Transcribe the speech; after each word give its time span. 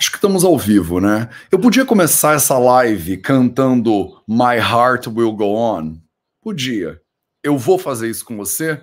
Acho 0.00 0.12
que 0.12 0.16
estamos 0.16 0.44
ao 0.44 0.56
vivo, 0.56 0.98
né? 0.98 1.28
Eu 1.52 1.60
podia 1.60 1.84
começar 1.84 2.34
essa 2.34 2.58
live 2.58 3.18
cantando 3.18 4.18
My 4.26 4.56
Heart 4.56 5.08
Will 5.08 5.34
Go 5.34 5.54
On? 5.54 6.00
Podia. 6.40 7.02
Eu 7.44 7.58
vou 7.58 7.78
fazer 7.78 8.08
isso 8.08 8.24
com 8.24 8.34
você? 8.34 8.82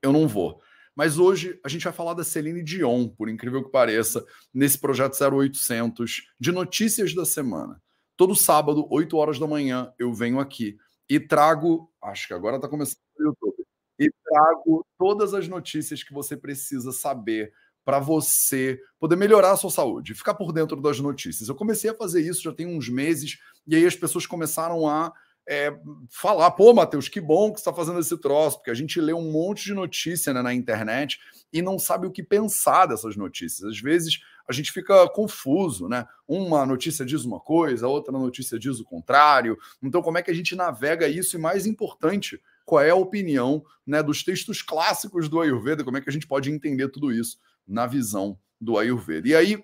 Eu 0.00 0.10
não 0.10 0.26
vou. 0.26 0.58
Mas 0.96 1.18
hoje 1.18 1.60
a 1.62 1.68
gente 1.68 1.84
vai 1.84 1.92
falar 1.92 2.14
da 2.14 2.24
Celine 2.24 2.62
Dion, 2.62 3.08
por 3.08 3.28
incrível 3.28 3.62
que 3.62 3.70
pareça, 3.70 4.24
nesse 4.54 4.78
projeto 4.78 5.22
0800 5.22 6.22
de 6.40 6.50
notícias 6.50 7.14
da 7.14 7.26
semana. 7.26 7.78
Todo 8.16 8.34
sábado, 8.34 8.88
8 8.90 9.18
horas 9.18 9.38
da 9.38 9.46
manhã, 9.46 9.92
eu 9.98 10.14
venho 10.14 10.40
aqui 10.40 10.78
e 11.10 11.20
trago, 11.20 11.92
acho 12.02 12.26
que 12.26 12.32
agora 12.32 12.56
está 12.56 12.66
começando 12.66 12.96
no 13.18 13.26
YouTube, 13.26 13.66
e 13.98 14.10
trago 14.24 14.86
todas 14.98 15.34
as 15.34 15.46
notícias 15.46 16.02
que 16.02 16.14
você 16.14 16.38
precisa 16.38 16.90
saber 16.90 17.52
para 17.88 18.00
você 18.00 18.78
poder 19.00 19.16
melhorar 19.16 19.52
a 19.52 19.56
sua 19.56 19.70
saúde, 19.70 20.12
ficar 20.12 20.34
por 20.34 20.52
dentro 20.52 20.78
das 20.78 21.00
notícias. 21.00 21.48
Eu 21.48 21.54
comecei 21.54 21.88
a 21.88 21.94
fazer 21.94 22.20
isso 22.20 22.42
já 22.42 22.52
tem 22.52 22.66
uns 22.66 22.86
meses, 22.90 23.38
e 23.66 23.74
aí 23.74 23.86
as 23.86 23.96
pessoas 23.96 24.26
começaram 24.26 24.86
a 24.86 25.10
é, 25.48 25.74
falar: 26.10 26.50
pô, 26.50 26.74
Matheus, 26.74 27.08
que 27.08 27.18
bom 27.18 27.50
que 27.50 27.58
você 27.58 27.62
está 27.62 27.72
fazendo 27.72 27.98
esse 27.98 28.14
troço, 28.18 28.58
porque 28.58 28.70
a 28.70 28.74
gente 28.74 29.00
lê 29.00 29.14
um 29.14 29.32
monte 29.32 29.64
de 29.64 29.72
notícia 29.72 30.34
né, 30.34 30.42
na 30.42 30.52
internet 30.52 31.18
e 31.50 31.62
não 31.62 31.78
sabe 31.78 32.06
o 32.06 32.10
que 32.10 32.22
pensar 32.22 32.84
dessas 32.84 33.16
notícias. 33.16 33.66
Às 33.66 33.80
vezes 33.80 34.20
a 34.46 34.52
gente 34.52 34.70
fica 34.70 35.08
confuso, 35.08 35.88
né? 35.88 36.04
Uma 36.28 36.66
notícia 36.66 37.06
diz 37.06 37.24
uma 37.24 37.40
coisa, 37.40 37.88
outra 37.88 38.12
notícia 38.12 38.58
diz 38.58 38.78
o 38.80 38.84
contrário. 38.84 39.56
Então, 39.82 40.02
como 40.02 40.18
é 40.18 40.22
que 40.22 40.30
a 40.30 40.34
gente 40.34 40.54
navega 40.54 41.08
isso? 41.08 41.36
E 41.36 41.40
mais 41.40 41.64
importante, 41.64 42.38
qual 42.66 42.82
é 42.82 42.90
a 42.90 42.94
opinião 42.94 43.64
né, 43.86 44.02
dos 44.02 44.22
textos 44.22 44.60
clássicos 44.60 45.26
do 45.26 45.40
Ayurveda? 45.40 45.82
Como 45.82 45.96
é 45.96 46.02
que 46.02 46.10
a 46.10 46.12
gente 46.12 46.26
pode 46.26 46.50
entender 46.50 46.90
tudo 46.90 47.10
isso? 47.10 47.38
Na 47.68 47.86
visão 47.86 48.38
do 48.60 48.78
Ayurveda. 48.78 49.28
E 49.28 49.36
aí, 49.36 49.62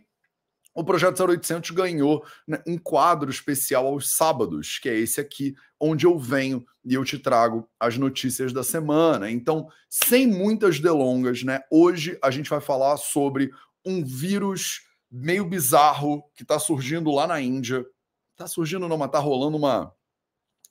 o 0.75 0.83
projeto 0.83 1.23
0800 1.23 1.71
ganhou 1.71 2.25
né, 2.47 2.61
um 2.67 2.77
quadro 2.77 3.31
especial 3.31 3.87
aos 3.87 4.11
sábados, 4.17 4.79
que 4.81 4.89
é 4.89 4.99
esse 4.99 5.21
aqui, 5.21 5.55
onde 5.81 6.05
eu 6.05 6.19
venho 6.19 6.65
e 6.85 6.95
eu 6.95 7.05
te 7.05 7.19
trago 7.19 7.69
as 7.79 7.97
notícias 7.97 8.53
da 8.53 8.65
semana. 8.65 9.31
Então, 9.31 9.69
sem 9.89 10.27
muitas 10.27 10.81
delongas, 10.81 11.45
né? 11.45 11.61
Hoje 11.71 12.19
a 12.21 12.31
gente 12.31 12.51
vai 12.51 12.61
falar 12.61 12.97
sobre 12.97 13.53
um 13.87 14.05
vírus 14.05 14.83
meio 15.11 15.45
bizarro 15.45 16.25
que 16.35 16.43
está 16.43 16.59
surgindo 16.59 17.11
lá 17.13 17.27
na 17.27 17.41
Índia. 17.41 17.87
Está 18.33 18.49
surgindo, 18.49 18.89
não, 18.89 18.99
mas 18.99 19.07
está 19.07 19.21
rolando 19.21 19.57
uma, 19.57 19.95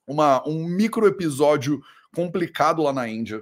uma, 0.05 0.45
um 0.45 0.67
micro 0.67 1.07
episódio 1.07 1.81
complicado 2.13 2.83
lá 2.83 2.91
na 2.91 3.07
Índia. 3.07 3.41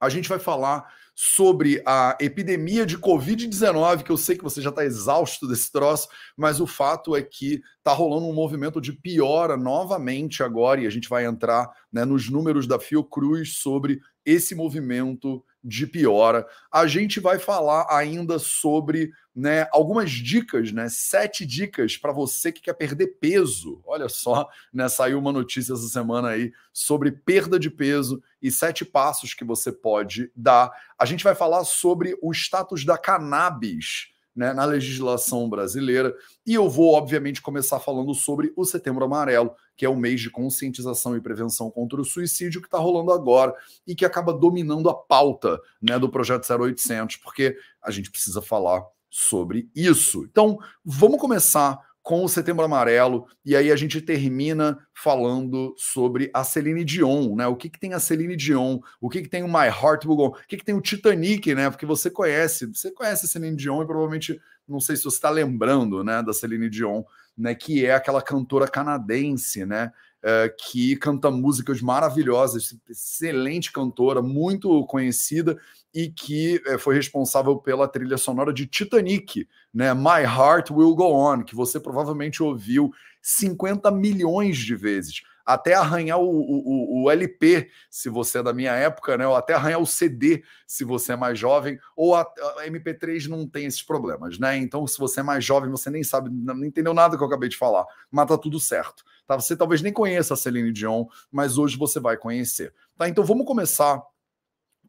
A 0.00 0.08
gente 0.08 0.28
vai 0.28 0.40
falar 0.40 0.92
sobre 1.20 1.82
a 1.84 2.16
epidemia 2.20 2.86
de 2.86 2.96
Covid-19, 2.96 4.04
que 4.04 4.12
eu 4.12 4.16
sei 4.16 4.36
que 4.36 4.44
você 4.44 4.62
já 4.62 4.70
está 4.70 4.84
exausto 4.84 5.48
desse 5.48 5.72
troço, 5.72 6.06
mas 6.36 6.60
o 6.60 6.66
fato 6.66 7.16
é 7.16 7.20
que 7.20 7.60
está 7.78 7.92
rolando 7.92 8.28
um 8.28 8.32
movimento 8.32 8.80
de 8.80 8.92
piora 8.92 9.56
novamente 9.56 10.44
agora, 10.44 10.80
e 10.80 10.86
a 10.86 10.90
gente 10.90 11.08
vai 11.08 11.26
entrar 11.26 11.68
né, 11.92 12.04
nos 12.04 12.30
números 12.30 12.68
da 12.68 12.78
Fiocruz 12.78 13.54
sobre 13.54 13.98
esse 14.24 14.54
movimento 14.54 15.44
de 15.64 15.88
piora. 15.88 16.46
A 16.72 16.86
gente 16.86 17.18
vai 17.18 17.40
falar 17.40 17.88
ainda 17.90 18.38
sobre 18.38 19.10
né, 19.38 19.68
algumas 19.70 20.10
dicas, 20.10 20.72
né, 20.72 20.88
sete 20.88 21.46
dicas 21.46 21.96
para 21.96 22.10
você 22.10 22.50
que 22.50 22.60
quer 22.60 22.72
perder 22.72 23.06
peso. 23.20 23.80
Olha 23.86 24.08
só, 24.08 24.48
né, 24.74 24.88
saiu 24.88 25.16
uma 25.16 25.30
notícia 25.30 25.74
essa 25.74 25.86
semana 25.86 26.30
aí 26.30 26.52
sobre 26.72 27.12
perda 27.12 27.56
de 27.56 27.70
peso 27.70 28.20
e 28.42 28.50
sete 28.50 28.84
passos 28.84 29.34
que 29.34 29.44
você 29.44 29.70
pode 29.70 30.32
dar. 30.34 30.72
A 30.98 31.04
gente 31.04 31.22
vai 31.22 31.36
falar 31.36 31.62
sobre 31.62 32.18
o 32.20 32.32
status 32.32 32.84
da 32.84 32.98
cannabis 32.98 34.08
né, 34.34 34.52
na 34.52 34.64
legislação 34.64 35.48
brasileira. 35.48 36.12
E 36.44 36.54
eu 36.54 36.68
vou, 36.68 36.94
obviamente, 36.94 37.40
começar 37.40 37.78
falando 37.78 38.12
sobre 38.14 38.52
o 38.56 38.64
Setembro 38.64 39.04
Amarelo, 39.04 39.54
que 39.76 39.84
é 39.86 39.88
o 39.88 39.96
mês 39.96 40.20
de 40.20 40.30
conscientização 40.30 41.16
e 41.16 41.20
prevenção 41.20 41.70
contra 41.70 42.00
o 42.00 42.04
suicídio 42.04 42.60
que 42.60 42.66
está 42.66 42.78
rolando 42.78 43.12
agora 43.12 43.54
e 43.86 43.94
que 43.94 44.04
acaba 44.04 44.32
dominando 44.32 44.90
a 44.90 44.94
pauta 44.94 45.60
né, 45.80 45.96
do 45.96 46.08
projeto 46.08 46.44
0800, 46.52 47.16
porque 47.18 47.56
a 47.80 47.92
gente 47.92 48.10
precisa 48.10 48.42
falar 48.42 48.84
sobre 49.10 49.68
isso. 49.74 50.24
Então, 50.24 50.58
vamos 50.84 51.20
começar 51.20 51.78
com 52.08 52.24
o 52.24 52.28
Setembro 52.28 52.64
Amarelo, 52.64 53.26
e 53.44 53.54
aí 53.54 53.70
a 53.70 53.76
gente 53.76 54.00
termina 54.00 54.78
falando 54.94 55.74
sobre 55.76 56.30
a 56.32 56.42
Celine 56.42 56.82
Dion, 56.82 57.36
né? 57.36 57.46
O 57.46 57.54
que, 57.54 57.68
que 57.68 57.78
tem 57.78 57.92
a 57.92 58.00
Celine 58.00 58.34
Dion, 58.34 58.78
o 58.98 59.10
que, 59.10 59.20
que 59.20 59.28
tem 59.28 59.42
o 59.42 59.46
My 59.46 59.66
Heart 59.66 60.06
Will 60.06 60.16
Go, 60.16 60.26
o 60.28 60.32
que, 60.48 60.56
que 60.56 60.64
tem 60.64 60.74
o 60.74 60.80
Titanic, 60.80 61.54
né? 61.54 61.68
Porque 61.68 61.84
você 61.84 62.08
conhece, 62.08 62.64
você 62.64 62.90
conhece 62.92 63.26
a 63.26 63.28
Celine 63.28 63.54
Dion 63.54 63.82
e 63.82 63.86
provavelmente, 63.86 64.40
não 64.66 64.80
sei 64.80 64.96
se 64.96 65.02
você 65.02 65.16
está 65.16 65.28
lembrando, 65.28 66.02
né, 66.02 66.22
da 66.22 66.32
Celine 66.32 66.70
Dion, 66.70 67.02
né, 67.36 67.54
que 67.54 67.84
é 67.84 67.94
aquela 67.94 68.22
cantora 68.22 68.66
canadense, 68.66 69.66
né? 69.66 69.92
É, 70.30 70.46
que 70.50 70.94
canta 70.96 71.30
músicas 71.30 71.80
maravilhosas, 71.80 72.76
excelente 72.86 73.72
cantora, 73.72 74.20
muito 74.20 74.84
conhecida 74.84 75.56
e 75.94 76.10
que 76.10 76.60
é, 76.66 76.76
foi 76.76 76.96
responsável 76.96 77.56
pela 77.56 77.88
trilha 77.88 78.18
sonora 78.18 78.52
de 78.52 78.66
Titanic, 78.66 79.48
né? 79.72 79.94
My 79.94 80.22
Heart 80.24 80.70
Will 80.70 80.94
Go 80.94 81.14
On, 81.14 81.42
que 81.42 81.54
você 81.54 81.80
provavelmente 81.80 82.42
ouviu 82.42 82.92
50 83.22 83.90
milhões 83.90 84.58
de 84.58 84.76
vezes. 84.76 85.22
Até 85.48 85.72
arranhar 85.72 86.18
o, 86.18 86.28
o, 86.28 87.04
o, 87.04 87.10
LP, 87.10 87.70
se 87.90 88.10
você 88.10 88.40
é 88.40 88.42
da 88.42 88.52
minha 88.52 88.72
época, 88.72 89.16
né? 89.16 89.26
Ou 89.26 89.34
até 89.34 89.54
arranhar 89.54 89.80
o 89.80 89.86
CD, 89.86 90.44
se 90.66 90.84
você 90.84 91.12
é 91.12 91.16
mais 91.16 91.38
jovem, 91.38 91.78
ou 91.96 92.14
a, 92.14 92.20
a 92.20 92.66
MP3 92.66 93.28
não 93.28 93.48
tem 93.48 93.64
esses 93.64 93.82
problemas, 93.82 94.38
né? 94.38 94.58
Então, 94.58 94.86
se 94.86 94.98
você 94.98 95.20
é 95.20 95.22
mais 95.22 95.42
jovem, 95.42 95.70
você 95.70 95.88
nem 95.88 96.04
sabe, 96.04 96.28
não 96.30 96.62
entendeu 96.62 96.92
nada 96.92 97.16
que 97.16 97.22
eu 97.22 97.26
acabei 97.26 97.48
de 97.48 97.56
falar, 97.56 97.86
mas 98.10 98.28
tá 98.28 98.36
tudo 98.36 98.60
certo. 98.60 99.02
Tá? 99.26 99.36
Você 99.36 99.56
talvez 99.56 99.80
nem 99.80 99.90
conheça 99.90 100.34
a 100.34 100.36
Celine 100.36 100.70
Dion, 100.70 101.06
mas 101.32 101.56
hoje 101.56 101.78
você 101.78 101.98
vai 101.98 102.18
conhecer. 102.18 102.74
Tá? 102.98 103.08
Então 103.08 103.24
vamos 103.24 103.46
começar 103.46 104.02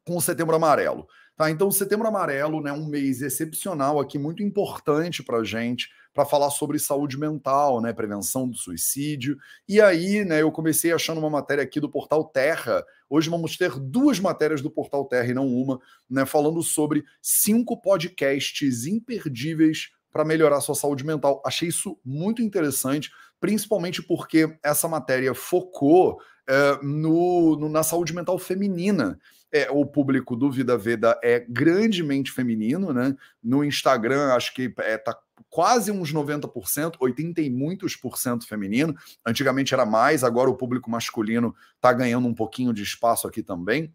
com 0.05 0.17
o 0.17 0.21
Setembro 0.21 0.57
Amarelo. 0.57 1.07
Tá? 1.39 1.49
Então, 1.49 1.71
Setembro 1.71 2.05
Amarelo 2.05 2.61
né, 2.61 2.69
um 2.73 2.85
mês 2.85 3.21
excepcional 3.21 3.97
aqui, 3.97 4.19
muito 4.19 4.43
importante 4.43 5.23
para 5.23 5.37
a 5.37 5.43
gente, 5.45 5.87
para 6.13 6.25
falar 6.25 6.49
sobre 6.49 6.77
saúde 6.77 7.17
mental, 7.17 7.79
né, 7.79 7.93
prevenção 7.93 8.45
do 8.45 8.57
suicídio. 8.57 9.37
E 9.65 9.79
aí, 9.79 10.25
né, 10.25 10.41
eu 10.41 10.51
comecei 10.51 10.91
achando 10.91 11.19
uma 11.19 11.29
matéria 11.29 11.63
aqui 11.63 11.79
do 11.79 11.89
Portal 11.89 12.25
Terra. 12.25 12.83
Hoje 13.09 13.29
vamos 13.29 13.55
ter 13.55 13.71
duas 13.79 14.19
matérias 14.19 14.61
do 14.61 14.69
Portal 14.69 15.05
Terra 15.05 15.29
e 15.29 15.33
não 15.33 15.47
uma, 15.47 15.79
né, 16.09 16.25
falando 16.25 16.61
sobre 16.61 17.05
cinco 17.21 17.81
podcasts 17.81 18.85
imperdíveis 18.85 19.91
para 20.11 20.25
melhorar 20.25 20.59
sua 20.59 20.75
saúde 20.75 21.05
mental. 21.05 21.41
Achei 21.45 21.69
isso 21.69 21.97
muito 22.03 22.41
interessante 22.41 23.11
principalmente 23.39 24.03
porque 24.03 24.57
essa 24.63 24.87
matéria 24.87 25.33
focou 25.33 26.19
é, 26.49 26.79
no, 26.81 27.55
no, 27.55 27.69
na 27.69 27.83
saúde 27.83 28.11
mental 28.13 28.39
feminina. 28.39 29.19
É, 29.51 29.69
o 29.71 29.85
público 29.85 30.35
do 30.35 30.51
Vida 30.51 30.77
Veda 30.77 31.19
é 31.23 31.39
grandemente 31.47 32.31
feminino, 32.31 32.91
né? 32.91 33.15
No 33.41 33.63
Instagram, 33.63 34.33
acho 34.33 34.53
que 34.53 34.73
é, 34.79 34.97
tá 34.97 35.15
quase 35.49 35.91
uns 35.91 36.13
90%, 36.13 36.95
80 36.99 37.41
e 37.41 37.49
muitos 37.49 37.95
por 37.95 38.17
cento 38.17 38.47
feminino. 38.47 38.95
Antigamente 39.25 39.73
era 39.73 39.85
mais, 39.85 40.23
agora 40.23 40.49
o 40.49 40.55
público 40.55 40.89
masculino 40.89 41.55
está 41.75 41.93
ganhando 41.93 42.27
um 42.27 42.33
pouquinho 42.33 42.73
de 42.73 42.83
espaço 42.83 43.27
aqui 43.27 43.41
também. 43.41 43.93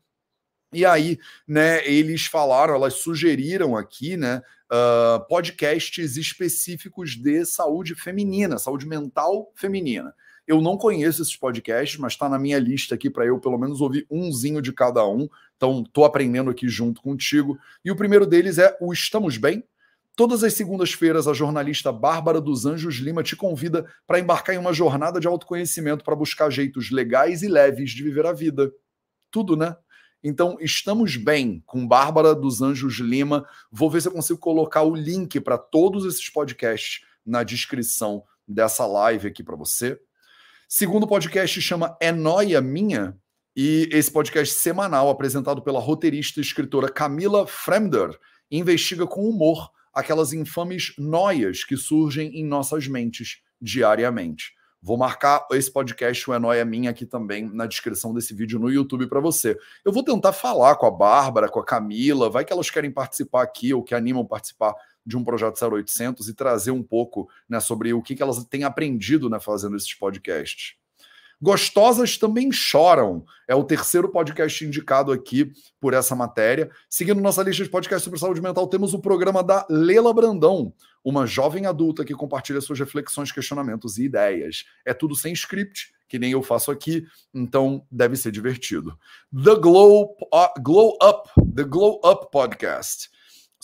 E 0.72 0.84
aí, 0.84 1.18
né, 1.46 1.86
eles 1.88 2.26
falaram, 2.26 2.74
elas 2.74 2.94
sugeriram 2.94 3.76
aqui, 3.76 4.16
né, 4.16 4.42
uh, 4.72 5.24
podcasts 5.28 6.16
específicos 6.16 7.16
de 7.16 7.44
saúde 7.44 7.94
feminina, 7.94 8.58
saúde 8.58 8.86
mental 8.86 9.52
feminina. 9.54 10.12
Eu 10.46 10.60
não 10.60 10.76
conheço 10.76 11.22
esses 11.22 11.36
podcasts, 11.36 11.98
mas 11.98 12.12
está 12.12 12.28
na 12.28 12.38
minha 12.38 12.58
lista 12.58 12.94
aqui 12.94 13.08
para 13.08 13.24
eu 13.24 13.38
pelo 13.38 13.58
menos 13.58 13.80
ouvir 13.80 14.06
umzinho 14.10 14.60
de 14.60 14.72
cada 14.72 15.06
um. 15.06 15.28
Então, 15.56 15.82
estou 15.86 16.04
aprendendo 16.04 16.50
aqui 16.50 16.68
junto 16.68 17.00
contigo. 17.00 17.58
E 17.84 17.90
o 17.90 17.96
primeiro 17.96 18.26
deles 18.26 18.58
é 18.58 18.76
o 18.80 18.92
Estamos 18.92 19.38
Bem. 19.38 19.64
Todas 20.16 20.44
as 20.44 20.52
segundas-feiras, 20.54 21.26
a 21.26 21.32
jornalista 21.32 21.90
Bárbara 21.90 22.40
dos 22.40 22.66
Anjos 22.66 22.96
Lima 22.96 23.22
te 23.22 23.34
convida 23.34 23.84
para 24.06 24.20
embarcar 24.20 24.54
em 24.54 24.58
uma 24.58 24.72
jornada 24.72 25.18
de 25.18 25.26
autoconhecimento 25.26 26.04
para 26.04 26.14
buscar 26.14 26.50
jeitos 26.50 26.90
legais 26.90 27.42
e 27.42 27.48
leves 27.48 27.90
de 27.90 28.02
viver 28.02 28.24
a 28.26 28.32
vida. 28.32 28.72
Tudo, 29.30 29.56
né? 29.56 29.76
Então, 30.22 30.56
estamos 30.60 31.16
bem 31.16 31.62
com 31.66 31.86
Bárbara 31.86 32.34
dos 32.34 32.62
Anjos 32.62 32.94
Lima. 32.94 33.46
Vou 33.72 33.90
ver 33.90 34.02
se 34.02 34.08
eu 34.08 34.12
consigo 34.12 34.38
colocar 34.38 34.82
o 34.82 34.94
link 34.94 35.40
para 35.40 35.58
todos 35.58 36.04
esses 36.04 36.28
podcasts 36.30 37.04
na 37.26 37.42
descrição 37.42 38.22
dessa 38.46 38.86
live 38.86 39.28
aqui 39.28 39.42
para 39.42 39.56
você. 39.56 40.00
Segundo 40.68 41.06
podcast 41.06 41.60
chama 41.60 41.96
É 42.00 42.10
Noia 42.10 42.60
Minha, 42.60 43.16
e 43.54 43.88
esse 43.92 44.10
podcast 44.10 44.54
semanal, 44.54 45.08
apresentado 45.10 45.62
pela 45.62 45.78
roteirista 45.78 46.40
e 46.40 46.42
escritora 46.42 46.88
Camila 46.88 47.46
Fremder, 47.46 48.18
investiga 48.50 49.06
com 49.06 49.28
humor 49.28 49.70
aquelas 49.92 50.32
infames 50.32 50.94
noias 50.98 51.62
que 51.62 51.76
surgem 51.76 52.34
em 52.34 52.44
nossas 52.44 52.88
mentes 52.88 53.42
diariamente. 53.60 54.54
Vou 54.82 54.96
marcar 54.96 55.46
esse 55.52 55.70
podcast, 55.70 56.28
o 56.28 56.52
É 56.52 56.64
Minha, 56.64 56.90
aqui 56.90 57.06
também 57.06 57.48
na 57.54 57.66
descrição 57.66 58.12
desse 58.12 58.34
vídeo 58.34 58.58
no 58.58 58.70
YouTube 58.70 59.06
para 59.06 59.20
você. 59.20 59.56
Eu 59.84 59.92
vou 59.92 60.02
tentar 60.02 60.32
falar 60.32 60.76
com 60.76 60.86
a 60.86 60.90
Bárbara, 60.90 61.48
com 61.48 61.60
a 61.60 61.64
Camila, 61.64 62.28
vai 62.28 62.44
que 62.44 62.52
elas 62.52 62.70
querem 62.70 62.90
participar 62.90 63.42
aqui 63.42 63.72
ou 63.72 63.82
que 63.82 63.94
animam 63.94 64.26
participar 64.26 64.74
de 65.06 65.16
um 65.16 65.24
projeto 65.24 65.62
0800 65.62 66.28
e 66.28 66.34
trazer 66.34 66.70
um 66.70 66.82
pouco 66.82 67.28
né, 67.48 67.60
sobre 67.60 67.92
o 67.92 68.02
que, 68.02 68.14
que 68.14 68.22
elas 68.22 68.44
têm 68.44 68.64
aprendido 68.64 69.28
né, 69.28 69.38
fazendo 69.38 69.76
esses 69.76 69.94
podcasts. 69.94 70.76
Gostosas 71.40 72.16
também 72.16 72.50
choram. 72.50 73.24
É 73.46 73.54
o 73.54 73.64
terceiro 73.64 74.08
podcast 74.08 74.64
indicado 74.64 75.12
aqui 75.12 75.52
por 75.80 75.92
essa 75.92 76.14
matéria. 76.14 76.70
Seguindo 76.88 77.20
nossa 77.20 77.42
lista 77.42 77.62
de 77.62 77.68
podcasts 77.68 78.04
sobre 78.04 78.18
saúde 78.18 78.40
mental, 78.40 78.66
temos 78.66 78.94
o 78.94 78.98
programa 78.98 79.42
da 79.42 79.66
Lela 79.68 80.14
Brandão, 80.14 80.72
uma 81.04 81.26
jovem 81.26 81.66
adulta 81.66 82.04
que 82.04 82.14
compartilha 82.14 82.60
suas 82.60 82.78
reflexões, 82.78 83.30
questionamentos 83.30 83.98
e 83.98 84.04
ideias. 84.04 84.64
É 84.86 84.94
tudo 84.94 85.14
sem 85.14 85.34
script, 85.34 85.92
que 86.08 86.18
nem 86.18 86.32
eu 86.32 86.42
faço 86.42 86.70
aqui, 86.70 87.06
então 87.34 87.84
deve 87.90 88.16
ser 88.16 88.32
divertido. 88.32 88.98
The 89.30 89.56
Glow, 89.56 90.16
uh, 90.32 90.62
Glow 90.62 90.96
Up, 91.02 91.28
The 91.54 91.64
Glow 91.64 92.00
Up 92.04 92.30
Podcast. 92.30 93.10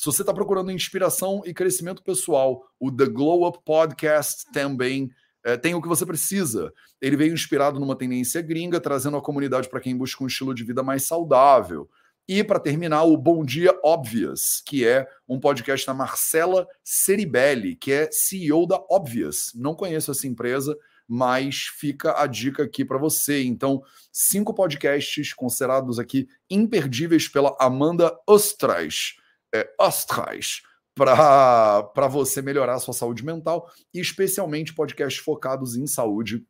Se 0.01 0.07
você 0.07 0.23
está 0.23 0.33
procurando 0.33 0.71
inspiração 0.71 1.43
e 1.45 1.53
crescimento 1.53 2.03
pessoal, 2.03 2.65
o 2.81 2.91
The 2.91 3.05
Glow 3.05 3.47
Up 3.47 3.59
Podcast 3.63 4.51
também 4.51 5.11
é, 5.45 5.59
tem 5.59 5.75
o 5.75 5.83
que 5.83 5.89
você 5.89 6.07
precisa. 6.07 6.73
Ele 7.03 7.19
veio 7.19 7.35
inspirado 7.35 7.79
numa 7.79 7.95
tendência 7.95 8.41
gringa, 8.41 8.81
trazendo 8.81 9.19
a 9.19 9.21
comunidade 9.21 9.69
para 9.69 9.79
quem 9.79 9.95
busca 9.95 10.25
um 10.25 10.27
estilo 10.27 10.55
de 10.55 10.65
vida 10.65 10.83
mais 10.83 11.03
saudável. 11.03 11.87
E 12.27 12.43
para 12.43 12.59
terminar, 12.59 13.03
o 13.03 13.15
Bom 13.15 13.45
Dia 13.45 13.79
Obvious, 13.85 14.63
que 14.65 14.87
é 14.87 15.07
um 15.29 15.39
podcast 15.39 15.87
da 15.87 15.93
Marcela 15.93 16.67
Ceribelli, 16.83 17.77
que 17.77 17.93
é 17.93 18.09
CEO 18.11 18.67
da 18.67 18.83
Obvious. 18.89 19.53
Não 19.55 19.75
conheço 19.75 20.11
essa 20.11 20.27
empresa, 20.27 20.75
mas 21.07 21.67
fica 21.79 22.19
a 22.19 22.27
dica 22.27 22.63
aqui 22.63 22.87
para 22.87 22.97
você. 22.97 23.43
Então, 23.43 23.83
cinco 24.11 24.55
podcasts 24.55 25.35
considerados 25.35 25.99
aqui 25.99 26.27
imperdíveis 26.49 27.29
pela 27.29 27.55
Amanda 27.61 28.19
Ostras. 28.27 29.20
É, 29.53 29.69
Ostras 29.79 30.63
para 30.95 32.09
você 32.09 32.43
melhorar 32.43 32.75
a 32.75 32.79
sua 32.79 32.93
saúde 32.93 33.25
mental 33.25 33.71
e 33.95 34.01
especialmente 34.01 34.75
podcasts 34.75 35.23
focados 35.23 35.77
em 35.77 35.87
saúde 35.87 36.45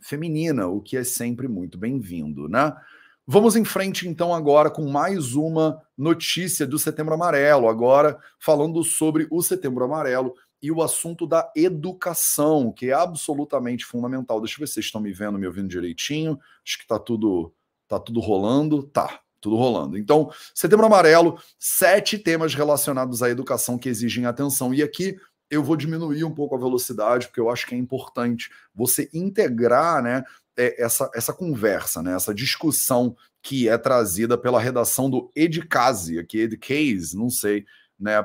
feminina, 0.00 0.66
o 0.66 0.80
que 0.80 0.96
é 0.96 1.04
sempre 1.04 1.46
muito 1.48 1.78
bem-vindo, 1.78 2.48
né? 2.48 2.74
Vamos 3.26 3.56
em 3.56 3.64
frente 3.64 4.08
então 4.08 4.34
agora 4.34 4.70
com 4.70 4.88
mais 4.88 5.34
uma 5.34 5.82
notícia 5.96 6.66
do 6.66 6.78
Setembro 6.78 7.14
Amarelo, 7.14 7.68
agora 7.68 8.18
falando 8.38 8.82
sobre 8.82 9.28
o 9.30 9.42
Setembro 9.42 9.84
Amarelo 9.84 10.34
e 10.62 10.72
o 10.72 10.82
assunto 10.82 11.26
da 11.26 11.52
educação, 11.54 12.72
que 12.72 12.90
é 12.90 12.94
absolutamente 12.94 13.84
fundamental. 13.84 14.40
Deixa 14.40 14.56
eu 14.56 14.60
ver 14.60 14.66
se 14.66 14.74
vocês 14.74 14.86
estão 14.86 15.00
me 15.00 15.12
vendo, 15.12 15.38
me 15.38 15.46
ouvindo 15.46 15.68
direitinho. 15.68 16.38
Acho 16.66 16.78
que 16.78 16.86
tá 16.86 16.98
tudo 16.98 17.52
tá 17.86 18.00
tudo 18.00 18.18
rolando. 18.20 18.82
Tá 18.82 19.20
tudo 19.40 19.56
rolando. 19.56 19.96
Então, 19.96 20.30
Setembro 20.54 20.86
Amarelo, 20.86 21.40
sete 21.58 22.18
temas 22.18 22.54
relacionados 22.54 23.22
à 23.22 23.30
educação 23.30 23.78
que 23.78 23.88
exigem 23.88 24.26
atenção. 24.26 24.74
E 24.74 24.82
aqui 24.82 25.18
eu 25.50 25.62
vou 25.62 25.76
diminuir 25.76 26.24
um 26.24 26.34
pouco 26.34 26.54
a 26.54 26.58
velocidade, 26.58 27.26
porque 27.26 27.40
eu 27.40 27.50
acho 27.50 27.66
que 27.66 27.74
é 27.74 27.78
importante 27.78 28.50
você 28.74 29.08
integrar 29.14 30.02
né, 30.02 30.22
é, 30.56 30.82
essa, 30.82 31.10
essa 31.14 31.32
conversa, 31.32 32.02
né, 32.02 32.14
essa 32.14 32.34
discussão 32.34 33.16
que 33.42 33.68
é 33.68 33.78
trazida 33.78 34.36
pela 34.36 34.60
redação 34.60 35.08
do 35.08 35.30
Edcase, 35.34 36.18
aqui 36.18 36.40
Edcase, 36.40 37.16
não 37.16 37.30
sei, 37.30 37.64
né, 37.98 38.22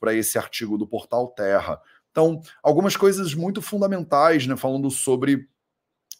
para 0.00 0.14
esse 0.14 0.38
artigo 0.38 0.76
do 0.76 0.86
Portal 0.86 1.28
Terra. 1.28 1.80
Então, 2.10 2.40
algumas 2.62 2.96
coisas 2.96 3.34
muito 3.34 3.62
fundamentais, 3.62 4.46
né, 4.46 4.56
falando 4.56 4.90
sobre 4.90 5.48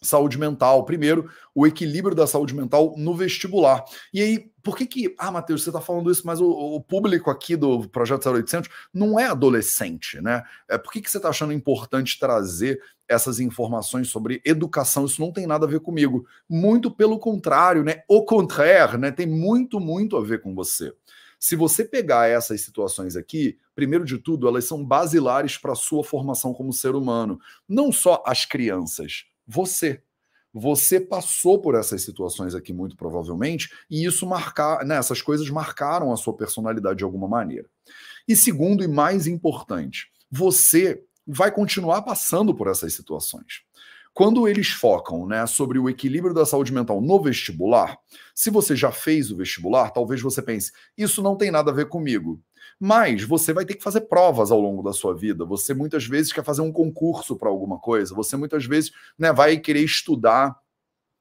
saúde 0.01 0.37
mental. 0.37 0.85
Primeiro, 0.85 1.29
o 1.53 1.67
equilíbrio 1.67 2.15
da 2.15 2.27
saúde 2.27 2.55
mental 2.55 2.93
no 2.97 3.15
vestibular. 3.15 3.83
E 4.13 4.21
aí, 4.21 4.51
por 4.63 4.77
que 4.77 4.85
que... 4.85 5.15
Ah, 5.17 5.31
Matheus, 5.31 5.63
você 5.63 5.69
está 5.69 5.81
falando 5.81 6.11
isso, 6.11 6.25
mas 6.25 6.39
o, 6.39 6.49
o, 6.49 6.81
público 6.81 7.29
aqui 7.29 7.55
do 7.55 7.87
Projeto 7.89 8.29
0800 8.29 8.69
não 8.93 9.19
é 9.19 9.25
adolescente, 9.25 10.21
né? 10.21 10.43
É, 10.69 10.77
por 10.77 10.91
que 10.91 11.01
que 11.01 11.09
você 11.09 11.17
está 11.17 11.29
achando 11.29 11.53
importante 11.53 12.19
trazer 12.19 12.81
essas 13.07 13.39
informações 13.39 14.07
sobre 14.09 14.41
educação? 14.45 15.05
Isso 15.05 15.21
não 15.21 15.31
tem 15.31 15.47
nada 15.47 15.65
a 15.65 15.69
ver 15.69 15.79
comigo. 15.79 16.25
Muito 16.47 16.91
pelo 16.91 17.19
contrário, 17.19 17.83
né? 17.83 18.03
O 18.07 18.23
contrário, 18.23 18.99
né? 18.99 19.11
Tem 19.11 19.27
muito, 19.27 19.79
muito 19.79 20.15
a 20.15 20.21
ver 20.21 20.41
com 20.41 20.53
você. 20.53 20.93
Se 21.39 21.55
você 21.55 21.85
pegar 21.85 22.27
essas 22.27 22.59
situações 22.61 23.15
aqui, 23.15 23.57
primeiro 23.73 24.03
de 24.03 24.17
tudo, 24.17 24.45
elas 24.45 24.65
são 24.65 24.83
basilares 24.83 25.57
para 25.57 25.71
a 25.71 25.75
sua 25.75 26.03
formação 26.03 26.53
como 26.53 26.73
ser 26.73 26.95
humano. 26.95 27.39
Não 27.67 27.93
só 27.93 28.21
as 28.27 28.43
crianças, 28.45 29.23
você. 29.49 30.01
Você 30.53 30.99
passou 30.99 31.59
por 31.59 31.75
essas 31.75 32.01
situações 32.03 32.55
aqui, 32.55 32.73
muito 32.73 32.95
provavelmente, 32.95 33.69
e 33.89 34.05
isso 34.05 34.25
marcar, 34.25 34.85
né, 34.85 34.97
essas 34.97 35.21
coisas 35.21 35.49
marcaram 35.49 36.11
a 36.11 36.17
sua 36.17 36.35
personalidade 36.35 36.99
de 36.99 37.03
alguma 37.03 37.27
maneira. 37.27 37.67
E 38.27 38.35
segundo 38.35 38.83
e 38.83 38.87
mais 38.87 39.27
importante, 39.27 40.11
você 40.31 41.03
vai 41.25 41.51
continuar 41.51 42.01
passando 42.01 42.53
por 42.53 42.67
essas 42.67 42.93
situações. 42.93 43.61
Quando 44.13 44.47
eles 44.47 44.69
focam 44.69 45.27
né, 45.27 45.45
sobre 45.45 45.77
o 45.77 45.87
equilíbrio 45.87 46.33
da 46.33 46.45
saúde 46.45 46.73
mental 46.73 46.99
no 46.99 47.21
vestibular, 47.21 47.97
se 48.33 48.49
você 48.49 48.75
já 48.75 48.91
fez 48.91 49.31
o 49.31 49.37
vestibular, 49.37 49.91
talvez 49.91 50.21
você 50.21 50.41
pense, 50.41 50.71
isso 50.97 51.21
não 51.21 51.35
tem 51.37 51.51
nada 51.51 51.71
a 51.71 51.73
ver 51.73 51.87
comigo. 51.87 52.41
Mas 52.79 53.23
você 53.23 53.51
vai 53.51 53.65
ter 53.65 53.75
que 53.75 53.83
fazer 53.83 54.01
provas 54.01 54.51
ao 54.51 54.59
longo 54.59 54.81
da 54.81 54.93
sua 54.93 55.13
vida. 55.13 55.45
Você 55.45 55.73
muitas 55.73 56.05
vezes 56.05 56.31
quer 56.31 56.43
fazer 56.43 56.61
um 56.61 56.71
concurso 56.71 57.35
para 57.37 57.49
alguma 57.49 57.77
coisa. 57.79 58.15
Você 58.15 58.37
muitas 58.37 58.65
vezes 58.65 58.91
né, 59.17 59.33
vai 59.33 59.57
querer 59.57 59.83
estudar 59.83 60.57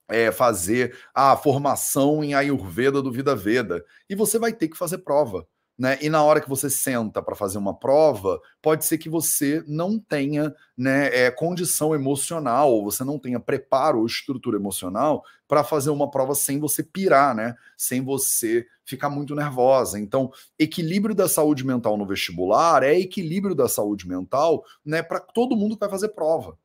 é, 0.08 0.32
fazer 0.32 0.96
a 1.14 1.36
formação 1.36 2.24
em 2.24 2.34
Ayurveda 2.34 3.02
do 3.02 3.12
Vida 3.12 3.36
Veda. 3.36 3.84
E 4.08 4.14
você 4.14 4.38
vai 4.38 4.52
ter 4.52 4.68
que 4.68 4.78
fazer 4.78 4.98
prova. 4.98 5.46
Né? 5.78 5.96
E 6.02 6.10
na 6.10 6.24
hora 6.24 6.40
que 6.40 6.48
você 6.48 6.68
senta 6.68 7.22
para 7.22 7.36
fazer 7.36 7.56
uma 7.56 7.72
prova, 7.72 8.40
pode 8.60 8.84
ser 8.84 8.98
que 8.98 9.08
você 9.08 9.62
não 9.68 9.96
tenha 9.96 10.52
né, 10.76 11.06
é, 11.14 11.30
condição 11.30 11.94
emocional, 11.94 12.72
ou 12.72 12.84
você 12.84 13.04
não 13.04 13.16
tenha 13.16 13.38
preparo 13.38 14.00
ou 14.00 14.06
estrutura 14.06 14.56
emocional 14.56 15.22
para 15.46 15.62
fazer 15.62 15.90
uma 15.90 16.10
prova 16.10 16.34
sem 16.34 16.58
você 16.58 16.82
pirar, 16.82 17.34
né? 17.34 17.54
Sem 17.76 18.02
você 18.02 18.66
ficar 18.84 19.08
muito 19.08 19.36
nervosa. 19.36 20.00
Então, 20.00 20.32
equilíbrio 20.58 21.14
da 21.14 21.28
saúde 21.28 21.64
mental 21.64 21.96
no 21.96 22.06
vestibular 22.06 22.82
é 22.82 22.98
equilíbrio 22.98 23.54
da 23.54 23.68
saúde 23.68 24.08
mental 24.08 24.64
né, 24.84 25.00
para 25.00 25.20
todo 25.20 25.56
mundo 25.56 25.76
que 25.76 25.80
vai 25.80 25.90
fazer 25.90 26.08
prova. 26.08 26.58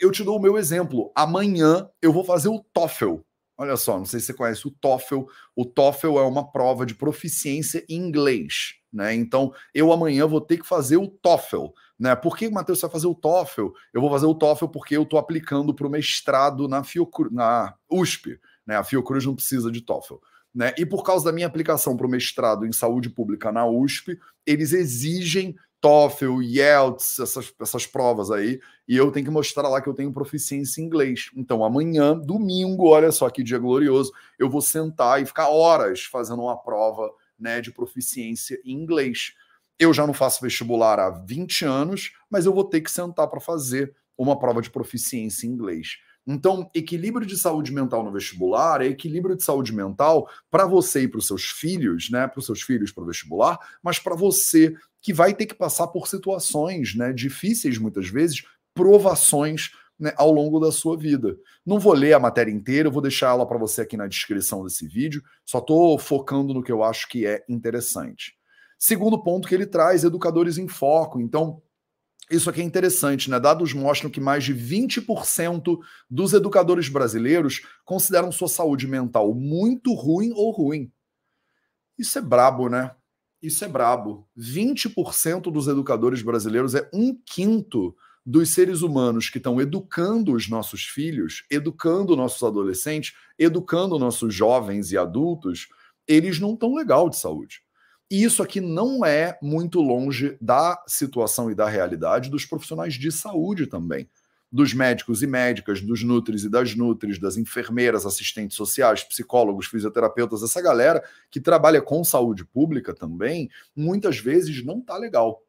Eu 0.00 0.12
te 0.12 0.22
dou 0.22 0.38
o 0.38 0.40
meu 0.40 0.56
exemplo. 0.56 1.10
Amanhã 1.14 1.88
eu 2.00 2.12
vou 2.12 2.24
fazer 2.24 2.48
o 2.48 2.64
TOEFL. 2.72 3.16
Olha 3.62 3.76
só, 3.76 3.96
não 3.96 4.04
sei 4.04 4.18
se 4.18 4.26
você 4.26 4.34
conhece 4.34 4.66
o 4.66 4.72
TOEFL. 4.72 5.22
O 5.54 5.64
TOEFL 5.64 6.18
é 6.18 6.26
uma 6.26 6.50
prova 6.50 6.84
de 6.84 6.96
proficiência 6.96 7.84
em 7.88 7.94
inglês, 7.94 8.74
né? 8.92 9.14
Então, 9.14 9.54
eu 9.72 9.92
amanhã 9.92 10.26
vou 10.26 10.40
ter 10.40 10.58
que 10.58 10.66
fazer 10.66 10.96
o 10.96 11.06
TOEFL, 11.06 11.66
né? 11.96 12.16
Por 12.16 12.36
que, 12.36 12.50
Matheus, 12.50 12.80
você 12.80 12.86
vai 12.86 12.92
fazer 12.92 13.06
o 13.06 13.14
TOEFL? 13.14 13.68
Eu 13.94 14.00
vou 14.00 14.10
fazer 14.10 14.26
o 14.26 14.34
TOEFL 14.34 14.66
porque 14.66 14.96
eu 14.96 15.04
estou 15.04 15.16
aplicando 15.16 15.72
para 15.72 15.86
o 15.86 15.90
mestrado 15.90 16.66
na, 16.66 16.82
Fiocru... 16.82 17.32
na 17.32 17.72
USP, 17.88 18.36
né? 18.66 18.74
A 18.74 18.82
Fiocruz 18.82 19.24
não 19.24 19.36
precisa 19.36 19.70
de 19.70 19.80
TOEFL. 19.80 20.16
Né? 20.52 20.74
E 20.76 20.84
por 20.84 21.04
causa 21.04 21.26
da 21.26 21.32
minha 21.32 21.46
aplicação 21.46 21.96
para 21.96 22.08
o 22.08 22.10
mestrado 22.10 22.66
em 22.66 22.72
saúde 22.72 23.10
pública 23.10 23.52
na 23.52 23.64
USP, 23.64 24.18
eles 24.44 24.72
exigem 24.72 25.54
TOEFL, 25.82 26.40
IELTS, 26.40 27.18
essas, 27.18 27.52
essas 27.60 27.86
provas 27.86 28.30
aí, 28.30 28.60
e 28.86 28.96
eu 28.96 29.10
tenho 29.10 29.26
que 29.26 29.32
mostrar 29.32 29.68
lá 29.68 29.82
que 29.82 29.88
eu 29.88 29.94
tenho 29.94 30.12
proficiência 30.12 30.80
em 30.80 30.84
inglês. 30.84 31.28
Então, 31.36 31.64
amanhã, 31.64 32.16
domingo, 32.16 32.86
olha 32.86 33.10
só 33.10 33.28
que 33.28 33.42
dia 33.42 33.58
glorioso, 33.58 34.12
eu 34.38 34.48
vou 34.48 34.62
sentar 34.62 35.20
e 35.20 35.26
ficar 35.26 35.48
horas 35.48 36.04
fazendo 36.04 36.42
uma 36.42 36.56
prova 36.56 37.12
né, 37.36 37.60
de 37.60 37.72
proficiência 37.72 38.60
em 38.64 38.72
inglês. 38.72 39.34
Eu 39.76 39.92
já 39.92 40.06
não 40.06 40.14
faço 40.14 40.40
vestibular 40.40 41.00
há 41.00 41.10
20 41.10 41.64
anos, 41.64 42.12
mas 42.30 42.46
eu 42.46 42.54
vou 42.54 42.64
ter 42.64 42.80
que 42.80 42.90
sentar 42.90 43.26
para 43.26 43.40
fazer 43.40 43.92
uma 44.16 44.38
prova 44.38 44.62
de 44.62 44.70
proficiência 44.70 45.48
em 45.48 45.50
inglês. 45.50 45.98
Então, 46.26 46.70
equilíbrio 46.74 47.26
de 47.26 47.36
saúde 47.36 47.72
mental 47.72 48.04
no 48.04 48.12
vestibular 48.12 48.80
é 48.80 48.86
equilíbrio 48.86 49.36
de 49.36 49.42
saúde 49.42 49.72
mental 49.72 50.28
para 50.50 50.66
você 50.66 51.02
e 51.02 51.08
para 51.08 51.18
os 51.18 51.26
seus 51.26 51.44
filhos, 51.44 52.10
né? 52.10 52.28
Para 52.28 52.38
os 52.38 52.46
seus 52.46 52.62
filhos 52.62 52.92
para 52.92 53.02
o 53.02 53.06
vestibular, 53.06 53.58
mas 53.82 53.98
para 53.98 54.14
você 54.14 54.74
que 55.00 55.12
vai 55.12 55.34
ter 55.34 55.46
que 55.46 55.54
passar 55.54 55.88
por 55.88 56.06
situações 56.06 56.94
né, 56.94 57.12
difíceis, 57.12 57.76
muitas 57.76 58.08
vezes, 58.08 58.44
provações 58.72 59.72
né, 59.98 60.12
ao 60.16 60.32
longo 60.32 60.60
da 60.60 60.70
sua 60.70 60.96
vida. 60.96 61.36
Não 61.66 61.78
vou 61.78 61.92
ler 61.92 62.12
a 62.12 62.20
matéria 62.20 62.52
inteira, 62.52 62.88
vou 62.88 63.02
deixar 63.02 63.30
ela 63.30 63.44
para 63.44 63.58
você 63.58 63.82
aqui 63.82 63.96
na 63.96 64.06
descrição 64.06 64.62
desse 64.62 64.86
vídeo, 64.86 65.22
só 65.44 65.58
estou 65.58 65.98
focando 65.98 66.54
no 66.54 66.62
que 66.62 66.70
eu 66.70 66.84
acho 66.84 67.08
que 67.08 67.26
é 67.26 67.44
interessante. 67.48 68.34
Segundo 68.78 69.22
ponto 69.22 69.46
que 69.46 69.54
ele 69.54 69.66
traz, 69.66 70.02
educadores 70.02 70.58
em 70.58 70.66
foco. 70.66 71.20
Então, 71.20 71.62
isso 72.36 72.48
aqui 72.48 72.60
é 72.60 72.64
interessante, 72.64 73.30
né? 73.30 73.38
Dados 73.38 73.72
mostram 73.72 74.10
que 74.10 74.20
mais 74.20 74.44
de 74.44 74.54
20% 74.54 75.78
dos 76.08 76.32
educadores 76.32 76.88
brasileiros 76.88 77.62
consideram 77.84 78.32
sua 78.32 78.48
saúde 78.48 78.86
mental 78.86 79.34
muito 79.34 79.92
ruim 79.92 80.32
ou 80.34 80.50
ruim. 80.50 80.90
Isso 81.98 82.18
é 82.18 82.22
brabo, 82.22 82.68
né? 82.68 82.92
Isso 83.42 83.64
é 83.64 83.68
brabo. 83.68 84.26
20% 84.38 85.52
dos 85.52 85.68
educadores 85.68 86.22
brasileiros 86.22 86.74
é 86.74 86.88
um 86.92 87.14
quinto 87.26 87.94
dos 88.24 88.50
seres 88.50 88.82
humanos 88.82 89.28
que 89.28 89.38
estão 89.38 89.60
educando 89.60 90.32
os 90.32 90.48
nossos 90.48 90.84
filhos, 90.84 91.44
educando 91.50 92.16
nossos 92.16 92.42
adolescentes, 92.42 93.14
educando 93.38 93.98
nossos 93.98 94.32
jovens 94.32 94.92
e 94.92 94.96
adultos, 94.96 95.68
eles 96.06 96.38
não 96.38 96.54
estão 96.54 96.74
legal 96.74 97.10
de 97.10 97.18
saúde. 97.18 97.62
E 98.12 98.24
isso 98.24 98.42
aqui 98.42 98.60
não 98.60 99.06
é 99.06 99.38
muito 99.40 99.80
longe 99.80 100.36
da 100.38 100.84
situação 100.86 101.50
e 101.50 101.54
da 101.54 101.66
realidade 101.66 102.28
dos 102.28 102.44
profissionais 102.44 102.92
de 102.92 103.10
saúde 103.10 103.66
também. 103.66 104.06
Dos 104.52 104.74
médicos 104.74 105.22
e 105.22 105.26
médicas, 105.26 105.80
dos 105.80 106.04
nutris 106.04 106.44
e 106.44 106.50
das 106.50 106.74
nutris, 106.74 107.18
das 107.18 107.38
enfermeiras, 107.38 108.04
assistentes 108.04 108.54
sociais, 108.54 109.02
psicólogos, 109.02 109.64
fisioterapeutas, 109.64 110.42
essa 110.42 110.60
galera 110.60 111.02
que 111.30 111.40
trabalha 111.40 111.80
com 111.80 112.04
saúde 112.04 112.44
pública 112.44 112.92
também, 112.92 113.48
muitas 113.74 114.18
vezes 114.18 114.62
não 114.62 114.78
tá 114.78 114.98
legal. 114.98 115.42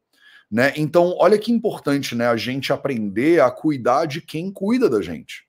Né? 0.50 0.72
Então, 0.74 1.14
olha 1.18 1.36
que 1.36 1.52
importante 1.52 2.14
né, 2.14 2.28
a 2.28 2.36
gente 2.38 2.72
aprender 2.72 3.42
a 3.42 3.50
cuidar 3.50 4.06
de 4.06 4.22
quem 4.22 4.50
cuida 4.50 4.88
da 4.88 5.02
gente. 5.02 5.46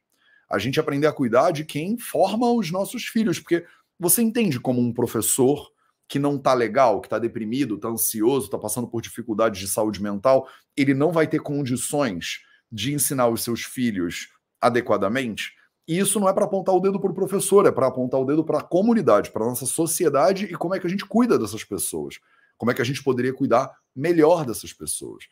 A 0.50 0.60
gente 0.60 0.82
aprender 0.82 1.08
a 1.08 1.14
cuidar 1.14 1.52
de 1.52 1.64
quem 1.64 1.98
forma 1.98 2.52
os 2.52 2.70
nossos 2.72 3.06
filhos, 3.06 3.40
porque 3.40 3.64
você 3.98 4.22
entende 4.22 4.60
como 4.60 4.82
um 4.82 4.92
professor 4.92 5.74
que 6.08 6.20
não 6.20 6.38
tá 6.38 6.54
legal, 6.54 7.02
que 7.02 7.10
tá 7.10 7.18
deprimido, 7.18 7.78
tá 7.78 7.88
ansioso, 7.88 8.50
tá 8.50 8.58
passando 8.58 8.88
por 8.88 9.02
dificuldades 9.02 9.60
de 9.60 9.68
saúde 9.68 10.02
mental, 10.02 10.48
ele 10.78 10.94
não 10.94 11.12
vai 11.12 11.28
ter 11.28 11.40
condições 11.40 12.40
de 12.72 12.94
ensinar 12.94 13.28
os 13.28 13.44
seus 13.44 13.64
filhos 13.64 14.30
adequadamente. 14.62 15.54
E 15.88 16.00
isso 16.00 16.20
não 16.20 16.28
é 16.28 16.34
para 16.34 16.46
apontar 16.46 16.74
o 16.74 16.80
dedo 16.80 17.00
para 17.00 17.12
o 17.12 17.16
professor, 17.16 17.66
é 17.66 17.72
para 17.72 17.88
apontar 17.88 18.20
o 18.20 18.26
dedo 18.26 18.44
para 18.44 18.60
a 18.60 18.64
comunidade, 18.64 19.32
para 19.32 19.46
nossa 19.46 19.66
sociedade 19.66 20.46
e 20.46 20.56
como 20.56 20.74
é 20.74 20.80
que 20.80 20.88
a 20.88 20.90
gente 20.90 21.06
cuida 21.06 21.38
dessas 21.38 21.64
pessoas. 21.64 22.20
Como 22.58 22.72
é 22.72 22.74
que 22.74 22.82
a 22.82 22.86
gente 22.86 23.04
poderia 23.04 23.34
cuidar 23.34 23.72
melhor 23.96 24.46
dessas 24.46 24.74
pessoas? 24.74 25.26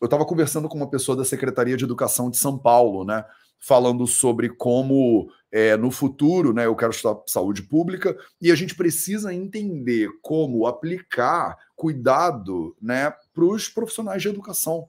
Eu 0.00 0.04
estava 0.04 0.24
conversando 0.24 0.68
com 0.68 0.76
uma 0.76 0.90
pessoa 0.90 1.16
da 1.16 1.24
Secretaria 1.24 1.76
de 1.76 1.84
Educação 1.84 2.30
de 2.30 2.36
São 2.36 2.56
Paulo, 2.56 3.04
né? 3.04 3.24
Falando 3.58 4.06
sobre 4.06 4.48
como 4.48 5.28
é, 5.50 5.76
no 5.76 5.90
futuro, 5.90 6.52
né, 6.52 6.66
eu 6.66 6.76
quero 6.76 6.90
estudar 6.90 7.20
saúde 7.26 7.62
pública 7.62 8.16
e 8.40 8.52
a 8.52 8.54
gente 8.54 8.74
precisa 8.74 9.32
entender 9.32 10.10
como 10.20 10.66
aplicar 10.66 11.56
cuidado 11.74 12.76
né, 12.80 13.12
para 13.32 13.44
os 13.44 13.68
profissionais 13.68 14.22
de 14.22 14.28
educação. 14.28 14.88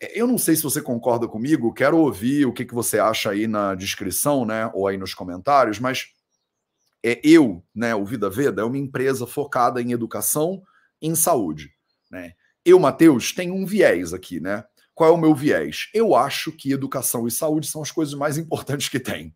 É, 0.00 0.20
eu 0.20 0.26
não 0.26 0.38
sei 0.38 0.56
se 0.56 0.62
você 0.62 0.82
concorda 0.82 1.28
comigo, 1.28 1.72
quero 1.72 1.98
ouvir 1.98 2.46
o 2.46 2.52
que, 2.52 2.64
que 2.64 2.74
você 2.74 2.98
acha 2.98 3.30
aí 3.30 3.46
na 3.46 3.74
descrição, 3.74 4.44
né, 4.44 4.70
ou 4.74 4.88
aí 4.88 4.96
nos 4.96 5.14
comentários, 5.14 5.78
mas 5.78 6.08
é 7.04 7.20
eu, 7.22 7.62
né, 7.74 7.94
o 7.94 8.04
Vida 8.04 8.28
Veda 8.28 8.62
é 8.62 8.64
uma 8.64 8.78
empresa 8.78 9.26
focada 9.26 9.80
em 9.80 9.92
educação, 9.92 10.62
em 11.00 11.14
saúde, 11.14 11.72
né? 12.10 12.32
Eu, 12.64 12.78
Matheus, 12.78 13.32
tenho 13.32 13.54
um 13.54 13.66
viés 13.66 14.14
aqui, 14.14 14.38
né? 14.38 14.64
Qual 14.94 15.10
é 15.10 15.12
o 15.12 15.18
meu 15.18 15.34
viés? 15.34 15.88
Eu 15.94 16.14
acho 16.14 16.52
que 16.52 16.72
educação 16.72 17.26
e 17.26 17.30
saúde 17.30 17.66
são 17.66 17.82
as 17.82 17.90
coisas 17.90 18.14
mais 18.14 18.36
importantes 18.38 18.88
que 18.88 19.00
tem. 19.00 19.34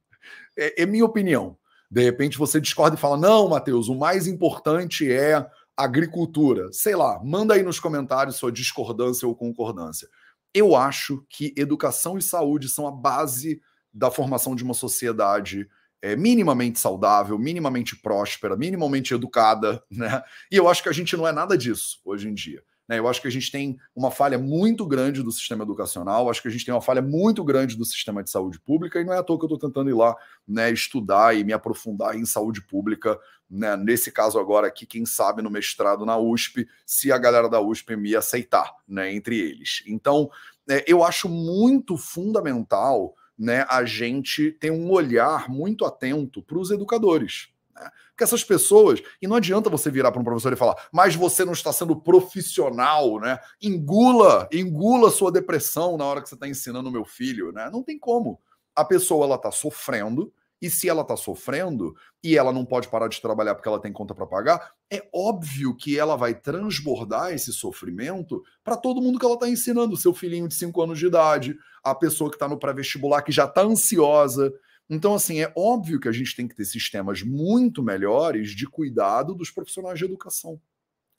É, 0.56 0.82
é 0.82 0.86
minha 0.86 1.04
opinião. 1.04 1.56
De 1.90 2.02
repente 2.02 2.38
você 2.38 2.60
discorda 2.60 2.96
e 2.96 3.00
fala: 3.00 3.16
não, 3.16 3.48
Matheus, 3.48 3.88
o 3.88 3.94
mais 3.94 4.26
importante 4.26 5.10
é 5.10 5.46
agricultura. 5.76 6.72
Sei 6.72 6.96
lá, 6.96 7.22
manda 7.22 7.54
aí 7.54 7.62
nos 7.62 7.78
comentários 7.78 8.36
sua 8.36 8.50
discordância 8.50 9.26
ou 9.26 9.34
concordância. 9.34 10.08
Eu 10.52 10.74
acho 10.74 11.24
que 11.28 11.54
educação 11.56 12.16
e 12.16 12.22
saúde 12.22 12.68
são 12.68 12.86
a 12.86 12.90
base 12.90 13.60
da 13.92 14.10
formação 14.10 14.54
de 14.54 14.64
uma 14.64 14.74
sociedade 14.74 15.68
é, 16.02 16.16
minimamente 16.16 16.78
saudável, 16.78 17.38
minimamente 17.38 17.96
próspera, 17.96 18.56
minimamente 18.56 19.14
educada, 19.14 19.82
né? 19.90 20.22
E 20.50 20.56
eu 20.56 20.68
acho 20.68 20.82
que 20.82 20.88
a 20.88 20.92
gente 20.92 21.16
não 21.16 21.26
é 21.26 21.32
nada 21.32 21.56
disso 21.56 22.00
hoje 22.04 22.28
em 22.28 22.34
dia. 22.34 22.62
Né? 22.88 22.98
Eu 22.98 23.08
acho 23.08 23.20
que 23.20 23.28
a 23.28 23.30
gente 23.30 23.50
tem 23.50 23.78
uma 23.94 24.10
falha 24.10 24.38
muito 24.38 24.86
grande 24.86 25.22
do 25.22 25.32
sistema 25.32 25.64
educacional, 25.64 26.30
acho 26.30 26.40
que 26.40 26.48
a 26.48 26.50
gente 26.50 26.64
tem 26.64 26.74
uma 26.74 26.80
falha 26.80 27.02
muito 27.02 27.42
grande 27.44 27.76
do 27.76 27.84
sistema 27.84 28.22
de 28.22 28.30
saúde 28.30 28.60
pública, 28.60 29.00
e 29.00 29.04
não 29.04 29.12
é 29.12 29.18
à 29.18 29.22
toa 29.22 29.38
que 29.38 29.44
eu 29.44 29.54
estou 29.54 29.68
tentando 29.68 29.90
ir 29.90 29.94
lá 29.94 30.16
né, 30.46 30.70
estudar 30.70 31.36
e 31.36 31.44
me 31.44 31.52
aprofundar 31.52 32.16
em 32.16 32.24
saúde 32.24 32.62
pública. 32.62 33.18
Né? 33.50 33.76
Nesse 33.76 34.10
caso 34.12 34.38
agora 34.38 34.66
aqui, 34.66 34.86
quem 34.86 35.04
sabe 35.04 35.42
no 35.42 35.50
mestrado 35.50 36.06
na 36.06 36.16
USP, 36.16 36.68
se 36.84 37.10
a 37.10 37.18
galera 37.18 37.48
da 37.48 37.60
USP 37.60 37.96
me 37.96 38.14
aceitar, 38.14 38.72
né, 38.88 39.12
entre 39.12 39.38
eles. 39.38 39.82
Então, 39.86 40.30
é, 40.68 40.84
eu 40.86 41.02
acho 41.02 41.28
muito 41.28 41.96
fundamental 41.96 43.14
né, 43.38 43.66
a 43.68 43.84
gente 43.84 44.52
ter 44.52 44.70
um 44.70 44.90
olhar 44.90 45.48
muito 45.48 45.84
atento 45.84 46.42
para 46.42 46.58
os 46.58 46.70
educadores. 46.70 47.48
Né? 47.76 47.90
Porque 48.10 48.24
essas 48.24 48.42
pessoas, 48.42 49.00
e 49.20 49.28
não 49.28 49.36
adianta 49.36 49.70
você 49.70 49.90
virar 49.90 50.10
para 50.10 50.20
um 50.20 50.24
professor 50.24 50.52
e 50.52 50.56
falar, 50.56 50.88
mas 50.92 51.14
você 51.14 51.44
não 51.44 51.52
está 51.52 51.72
sendo 51.72 51.94
profissional, 51.94 53.20
né? 53.20 53.38
Engula, 53.62 54.48
engula 54.52 55.10
sua 55.10 55.30
depressão 55.30 55.96
na 55.96 56.04
hora 56.04 56.22
que 56.22 56.28
você 56.28 56.34
está 56.34 56.48
ensinando 56.48 56.88
o 56.88 56.92
meu 56.92 57.04
filho, 57.04 57.52
né? 57.52 57.68
Não 57.70 57.82
tem 57.82 57.98
como. 57.98 58.40
A 58.74 58.84
pessoa 58.84 59.26
ela 59.26 59.36
está 59.36 59.50
sofrendo, 59.50 60.32
e 60.60 60.70
se 60.70 60.88
ela 60.88 61.02
está 61.02 61.16
sofrendo 61.16 61.94
e 62.22 62.36
ela 62.36 62.52
não 62.52 62.64
pode 62.64 62.88
parar 62.88 63.08
de 63.08 63.20
trabalhar 63.20 63.54
porque 63.54 63.68
ela 63.68 63.80
tem 63.80 63.92
conta 63.92 64.14
para 64.14 64.26
pagar, 64.26 64.72
é 64.90 65.06
óbvio 65.14 65.76
que 65.76 65.98
ela 65.98 66.16
vai 66.16 66.34
transbordar 66.34 67.32
esse 67.32 67.52
sofrimento 67.52 68.42
para 68.64 68.76
todo 68.76 69.02
mundo 69.02 69.18
que 69.18 69.24
ela 69.24 69.34
está 69.34 69.48
ensinando, 69.48 69.96
seu 69.96 70.14
filhinho 70.14 70.48
de 70.48 70.54
5 70.54 70.82
anos 70.82 70.98
de 70.98 71.06
idade, 71.06 71.56
a 71.84 71.94
pessoa 71.94 72.30
que 72.30 72.36
está 72.36 72.48
no 72.48 72.58
pré-vestibular 72.58 73.22
que 73.22 73.32
já 73.32 73.44
está 73.44 73.62
ansiosa, 73.62 74.52
então, 74.88 75.14
assim, 75.14 75.40
é 75.40 75.52
óbvio 75.56 75.98
que 75.98 76.08
a 76.08 76.12
gente 76.12 76.34
tem 76.36 76.46
que 76.46 76.54
ter 76.54 76.64
sistemas 76.64 77.22
muito 77.22 77.82
melhores 77.82 78.50
de 78.50 78.66
cuidado 78.66 79.34
dos 79.34 79.50
profissionais 79.50 79.98
de 79.98 80.04
educação. 80.04 80.60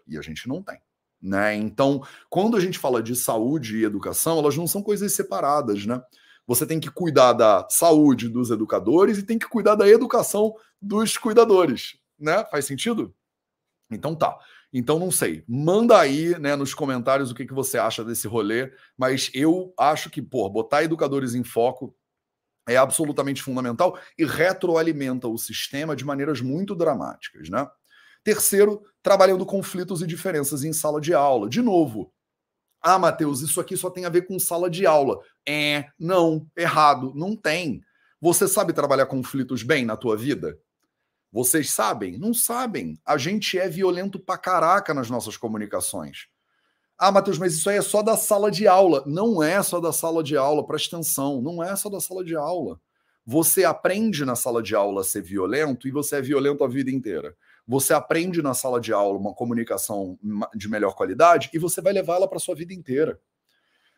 E 0.08 0.18
a 0.18 0.22
gente 0.22 0.48
não 0.48 0.64
tem. 0.64 0.80
Né? 1.22 1.56
Então, 1.56 2.02
quando 2.30 2.56
a 2.56 2.60
gente 2.60 2.80
fala 2.80 3.04
de 3.04 3.16
saúde 3.16 3.78
e 3.78 3.84
educação, 3.84 4.40
elas 4.40 4.56
não 4.56 4.68
são 4.68 4.82
coisas 4.82 5.12
separadas, 5.14 5.86
né? 5.86 6.02
Você 6.46 6.66
tem 6.66 6.80
que 6.80 6.90
cuidar 6.90 7.34
da 7.34 7.68
saúde 7.70 8.30
dos 8.30 8.52
educadores 8.52 9.18
e 9.18 9.24
tem 9.24 9.38
que 9.38 9.50
cuidar 9.50 9.76
da 9.76 9.90
educação 9.90 10.56
dos 10.82 11.18
cuidadores, 11.18 11.98
né? 12.18 12.46
Faz 12.46 12.66
sentido? 12.66 13.14
Então 13.92 14.16
tá. 14.16 14.38
Então 14.72 15.00
não 15.00 15.12
sei. 15.12 15.44
Manda 15.48 16.00
aí, 16.00 16.38
né, 16.40 16.56
nos 16.56 16.74
comentários 16.74 17.32
o 17.32 17.36
que, 17.36 17.46
que 17.46 17.54
você 17.54 17.78
acha 17.78 18.04
desse 18.04 18.28
rolê, 18.28 18.72
mas 18.98 19.30
eu 19.34 19.74
acho 19.78 20.10
que, 20.10 20.22
pô, 20.22 20.48
botar 20.50 20.84
educadores 20.84 21.36
em 21.36 21.44
foco 21.44 21.94
é 22.68 22.76
absolutamente 22.76 23.42
fundamental 23.42 23.98
e 24.18 24.26
retroalimenta 24.26 25.28
o 25.28 25.38
sistema 25.38 25.96
de 25.96 26.06
maneiras 26.06 26.42
muito 26.42 26.76
dramáticas, 26.76 27.50
né? 27.50 27.68
Terceiro, 28.24 28.82
trabalhando 29.02 29.46
conflitos 29.46 30.02
e 30.02 30.08
diferenças 30.08 30.64
em 30.64 30.74
sala 30.74 31.00
de 31.00 31.14
aula. 31.14 31.48
De 31.48 31.62
novo, 31.62 32.12
ah, 32.82 33.00
Matheus, 33.00 33.42
isso 33.42 33.60
aqui 33.60 33.76
só 33.76 33.90
tem 33.90 34.06
a 34.06 34.10
ver 34.10 34.28
com 34.28 34.38
sala 34.40 34.70
de 34.70 34.86
aula. 34.86 35.20
É, 35.48 35.86
não, 36.00 36.46
errado, 36.56 37.14
não 37.16 37.36
tem. 37.36 37.82
Você 38.20 38.48
sabe 38.48 38.74
trabalhar 38.74 39.06
conflitos 39.06 39.64
bem 39.64 39.86
na 39.86 39.96
tua 39.96 40.18
vida? 40.18 40.58
Vocês 41.32 41.70
sabem? 41.70 42.18
Não 42.18 42.34
sabem. 42.34 43.00
A 43.06 43.18
gente 43.18 43.58
é 43.58 43.68
violento 43.68 44.20
pra 44.20 44.38
caraca 44.38 44.94
nas 44.94 45.10
nossas 45.10 45.38
comunicações. 45.38 46.28
Ah, 46.98 47.12
Matheus, 47.12 47.38
mas 47.38 47.54
isso 47.54 47.70
aí 47.70 47.78
é 47.78 47.82
só 47.82 48.02
da 48.02 48.18
sala 48.18 48.50
de 48.50 48.68
aula. 48.68 49.04
Não 49.06 49.44
é 49.44 49.62
só 49.62 49.80
da 49.80 49.94
sala 49.94 50.24
de 50.24 50.36
aula, 50.36 50.66
presta 50.66 50.96
atenção. 50.96 51.42
Não 51.42 51.64
é 51.64 51.76
só 51.76 51.90
da 51.90 52.00
sala 52.00 52.24
de 52.24 52.36
aula. 52.36 52.80
Você 53.26 53.64
aprende 53.66 54.26
na 54.26 54.36
sala 54.36 54.64
de 54.64 54.74
aula 54.74 55.02
a 55.02 55.04
ser 55.04 55.22
violento 55.22 55.88
e 55.88 55.92
você 55.92 56.16
é 56.16 56.22
violento 56.22 56.64
a 56.64 56.68
vida 56.68 56.90
inteira. 56.90 57.36
Você 57.68 57.94
aprende 57.94 58.42
na 58.42 58.54
sala 58.54 58.80
de 58.80 58.94
aula 58.94 59.20
uma 59.20 59.34
comunicação 59.34 60.18
de 60.56 60.70
melhor 60.70 60.96
qualidade 60.96 61.50
e 61.54 61.60
você 61.60 61.82
vai 61.82 61.94
levá-la 61.94 62.28
para 62.28 62.40
sua 62.40 62.56
vida 62.56 62.74
inteira. 62.74 63.20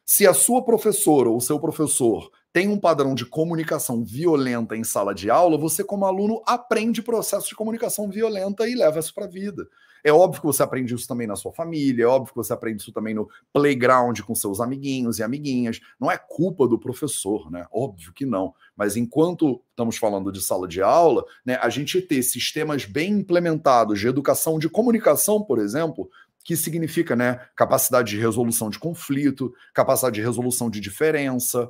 Se 0.04 0.26
a 0.26 0.34
sua 0.34 0.66
professora 0.66 1.30
ou 1.30 1.38
o 1.38 1.42
seu 1.42 1.60
professor 1.60 2.32
tem 2.52 2.68
um 2.68 2.80
padrão 2.80 3.14
de 3.14 3.26
comunicação 3.26 4.04
violenta 4.04 4.76
em 4.76 4.84
sala 4.84 5.14
de 5.14 5.30
aula, 5.30 5.56
você, 5.56 5.84
como 5.84 6.06
aluno, 6.06 6.42
aprende 6.48 7.04
processo 7.04 7.48
de 7.48 7.56
comunicação 7.56 8.10
violenta 8.10 8.68
e 8.68 8.74
leva 8.74 9.00
isso 9.00 9.14
para 9.14 9.26
a 9.26 9.30
vida. 9.30 9.68
É 10.04 10.12
óbvio 10.12 10.42
que 10.42 10.48
você 10.48 10.64
aprende 10.64 10.94
isso 10.94 11.08
também 11.08 11.28
na 11.28 11.36
sua 11.36 11.52
família, 11.52 12.04
é 12.04 12.08
óbvio 12.08 12.34
que 12.34 12.38
você 12.38 12.54
aprende 12.54 12.82
isso 12.82 12.92
também 12.92 13.14
no 13.14 13.30
playground 13.54 14.20
com 14.22 14.34
seus 14.36 14.60
amiguinhos 14.60 15.20
e 15.20 15.24
amiguinhas. 15.24 15.80
Não 16.00 16.12
é 16.12 16.18
culpa 16.18 16.68
do 16.68 16.80
professor, 16.80 17.52
né? 17.52 17.66
Óbvio 17.72 18.14
que 18.14 18.26
não. 18.26 18.54
Mas 18.76 18.96
enquanto 18.96 19.62
estamos 19.70 19.98
falando 19.98 20.32
de 20.32 20.42
sala 20.42 20.68
de 20.68 20.82
aula, 20.82 21.24
né, 21.46 21.58
a 21.62 21.70
gente 21.70 22.02
ter 22.02 22.22
sistemas 22.24 22.86
bem 22.86 23.12
implementados 23.14 24.00
de 24.00 24.08
educação 24.08 24.58
de 24.58 24.70
comunicação, 24.70 25.42
por 25.44 25.60
exemplo, 25.60 26.10
que 26.44 26.56
significa 26.56 27.16
né, 27.16 27.46
capacidade 27.56 28.12
de 28.12 28.20
resolução 28.20 28.70
de 28.70 28.80
conflito, 28.80 29.54
capacidade 29.74 30.16
de 30.16 30.22
resolução 30.22 30.70
de 30.70 30.80
diferença, 30.80 31.70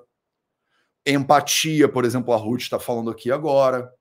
empatia, 1.06 1.88
por 1.90 2.06
exemplo, 2.06 2.34
a 2.34 2.38
Ruth 2.38 2.62
está 2.62 2.80
falando 2.80 3.10
aqui 3.10 3.32
agora 3.32 3.92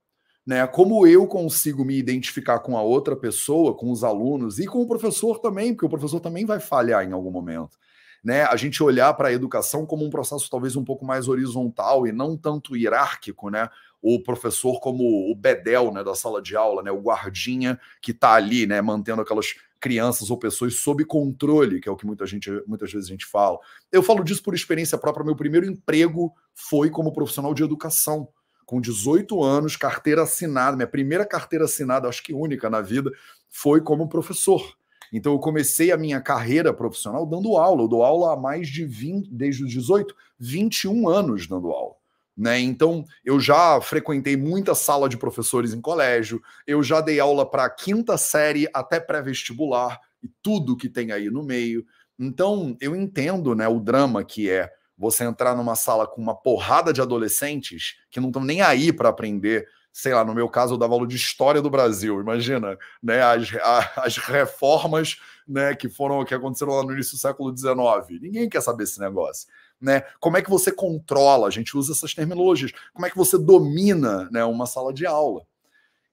né? 0.48 0.66
Como 0.66 1.06
eu 1.06 1.26
consigo 1.26 1.84
me 1.84 1.98
identificar 1.98 2.60
com 2.60 2.74
a 2.78 2.80
outra 2.80 3.14
pessoa, 3.14 3.74
com 3.74 3.92
os 3.92 4.02
alunos 4.02 4.58
e 4.58 4.64
com 4.64 4.80
o 4.80 4.88
professor 4.88 5.40
também, 5.40 5.74
porque 5.74 5.84
o 5.84 5.90
professor 5.90 6.20
também 6.20 6.46
vai 6.46 6.58
falhar 6.58 7.06
em 7.06 7.12
algum 7.12 7.30
momento. 7.30 7.76
Né, 8.24 8.44
a 8.44 8.56
gente 8.56 8.82
olhar 8.82 9.12
para 9.12 9.28
a 9.28 9.32
educação 9.32 9.84
como 9.84 10.04
um 10.04 10.10
processo 10.10 10.50
talvez 10.50 10.74
um 10.74 10.82
pouco 10.82 11.04
mais 11.04 11.28
horizontal 11.28 12.06
e 12.06 12.12
não 12.12 12.34
tanto 12.34 12.76
hierárquico, 12.76 13.50
né? 13.50 13.68
O 14.00 14.22
professor 14.22 14.80
como 14.80 15.30
o 15.30 15.34
bedel 15.34 15.92
né, 15.92 16.02
da 16.02 16.14
sala 16.14 16.40
de 16.40 16.56
aula, 16.56 16.82
né, 16.82 16.90
o 16.90 17.00
guardinha 17.00 17.78
que 18.00 18.12
está 18.12 18.32
ali, 18.32 18.66
né, 18.66 18.80
mantendo 18.80 19.20
aquelas 19.20 19.54
crianças 19.78 20.30
ou 20.30 20.38
pessoas 20.38 20.76
sob 20.76 21.04
controle, 21.04 21.78
que 21.78 21.90
é 21.90 21.92
o 21.92 21.96
que 21.96 22.06
muita 22.06 22.24
gente, 22.26 22.50
muitas 22.66 22.90
vezes 22.90 23.06
a 23.06 23.12
gente 23.12 23.26
fala. 23.26 23.58
Eu 23.92 24.02
falo 24.02 24.24
disso 24.24 24.42
por 24.42 24.54
experiência 24.54 24.96
própria. 24.96 25.26
Meu 25.26 25.36
primeiro 25.36 25.66
emprego 25.66 26.32
foi 26.54 26.88
como 26.88 27.12
profissional 27.12 27.52
de 27.52 27.62
educação 27.62 28.28
com 28.68 28.82
18 28.82 29.42
anos, 29.42 29.76
carteira 29.76 30.24
assinada, 30.24 30.76
minha 30.76 30.86
primeira 30.86 31.24
carteira 31.24 31.64
assinada, 31.64 32.06
acho 32.06 32.22
que 32.22 32.34
única 32.34 32.68
na 32.68 32.82
vida, 32.82 33.10
foi 33.48 33.80
como 33.80 34.10
professor. 34.10 34.76
Então 35.10 35.32
eu 35.32 35.38
comecei 35.38 35.90
a 35.90 35.96
minha 35.96 36.20
carreira 36.20 36.70
profissional 36.74 37.24
dando 37.24 37.56
aula. 37.56 37.80
Eu 37.84 37.88
dou 37.88 38.02
aula 38.02 38.34
há 38.34 38.36
mais 38.36 38.68
de 38.68 38.84
20, 38.84 39.30
desde 39.32 39.64
os 39.64 39.70
18, 39.70 40.14
21 40.38 41.08
anos 41.08 41.46
dando 41.46 41.70
aula. 41.70 41.94
Né? 42.36 42.60
Então, 42.60 43.06
eu 43.24 43.40
já 43.40 43.80
frequentei 43.80 44.36
muita 44.36 44.74
sala 44.74 45.08
de 45.08 45.16
professores 45.16 45.72
em 45.72 45.80
colégio, 45.80 46.40
eu 46.66 46.82
já 46.82 47.00
dei 47.00 47.18
aula 47.18 47.50
para 47.50 47.70
quinta 47.70 48.18
série 48.18 48.68
até 48.74 49.00
pré-vestibular 49.00 49.98
e 50.22 50.28
tudo 50.42 50.76
que 50.76 50.90
tem 50.90 51.10
aí 51.10 51.30
no 51.30 51.42
meio. 51.42 51.86
Então, 52.18 52.76
eu 52.82 52.94
entendo 52.94 53.54
né, 53.54 53.66
o 53.66 53.80
drama 53.80 54.22
que 54.22 54.50
é 54.50 54.70
você 54.98 55.24
entrar 55.24 55.54
numa 55.54 55.76
sala 55.76 56.06
com 56.06 56.20
uma 56.20 56.34
porrada 56.34 56.92
de 56.92 57.00
adolescentes 57.00 57.96
que 58.10 58.20
não 58.20 58.28
estão 58.28 58.42
nem 58.42 58.60
aí 58.60 58.92
para 58.92 59.08
aprender. 59.08 59.68
Sei 59.92 60.12
lá, 60.12 60.24
no 60.24 60.34
meu 60.34 60.48
caso, 60.48 60.74
eu 60.74 60.78
dava 60.78 60.94
aula 60.94 61.06
de 61.06 61.16
história 61.16 61.62
do 61.62 61.70
Brasil. 61.70 62.20
Imagina, 62.20 62.76
né, 63.02 63.22
as, 63.22 63.48
as 63.96 64.16
reformas 64.18 65.18
né, 65.46 65.74
que 65.74 65.88
foram 65.88 66.24
que 66.24 66.34
aconteceram 66.34 66.74
lá 66.74 66.82
no 66.82 66.92
início 66.92 67.12
do 67.12 67.20
século 67.20 67.56
XIX. 67.56 68.20
Ninguém 68.20 68.48
quer 68.48 68.60
saber 68.60 68.84
esse 68.84 69.00
negócio 69.00 69.48
né? 69.80 70.02
Como 70.20 70.36
é 70.36 70.42
que 70.42 70.50
você 70.50 70.72
controla? 70.72 71.46
A 71.46 71.50
gente 71.50 71.76
usa 71.76 71.92
essas 71.92 72.14
terminologias. 72.14 72.72
Como 72.92 73.06
é 73.06 73.10
que 73.10 73.16
você 73.16 73.38
domina, 73.38 74.28
né, 74.30 74.44
uma 74.44 74.66
sala 74.66 74.92
de 74.92 75.06
aula? 75.06 75.46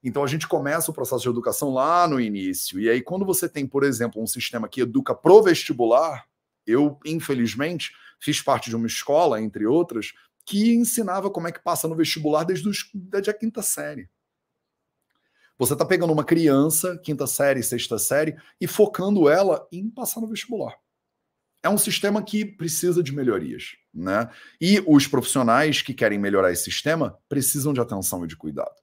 Então 0.02 0.22
a 0.22 0.26
gente 0.26 0.46
começa 0.46 0.90
o 0.90 0.94
processo 0.94 1.22
de 1.22 1.28
educação 1.28 1.70
lá 1.70 2.06
no 2.06 2.20
início. 2.20 2.78
E 2.78 2.88
aí 2.88 3.02
quando 3.02 3.24
você 3.24 3.48
tem, 3.48 3.66
por 3.66 3.82
exemplo, 3.82 4.22
um 4.22 4.26
sistema 4.26 4.68
que 4.68 4.82
educa 4.82 5.14
pro 5.14 5.42
vestibular, 5.42 6.26
eu 6.66 6.98
infelizmente 7.04 7.92
fiz 8.20 8.40
parte 8.40 8.70
de 8.70 8.76
uma 8.76 8.86
escola, 8.86 9.40
entre 9.40 9.66
outras, 9.66 10.12
que 10.44 10.74
ensinava 10.74 11.30
como 11.30 11.48
é 11.48 11.52
que 11.52 11.62
passa 11.62 11.88
no 11.88 11.96
vestibular 11.96 12.44
desde, 12.44 12.68
os, 12.68 12.88
desde 12.94 13.30
a 13.30 13.34
quinta 13.34 13.62
série. 13.62 14.08
Você 15.58 15.72
está 15.72 15.84
pegando 15.84 16.12
uma 16.12 16.24
criança, 16.24 16.98
quinta 16.98 17.26
série, 17.26 17.62
sexta 17.62 17.98
série, 17.98 18.36
e 18.60 18.66
focando 18.66 19.28
ela 19.28 19.66
em 19.72 19.90
passar 19.90 20.20
no 20.20 20.28
vestibular 20.28 20.76
é 21.66 21.68
um 21.68 21.76
sistema 21.76 22.22
que 22.22 22.44
precisa 22.44 23.02
de 23.02 23.12
melhorias, 23.12 23.76
né? 23.92 24.30
E 24.60 24.82
os 24.86 25.06
profissionais 25.06 25.82
que 25.82 25.92
querem 25.92 26.18
melhorar 26.18 26.52
esse 26.52 26.64
sistema 26.64 27.18
precisam 27.28 27.72
de 27.72 27.80
atenção 27.80 28.24
e 28.24 28.28
de 28.28 28.36
cuidado. 28.36 28.74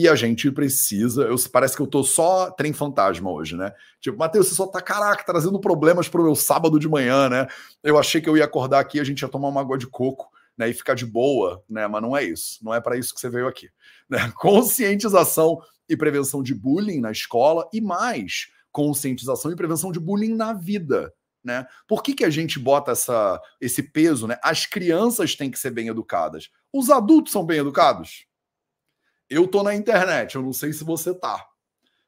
E 0.00 0.08
a 0.08 0.14
gente 0.14 0.50
precisa, 0.50 1.24
eu, 1.24 1.36
parece 1.52 1.76
que 1.76 1.82
eu 1.82 1.86
tô 1.86 2.02
só 2.02 2.50
trem 2.50 2.72
fantasma 2.72 3.30
hoje, 3.30 3.54
né? 3.54 3.70
Tipo, 4.00 4.16
Matheus, 4.16 4.48
você 4.48 4.54
só 4.54 4.66
tá, 4.66 4.80
caraca, 4.80 5.22
trazendo 5.22 5.60
problemas 5.60 6.08
pro 6.08 6.22
meu 6.22 6.34
sábado 6.34 6.78
de 6.78 6.88
manhã, 6.88 7.28
né? 7.28 7.46
Eu 7.82 7.98
achei 7.98 8.18
que 8.18 8.26
eu 8.26 8.34
ia 8.34 8.46
acordar 8.46 8.80
aqui, 8.80 8.98
a 8.98 9.04
gente 9.04 9.20
ia 9.20 9.28
tomar 9.28 9.48
uma 9.48 9.60
água 9.60 9.76
de 9.76 9.86
coco, 9.86 10.30
né, 10.56 10.70
e 10.70 10.72
ficar 10.72 10.94
de 10.94 11.04
boa, 11.04 11.62
né? 11.68 11.86
Mas 11.86 12.00
não 12.00 12.16
é 12.16 12.24
isso, 12.24 12.64
não 12.64 12.72
é 12.72 12.80
para 12.80 12.96
isso 12.96 13.12
que 13.12 13.20
você 13.20 13.28
veio 13.28 13.46
aqui, 13.46 13.68
né? 14.08 14.32
Conscientização 14.40 15.58
e 15.86 15.94
prevenção 15.94 16.42
de 16.42 16.54
bullying 16.54 17.00
na 17.02 17.10
escola 17.10 17.68
e 17.70 17.78
mais, 17.78 18.48
conscientização 18.72 19.52
e 19.52 19.56
prevenção 19.56 19.92
de 19.92 20.00
bullying 20.00 20.34
na 20.34 20.54
vida, 20.54 21.12
né? 21.44 21.66
Por 21.86 22.02
que, 22.02 22.14
que 22.14 22.24
a 22.24 22.30
gente 22.30 22.58
bota 22.58 22.92
essa, 22.92 23.38
esse 23.60 23.82
peso? 23.82 24.26
Né? 24.26 24.38
As 24.42 24.64
crianças 24.64 25.34
têm 25.34 25.50
que 25.50 25.58
ser 25.58 25.72
bem 25.72 25.88
educadas. 25.88 26.48
Os 26.72 26.88
adultos 26.88 27.32
são 27.32 27.44
bem 27.44 27.58
educados? 27.58 28.29
Eu 29.30 29.46
tô 29.46 29.62
na 29.62 29.74
internet, 29.74 30.34
eu 30.34 30.42
não 30.42 30.52
sei 30.52 30.72
se 30.72 30.82
você 30.82 31.14
tá. 31.14 31.46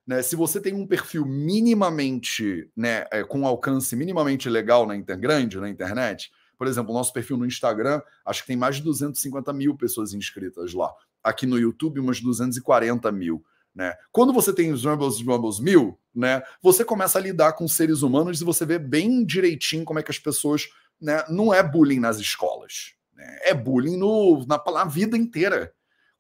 Né? 0.05 0.21
Se 0.23 0.35
você 0.35 0.61
tem 0.61 0.75
um 0.75 0.85
perfil 0.85 1.25
minimamente, 1.25 2.69
né, 2.77 3.07
é, 3.13 3.23
com 3.23 3.47
alcance 3.47 3.95
minimamente 3.95 4.51
legal 4.51 4.85
na 4.85 4.97
inter, 4.97 5.17
grande 5.17 5.61
na 5.61 5.71
internet, 5.71 6.33
por 6.59 6.67
exemplo, 6.67 6.91
o 6.91 6.95
nosso 6.95 7.13
perfil 7.13 7.37
no 7.37 7.47
Instagram, 7.47 8.03
acho 8.27 8.43
que 8.43 8.49
tem 8.49 8.57
mais 8.57 8.77
de 8.77 8.83
250 8.83 9.53
mil 9.53 9.77
pessoas 9.77 10.13
inscritas 10.13 10.75
lá. 10.75 10.93
Aqui 11.23 11.47
no 11.47 11.59
YouTube, 11.59 12.01
umas 12.01 12.21
240 12.21 13.11
mil. 13.13 13.45
Né? 13.75 13.95
Quando 14.11 14.33
você 14.33 14.53
tem 14.53 14.73
os 14.73 14.85
Rumbles 14.85 15.21
Rumbles 15.21 15.61
mil, 15.61 15.99
né, 16.15 16.43
você 16.61 16.85
começa 16.85 17.19
a 17.19 17.23
lidar 17.23 17.53
com 17.55 17.67
seres 17.67 18.03
humanos 18.03 18.41
e 18.41 18.45
você 18.45 18.67
vê 18.67 18.79
bem 18.79 19.25
direitinho 19.25 19.85
como 19.85 19.99
é 19.99 20.03
que 20.03 20.11
as 20.11 20.19
pessoas. 20.19 20.69
Né, 21.01 21.25
não 21.29 21.53
é 21.53 21.63
bullying 21.65 21.99
nas 21.99 22.19
escolas, 22.19 22.95
né, 23.13 23.39
é 23.43 23.53
bullying 23.53 23.97
no, 23.97 24.47
na, 24.47 24.63
na 24.73 24.85
vida 24.85 25.17
inteira. 25.17 25.73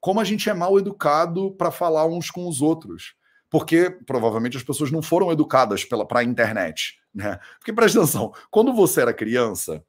Como 0.02 0.18
a 0.20 0.24
gente 0.24 0.50
é 0.50 0.52
mal 0.52 0.76
educado 0.80 1.52
para 1.52 1.70
falar 1.70 2.06
uns 2.06 2.28
com 2.28 2.48
os 2.48 2.60
outros. 2.60 3.14
Porque 3.48 3.88
provavelmente 3.88 4.56
as 4.56 4.64
pessoas 4.64 4.90
não 4.90 5.00
foram 5.00 5.30
educadas 5.30 5.84
para 5.84 6.18
a 6.18 6.24
internet. 6.24 6.98
Né? 7.14 7.38
Porque 7.60 7.72
presta 7.72 8.00
atenção, 8.00 8.32
quando 8.50 8.74
você 8.74 9.02
era 9.02 9.14
criança, 9.14 9.84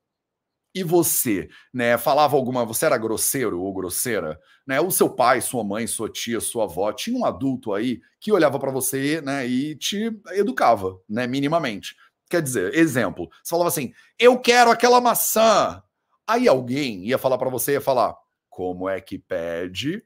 e 0.76 0.84
você, 0.84 1.50
né, 1.74 1.98
falava 1.98 2.36
alguma, 2.36 2.64
você 2.64 2.86
era 2.86 2.98
grosseiro 2.98 3.60
ou 3.62 3.74
grosseira, 3.74 4.40
né? 4.66 4.82
O 4.82 4.90
seu 4.90 5.08
pai, 5.10 5.40
sua 5.40 5.64
mãe, 5.64 5.86
sua 5.86 6.10
tia, 6.10 6.40
sua 6.42 6.64
avó, 6.66 6.92
tinha 6.92 7.18
um 7.18 7.26
adulto 7.26 7.74
aí 7.74 8.00
que 8.20 8.32
olhava 8.32 8.60
para 8.60 8.72
você, 8.72 9.22
né, 9.22 9.46
e 9.48 9.76
te 9.76 10.12
educava, 10.32 10.98
né, 11.08 11.28
minimamente. 11.28 11.96
Quer 12.30 12.42
dizer, 12.42 12.74
exemplo, 12.74 13.30
você 13.44 13.52
falava 13.52 13.70
assim: 13.70 13.94
"Eu 14.18 14.40
quero 14.40 14.72
aquela 14.72 15.00
maçã". 15.00 15.82
Aí 16.28 16.48
alguém 16.48 17.06
ia 17.06 17.18
falar 17.20 17.38
para 17.38 17.50
você, 17.50 17.74
ia 17.74 17.82
falar: 17.82 18.16
"Como 18.54 18.88
é 18.88 19.02
que 19.02 19.18
pede?" 19.18 20.06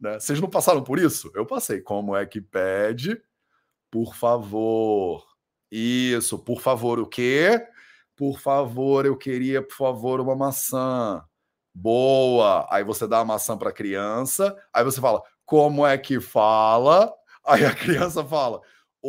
Né? 0.00 0.18
Vocês 0.20 0.40
não 0.40 0.50
passaram 0.50 0.82
por 0.84 0.98
isso? 0.98 1.30
Eu 1.34 1.46
passei. 1.46 1.80
Como 1.80 2.14
é 2.14 2.26
que 2.26 2.40
pede? 2.40 3.20
Por 3.90 4.14
favor. 4.14 5.24
Isso, 5.70 6.38
por 6.38 6.60
favor, 6.60 7.00
o 7.00 7.06
quê? 7.06 7.66
Por 8.16 8.38
favor, 8.40 9.06
eu 9.06 9.16
queria, 9.16 9.62
por 9.62 9.74
favor, 9.74 10.20
uma 10.20 10.36
maçã. 10.36 11.24
Boa. 11.74 12.66
Aí 12.70 12.84
você 12.84 13.06
dá 13.06 13.20
a 13.20 13.24
maçã 13.24 13.56
para 13.58 13.70
a 13.70 13.72
criança, 13.72 14.56
aí 14.72 14.84
você 14.84 15.00
fala: 15.00 15.22
"Como 15.44 15.86
é 15.86 15.98
que 15.98 16.20
fala?" 16.20 17.12
Aí 17.44 17.64
a 17.64 17.74
criança 17.74 18.24
fala: 18.24 18.60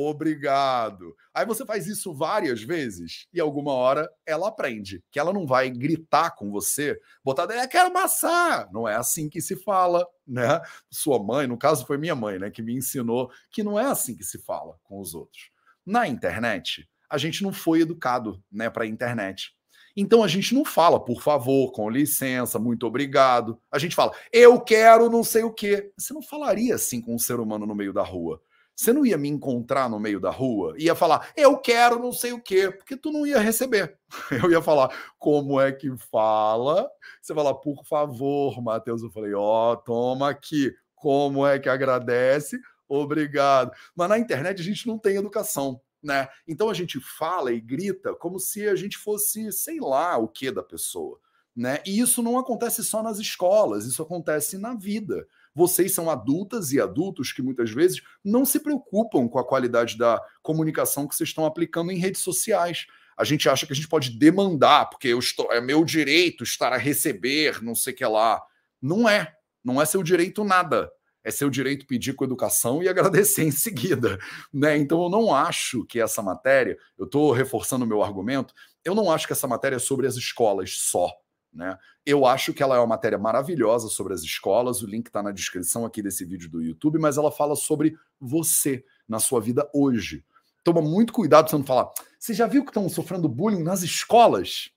"Obrigado". 0.09 1.15
Aí 1.33 1.45
você 1.45 1.65
faz 1.65 1.87
isso 1.87 2.13
várias 2.13 2.61
vezes 2.61 3.27
e 3.33 3.39
alguma 3.39 3.71
hora 3.73 4.09
ela 4.25 4.47
aprende 4.49 5.03
que 5.11 5.19
ela 5.19 5.33
não 5.33 5.45
vai 5.45 5.69
gritar 5.69 6.31
com 6.35 6.51
você, 6.51 6.99
botar, 7.23 7.43
"Eu 7.43 7.67
quero 7.69 7.93
maçã". 7.93 8.67
Não 8.71 8.87
é 8.87 8.95
assim 8.95 9.29
que 9.29 9.41
se 9.41 9.55
fala, 9.63 10.05
né? 10.27 10.61
Sua 10.91 11.21
mãe, 11.23 11.47
no 11.47 11.57
caso 11.57 11.85
foi 11.85 11.97
minha 11.97 12.15
mãe, 12.15 12.37
né, 12.39 12.49
que 12.51 12.61
me 12.61 12.75
ensinou 12.75 13.31
que 13.51 13.63
não 13.63 13.79
é 13.79 13.85
assim 13.85 14.15
que 14.15 14.23
se 14.23 14.39
fala 14.43 14.77
com 14.83 14.99
os 14.99 15.13
outros. 15.15 15.49
Na 15.85 16.07
internet, 16.07 16.87
a 17.09 17.17
gente 17.17 17.43
não 17.43 17.53
foi 17.53 17.81
educado 17.81 18.43
né, 18.51 18.69
para 18.69 18.83
a 18.83 18.87
internet. 18.87 19.55
Então 19.95 20.21
a 20.23 20.27
gente 20.27 20.53
não 20.53 20.63
fala, 20.63 21.03
por 21.03 21.23
favor, 21.23 21.71
com 21.71 21.89
licença, 21.89 22.59
muito 22.59 22.85
obrigado. 22.85 23.59
A 23.71 23.79
gente 23.79 23.95
fala, 23.95 24.11
eu 24.31 24.61
quero 24.61 25.09
não 25.09 25.23
sei 25.23 25.43
o 25.43 25.51
quê. 25.51 25.91
Você 25.97 26.13
não 26.13 26.21
falaria 26.21 26.75
assim 26.75 27.01
com 27.01 27.15
um 27.15 27.19
ser 27.19 27.39
humano 27.39 27.65
no 27.65 27.73
meio 27.73 27.91
da 27.91 28.03
rua. 28.03 28.39
Você 28.77 28.93
não 28.93 29.03
ia 29.03 29.17
me 29.17 29.27
encontrar 29.27 29.89
no 29.89 29.99
meio 29.99 30.19
da 30.19 30.29
rua, 30.29 30.75
ia 30.77 30.93
falar, 30.93 31.31
eu 31.35 31.57
quero 31.57 31.97
não 31.97 32.11
sei 32.11 32.31
o 32.31 32.39
quê, 32.39 32.69
porque 32.69 32.95
tu 32.95 33.11
não 33.11 33.25
ia 33.25 33.39
receber. 33.39 33.97
Eu 34.31 34.51
ia 34.51 34.61
falar, 34.61 34.95
como 35.17 35.59
é 35.59 35.71
que 35.71 35.89
fala? 36.11 36.87
Você 37.19 37.33
fala, 37.33 37.59
por 37.59 37.83
favor, 37.85 38.61
Matheus. 38.61 39.01
Eu 39.01 39.09
falei, 39.09 39.33
ó, 39.33 39.73
oh, 39.73 39.77
toma 39.77 40.29
aqui. 40.29 40.71
Como 40.93 41.45
é 41.45 41.57
que 41.57 41.67
agradece? 41.67 42.59
Obrigado. 42.87 43.71
Mas 43.95 44.09
na 44.09 44.19
internet 44.19 44.61
a 44.61 44.63
gente 44.63 44.87
não 44.87 44.99
tem 44.99 45.17
educação. 45.17 45.81
Né? 46.01 46.27
Então 46.47 46.69
a 46.69 46.73
gente 46.73 46.99
fala 46.99 47.51
e 47.51 47.59
grita 47.59 48.13
como 48.13 48.39
se 48.39 48.67
a 48.69 48.75
gente 48.75 48.97
fosse, 48.97 49.51
sei 49.51 49.79
lá, 49.79 50.17
o 50.17 50.27
que 50.27 50.51
da 50.51 50.61
pessoa. 50.61 51.19
Né? 51.55 51.81
E 51.83 51.99
isso 51.99 52.21
não 52.21 52.37
acontece 52.37 52.83
só 52.83 53.01
nas 53.01 53.17
escolas, 53.17 53.85
isso 53.85 54.03
acontece 54.03 54.59
na 54.59 54.75
vida. 54.75 55.27
Vocês 55.57 55.91
são 55.91 56.07
adultas 56.07 56.71
e 56.71 56.79
adultos 56.79 57.31
que 57.31 57.41
muitas 57.41 57.71
vezes 57.71 57.99
não 58.23 58.45
se 58.45 58.59
preocupam 58.59 59.27
com 59.27 59.39
a 59.39 59.43
qualidade 59.43 59.97
da 59.97 60.21
comunicação 60.43 61.07
que 61.07 61.15
vocês 61.15 61.29
estão 61.29 61.47
aplicando 61.47 61.91
em 61.91 61.97
redes 61.97 62.21
sociais. 62.21 62.85
A 63.17 63.23
gente 63.23 63.49
acha 63.49 63.65
que 63.65 63.73
a 63.73 63.75
gente 63.75 63.87
pode 63.87 64.19
demandar, 64.19 64.87
porque 64.87 65.07
eu 65.07 65.17
estou, 65.17 65.51
é 65.51 65.59
meu 65.59 65.83
direito 65.83 66.43
estar 66.43 66.71
a 66.71 66.77
receber, 66.77 67.59
não 67.63 67.73
sei 67.73 67.91
o 67.91 67.95
que 67.95 68.05
lá. 68.05 68.39
Não 68.79 69.09
é. 69.09 69.33
Não 69.65 69.81
é 69.81 69.85
seu 69.87 70.03
direito 70.03 70.43
nada 70.43 70.91
é 71.23 71.31
seu 71.31 71.49
direito 71.49 71.85
pedir 71.85 72.13
com 72.13 72.23
educação 72.23 72.81
e 72.81 72.87
agradecer 72.87 73.43
em 73.43 73.51
seguida. 73.51 74.17
Né? 74.53 74.77
Então, 74.77 75.03
eu 75.03 75.09
não 75.09 75.35
acho 75.35 75.83
que 75.85 75.99
essa 75.99 76.21
matéria, 76.21 76.77
eu 76.97 77.03
estou 77.03 77.33
reforçando 77.33 77.83
o 77.83 77.87
meu 77.87 78.01
argumento, 78.01 78.53
eu 78.85 78.95
não 78.95 79.11
acho 79.11 79.27
que 79.27 79.33
essa 79.33 79.45
matéria 79.45 79.75
é 79.75 79.79
sobre 79.79 80.07
as 80.07 80.15
escolas 80.15 80.77
só. 80.77 81.11
Né? 81.57 81.75
Eu 82.05 82.27
acho 82.27 82.53
que 82.53 82.61
ela 82.61 82.75
é 82.75 82.79
uma 82.79 82.85
matéria 82.85 83.17
maravilhosa 83.17 83.89
sobre 83.89 84.13
as 84.13 84.21
escolas, 84.21 84.83
o 84.83 84.87
link 84.87 85.07
está 85.07 85.23
na 85.23 85.31
descrição 85.31 85.85
aqui 85.85 86.03
desse 86.03 86.23
vídeo 86.23 86.47
do 86.51 86.61
YouTube, 86.61 86.99
mas 86.99 87.17
ela 87.17 87.31
fala 87.31 87.55
sobre 87.55 87.97
você 88.21 88.85
na 89.09 89.17
sua 89.19 89.41
vida 89.41 89.67
hoje. 89.73 90.23
Toma 90.63 90.83
muito 90.83 91.11
cuidado 91.11 91.45
para 91.45 91.51
você 91.51 91.57
não 91.57 91.65
falar. 91.65 91.91
Você 92.19 92.35
já 92.35 92.45
viu 92.45 92.63
que 92.63 92.69
estão 92.69 92.87
sofrendo 92.87 93.27
bullying 93.27 93.63
nas 93.63 93.81
escolas? 93.81 94.69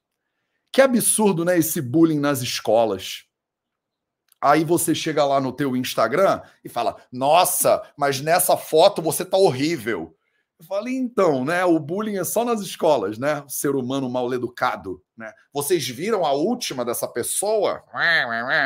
Que 0.72 0.80
absurdo, 0.80 1.44
né? 1.44 1.58
Esse 1.58 1.82
bullying 1.82 2.18
nas 2.18 2.40
escolas. 2.40 3.24
Aí 4.40 4.64
você 4.64 4.94
chega 4.94 5.22
lá 5.22 5.38
no 5.38 5.52
teu 5.52 5.76
Instagram 5.76 6.40
e 6.64 6.68
fala: 6.70 6.96
"Nossa, 7.12 7.82
mas 7.94 8.22
nessa 8.22 8.56
foto 8.56 9.02
você 9.02 9.22
tá 9.22 9.36
horrível". 9.36 10.16
Eu 10.60 10.66
falei: 10.66 10.94
"Então, 10.94 11.42
né, 11.42 11.64
o 11.64 11.78
bullying 11.78 12.18
é 12.18 12.24
só 12.24 12.44
nas 12.44 12.60
escolas, 12.60 13.16
né? 13.16 13.42
O 13.46 13.48
ser 13.48 13.74
humano 13.74 14.10
mal 14.10 14.30
educado, 14.34 15.02
né? 15.16 15.32
Vocês 15.54 15.88
viram 15.88 16.22
a 16.26 16.32
última 16.32 16.84
dessa 16.84 17.08
pessoa 17.08 17.82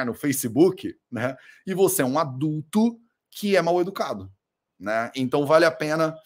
no 0.04 0.12
Facebook, 0.12 0.92
né? 1.10 1.36
E 1.64 1.72
você 1.72 2.02
é 2.02 2.04
um 2.04 2.18
adulto 2.18 2.98
que 3.30 3.56
é 3.56 3.62
mal 3.62 3.80
educado, 3.80 4.28
né? 4.76 5.12
Então 5.14 5.46
vale 5.46 5.64
a 5.64 5.70
pena 5.70 6.16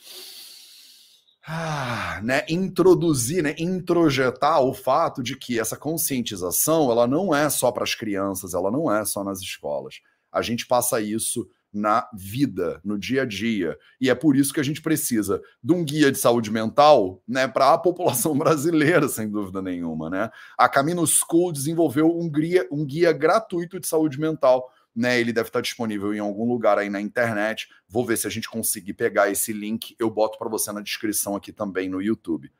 ah, 1.46 2.18
né, 2.22 2.46
introduzir, 2.48 3.42
né, 3.42 3.54
introjetar 3.59 4.62
o 4.62 4.72
fato 4.72 5.22
de 5.22 5.37
que 5.37 5.61
essa 5.61 5.76
conscientização 5.76 6.90
ela 6.90 7.07
não 7.07 7.35
é 7.35 7.48
só 7.50 7.70
para 7.70 7.85
as 7.85 7.94
crianças, 7.94 8.54
ela 8.54 8.70
não 8.70 8.90
é 8.90 9.04
só 9.04 9.22
nas 9.22 9.40
escolas. 9.40 10.00
A 10.33 10.40
gente 10.40 10.66
passa 10.66 10.98
isso 11.00 11.46
na 11.72 12.09
vida, 12.14 12.81
no 12.85 12.98
dia 12.98 13.22
a 13.22 13.24
dia. 13.24 13.78
E 14.00 14.09
é 14.09 14.14
por 14.14 14.37
isso 14.37 14.52
que 14.52 14.61
a 14.61 14.64
gente 14.64 14.81
precisa 14.81 15.42
de 15.62 15.72
um 15.72 15.85
guia 15.85 16.11
de 16.11 16.18
saúde 16.18 16.50
mental 16.50 17.22
né, 17.26 17.46
para 17.46 17.72
a 17.72 17.78
população 17.78 18.37
brasileira, 18.38 19.09
sem 19.09 19.28
dúvida 19.31 19.61
nenhuma. 19.61 20.09
Né? 20.09 20.31
A 20.57 20.68
Camino 20.68 21.07
School 21.07 21.52
desenvolveu 21.52 22.16
um 22.16 22.31
guia, 22.31 22.66
um 22.70 22.85
guia 22.85 23.12
gratuito 23.12 23.78
de 23.78 23.87
saúde 23.87 24.18
mental. 24.18 24.72
Né, 24.96 25.20
ele 25.20 25.33
deve 25.33 25.48
estar 25.48 25.61
disponível 25.61 26.12
em 26.12 26.18
algum 26.18 26.48
lugar 26.48 26.76
aí 26.76 26.90
na 26.90 27.00
internet. 27.00 27.68
Vou 27.88 28.04
ver 28.04 28.18
se 28.18 28.26
a 28.26 28.31
gente 28.31 28.48
conseguir 28.48 28.94
pegar 28.94 29.31
esse 29.31 29.52
link. 29.52 29.94
Eu 29.96 30.11
boto 30.11 30.37
para 30.38 30.48
você 30.48 30.72
na 30.72 30.81
descrição 30.81 31.37
aqui 31.37 31.52
também 31.52 31.88
no 31.88 32.02
YouTube. 32.02 32.50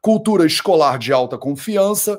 Cultura 0.00 0.46
escolar 0.46 0.98
de 0.98 1.12
alta 1.12 1.36
confiança. 1.36 2.18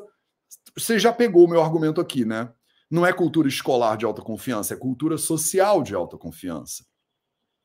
Você 0.77 0.99
já 0.99 1.11
pegou 1.11 1.45
o 1.45 1.49
meu 1.49 1.61
argumento 1.61 1.99
aqui, 1.99 2.23
né? 2.23 2.49
Não 2.93 3.03
é 3.03 3.11
cultura 3.11 3.47
escolar 3.47 3.97
de 3.97 4.05
alta 4.05 4.21
confiança, 4.21 4.75
é 4.75 4.77
cultura 4.77 5.17
social 5.17 5.81
de 5.81 5.95
alta 5.95 6.15
confiança. 6.15 6.85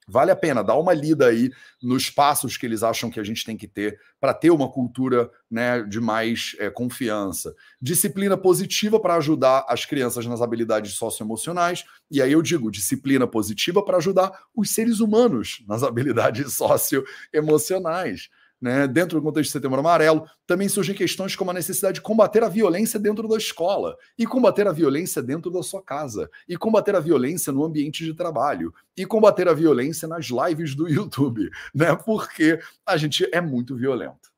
Vale 0.09 0.31
a 0.31 0.37
pena 0.37 0.65
dar 0.65 0.77
uma 0.77 0.95
lida 0.95 1.27
aí 1.27 1.51
nos 1.83 2.09
passos 2.09 2.57
que 2.57 2.65
eles 2.65 2.83
acham 2.83 3.11
que 3.11 3.21
a 3.21 3.23
gente 3.23 3.45
tem 3.45 3.55
que 3.55 3.69
ter 3.69 4.01
para 4.19 4.33
ter 4.33 4.49
uma 4.49 4.73
cultura 4.73 5.31
né, 5.51 5.83
de 5.83 6.01
mais 6.01 6.57
é, 6.59 6.71
confiança. 6.71 7.55
Disciplina 7.79 8.39
positiva 8.39 8.99
para 8.99 9.17
ajudar 9.17 9.67
as 9.69 9.85
crianças 9.85 10.25
nas 10.25 10.41
habilidades 10.41 10.95
socioemocionais. 10.95 11.85
E 12.11 12.23
aí 12.23 12.33
eu 12.33 12.41
digo 12.41 12.71
disciplina 12.71 13.27
positiva 13.27 13.85
para 13.85 13.99
ajudar 13.99 14.33
os 14.57 14.71
seres 14.71 14.99
humanos 14.99 15.63
nas 15.69 15.83
habilidades 15.83 16.55
socioemocionais 16.57 18.31
né, 18.61 18.89
dentro 18.89 19.19
do 19.19 19.25
contexto 19.25 19.51
do 19.51 19.53
setembro 19.53 19.79
amarelo, 19.79 20.29
também 20.47 20.69
surgem 20.69 20.95
questões 20.95 21.37
como 21.37 21.51
a 21.51 21.55
necessidade 21.55 21.97
de 21.97 22.01
combater 22.01 22.43
a 22.43 22.49
violência 22.49 22.99
dentro 22.99 23.29
da 23.29 23.37
escola, 23.37 23.97
e 24.19 24.27
combater 24.27 24.67
a 24.67 24.73
violência 24.73 25.23
dentro 25.23 25.51
da 25.51 25.63
sua 25.63 25.83
casa, 25.83 26.29
e 26.49 26.57
combater 26.57 26.95
a 26.97 27.01
violência 27.01 27.53
no 27.53 27.65
ambiente 27.65 28.05
de 28.05 28.15
trabalho, 28.15 28.75
e 28.97 29.07
combater 29.07 29.49
a 29.49 29.55
violência 29.55 30.09
nas 30.09 30.27
lives 30.27 30.75
do 30.75 30.89
YouTube, 30.89 31.49
né? 31.75 31.95
Porque 31.97 32.61
a 32.85 32.97
gente 32.97 33.29
é 33.33 33.41
muito 33.41 33.77
violento. 33.77 34.33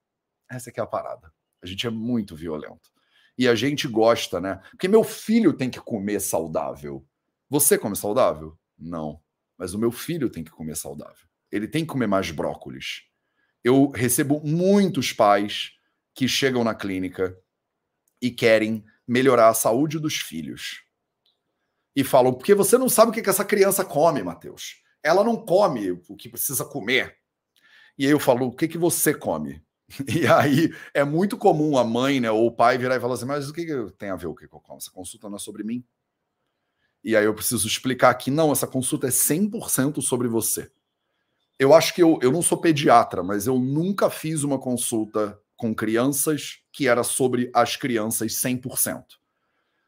Essa 0.51 0.71
é 0.71 0.81
a 0.81 0.87
parada. 0.87 1.33
A 1.63 1.67
gente 1.67 1.87
é 1.87 1.91
muito 1.91 2.35
violento. 2.35 2.91
E 3.39 3.49
a 3.49 3.55
gente 3.55 3.89
gosta, 3.89 4.41
né? 4.41 4.61
Porque 4.71 4.89
meu 4.89 5.05
filho 5.05 5.53
tem 5.53 5.71
que 5.71 5.81
comer 5.81 6.21
saudável. 6.21 7.07
Você 7.49 7.79
come 7.79 7.97
saudável? 7.97 8.57
Não. 8.79 9.21
Mas 9.57 9.73
o 9.73 9.79
meu 9.79 9.91
filho 9.91 10.29
tem 10.29 10.45
que 10.45 10.51
comer 10.51 10.77
saudável. 10.77 11.29
Ele 11.51 11.67
tem 11.67 11.85
que 11.85 11.93
comer 11.93 12.07
mais 12.07 12.31
brócolis 12.31 13.10
eu 13.63 13.91
recebo 13.91 14.41
muitos 14.43 15.13
pais 15.13 15.73
que 16.15 16.27
chegam 16.27 16.65
na 16.65 16.75
clínica 16.75 17.37
e 18.21 18.31
querem 18.31 18.85
melhorar 19.07 19.49
a 19.49 19.55
saúde 19.55 19.99
dos 19.99 20.17
filhos. 20.17 20.85
E 21.95 22.05
falam, 22.05 22.33
porque 22.33 22.55
você 22.55 22.79
não 22.79 22.89
sabe 22.89 23.11
o 23.11 23.15
que, 23.15 23.23
que 23.23 23.31
essa 23.31 23.45
criança 23.45 23.85
come, 23.85 24.23
Matheus. 24.23 24.83
Ela 25.03 25.25
não 25.25 25.37
come 25.37 25.93
o 26.09 26.17
que 26.17 26.29
precisa 26.29 26.65
comer. 26.65 27.17
E 27.99 28.07
aí 28.07 28.13
eu 28.13 28.21
falo, 28.21 28.47
o 28.47 28.55
que, 28.55 28.69
que 28.69 28.79
você 28.79 29.15
come? 29.15 29.63
E 30.07 30.25
aí 30.25 30.73
é 30.95 31.03
muito 31.03 31.37
comum 31.37 31.77
a 31.77 31.83
mãe 31.83 32.21
né, 32.21 32.31
ou 32.31 32.47
o 32.47 32.55
pai 32.55 32.79
virar 32.79 32.97
e 32.97 33.01
falar 33.01 33.15
assim, 33.15 33.25
mas 33.25 33.49
o 33.49 33.53
que, 33.53 33.67
que 33.67 33.93
tem 33.99 34.11
a 34.11 34.17
ver 34.17 34.29
o 34.29 34.35
que, 34.37 34.47
que 34.47 34.55
eu 34.55 34.61
como? 34.61 34.79
Essa 34.79 34.91
consulta 34.91 35.29
não 35.29 35.35
é 35.35 35.41
sobre 35.41 35.65
mim. 35.65 35.85
E 37.03 37.17
aí 37.17 37.25
eu 37.25 37.35
preciso 37.35 37.67
explicar 37.67 38.15
que 38.15 38.31
não, 38.31 38.53
essa 38.53 38.69
consulta 38.69 39.09
é 39.09 39.11
100% 39.11 40.01
sobre 40.01 40.29
você 40.29 40.71
eu 41.61 41.75
acho 41.75 41.95
que 41.95 42.03
eu, 42.03 42.19
eu 42.23 42.33
não 42.33 42.41
sou 42.41 42.57
pediatra, 42.57 43.23
mas 43.23 43.47
eu 43.47 43.59
nunca 43.59 44.09
fiz 44.09 44.43
uma 44.45 44.59
consulta 44.59 45.39
com 45.59 45.75
crianças 45.75 46.63
que 46.73 46.89
era 46.89 47.05
sobre 47.05 47.51
as 47.55 47.77
crianças 47.77 48.33
100%. 48.33 49.05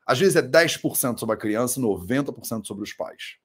Às 0.06 0.18
vezes 0.18 0.37
é 0.37 0.42
10% 0.42 1.18
sobre 1.18 1.35
a 1.35 1.38
criança, 1.38 1.80
90% 1.80 2.66
sobre 2.66 2.85
os 2.85 2.92
pais. 2.92 3.38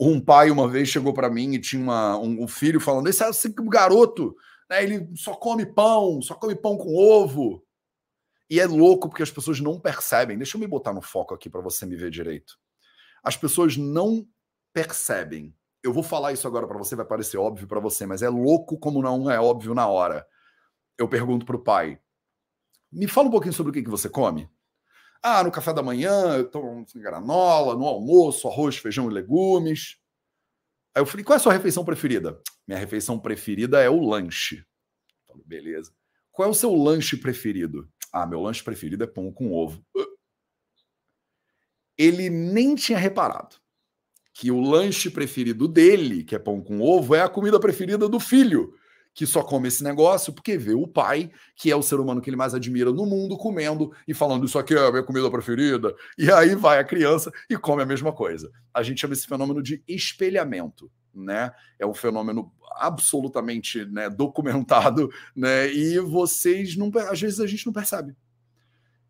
Um 0.00 0.18
pai 0.18 0.50
uma 0.50 0.66
vez 0.66 0.88
chegou 0.88 1.12
para 1.12 1.28
mim 1.28 1.52
e 1.52 1.58
tinha 1.58 1.82
uma, 1.82 2.16
um, 2.16 2.44
um, 2.44 2.48
filho 2.48 2.80
falando: 2.80 3.08
esse, 3.08 3.22
esse 3.22 3.54
garoto, 3.68 4.34
né, 4.70 4.82
ele 4.82 5.10
só 5.14 5.34
come 5.34 5.66
pão, 5.66 6.22
só 6.22 6.34
come 6.34 6.56
pão 6.56 6.78
com 6.78 6.96
ovo. 6.96 7.62
E 8.48 8.60
é 8.60 8.66
louco 8.66 9.10
porque 9.10 9.22
as 9.22 9.30
pessoas 9.30 9.60
não 9.60 9.78
percebem. 9.78 10.38
Deixa 10.38 10.56
eu 10.56 10.60
me 10.60 10.66
botar 10.66 10.94
no 10.94 11.02
foco 11.02 11.34
aqui 11.34 11.50
para 11.50 11.60
você 11.60 11.84
me 11.84 11.96
ver 11.96 12.10
direito. 12.10 12.58
As 13.22 13.36
pessoas 13.36 13.76
não 13.76 14.26
percebem 14.72 15.54
eu 15.82 15.92
vou 15.92 16.02
falar 16.02 16.32
isso 16.32 16.46
agora 16.46 16.66
para 16.66 16.78
você, 16.78 16.94
vai 16.94 17.04
parecer 17.04 17.36
óbvio 17.36 17.66
para 17.66 17.80
você, 17.80 18.06
mas 18.06 18.22
é 18.22 18.28
louco 18.28 18.78
como 18.78 19.02
não 19.02 19.30
é 19.30 19.40
óbvio 19.40 19.74
na 19.74 19.88
hora. 19.88 20.26
Eu 20.96 21.08
pergunto 21.08 21.44
para 21.44 21.56
o 21.56 21.62
pai: 21.62 22.00
me 22.90 23.08
fala 23.08 23.28
um 23.28 23.30
pouquinho 23.30 23.52
sobre 23.52 23.70
o 23.70 23.72
que, 23.72 23.82
que 23.82 23.90
você 23.90 24.08
come. 24.08 24.48
Ah, 25.22 25.42
no 25.42 25.52
café 25.52 25.72
da 25.72 25.82
manhã 25.82 26.36
eu 26.36 26.50
tomo 26.50 26.84
granola, 26.96 27.74
no 27.74 27.86
almoço, 27.86 28.48
arroz, 28.48 28.76
feijão 28.76 29.10
e 29.10 29.14
legumes. 29.14 29.98
Aí 30.94 31.02
eu 31.02 31.06
falei: 31.06 31.24
qual 31.24 31.34
é 31.34 31.38
a 31.38 31.42
sua 31.42 31.52
refeição 31.52 31.84
preferida? 31.84 32.40
Minha 32.66 32.78
refeição 32.78 33.18
preferida 33.18 33.80
é 33.80 33.90
o 33.90 34.00
lanche. 34.00 34.64
Eu 35.28 35.42
beleza. 35.44 35.92
Qual 36.30 36.48
é 36.48 36.50
o 36.50 36.54
seu 36.54 36.74
lanche 36.74 37.16
preferido? 37.16 37.88
Ah, 38.12 38.26
meu 38.26 38.40
lanche 38.40 38.62
preferido 38.62 39.02
é 39.04 39.06
pão 39.06 39.32
com 39.32 39.52
ovo. 39.52 39.84
Ele 41.98 42.30
nem 42.30 42.74
tinha 42.74 42.98
reparado 42.98 43.61
que 44.32 44.50
o 44.50 44.60
lanche 44.60 45.10
preferido 45.10 45.68
dele, 45.68 46.24
que 46.24 46.34
é 46.34 46.38
pão 46.38 46.60
com 46.60 46.80
ovo, 46.80 47.14
é 47.14 47.20
a 47.20 47.28
comida 47.28 47.60
preferida 47.60 48.08
do 48.08 48.18
filho, 48.18 48.74
que 49.14 49.26
só 49.26 49.42
come 49.42 49.68
esse 49.68 49.84
negócio 49.84 50.32
porque 50.32 50.56
vê 50.56 50.72
o 50.72 50.86
pai, 50.86 51.30
que 51.54 51.70
é 51.70 51.76
o 51.76 51.82
ser 51.82 52.00
humano 52.00 52.20
que 52.20 52.30
ele 52.30 52.36
mais 52.36 52.54
admira 52.54 52.90
no 52.90 53.04
mundo, 53.04 53.36
comendo 53.36 53.92
e 54.08 54.14
falando 54.14 54.46
isso 54.46 54.58
aqui 54.58 54.74
é 54.74 54.86
a 54.86 54.90
minha 54.90 55.02
comida 55.02 55.30
preferida. 55.30 55.94
E 56.16 56.30
aí 56.30 56.54
vai 56.54 56.78
a 56.78 56.84
criança 56.84 57.30
e 57.48 57.56
come 57.56 57.82
a 57.82 57.86
mesma 57.86 58.12
coisa. 58.12 58.50
A 58.72 58.82
gente 58.82 59.00
chama 59.00 59.12
esse 59.12 59.26
fenômeno 59.26 59.62
de 59.62 59.82
espelhamento. 59.86 60.90
Né? 61.14 61.52
É 61.78 61.86
um 61.86 61.92
fenômeno 61.92 62.50
absolutamente 62.76 63.84
né, 63.84 64.08
documentado, 64.08 65.10
né? 65.36 65.70
E 65.70 65.98
vocês 65.98 66.74
não, 66.74 66.90
às 67.10 67.20
vezes 67.20 67.38
a 67.38 67.46
gente 67.46 67.66
não 67.66 67.72
percebe. 67.72 68.16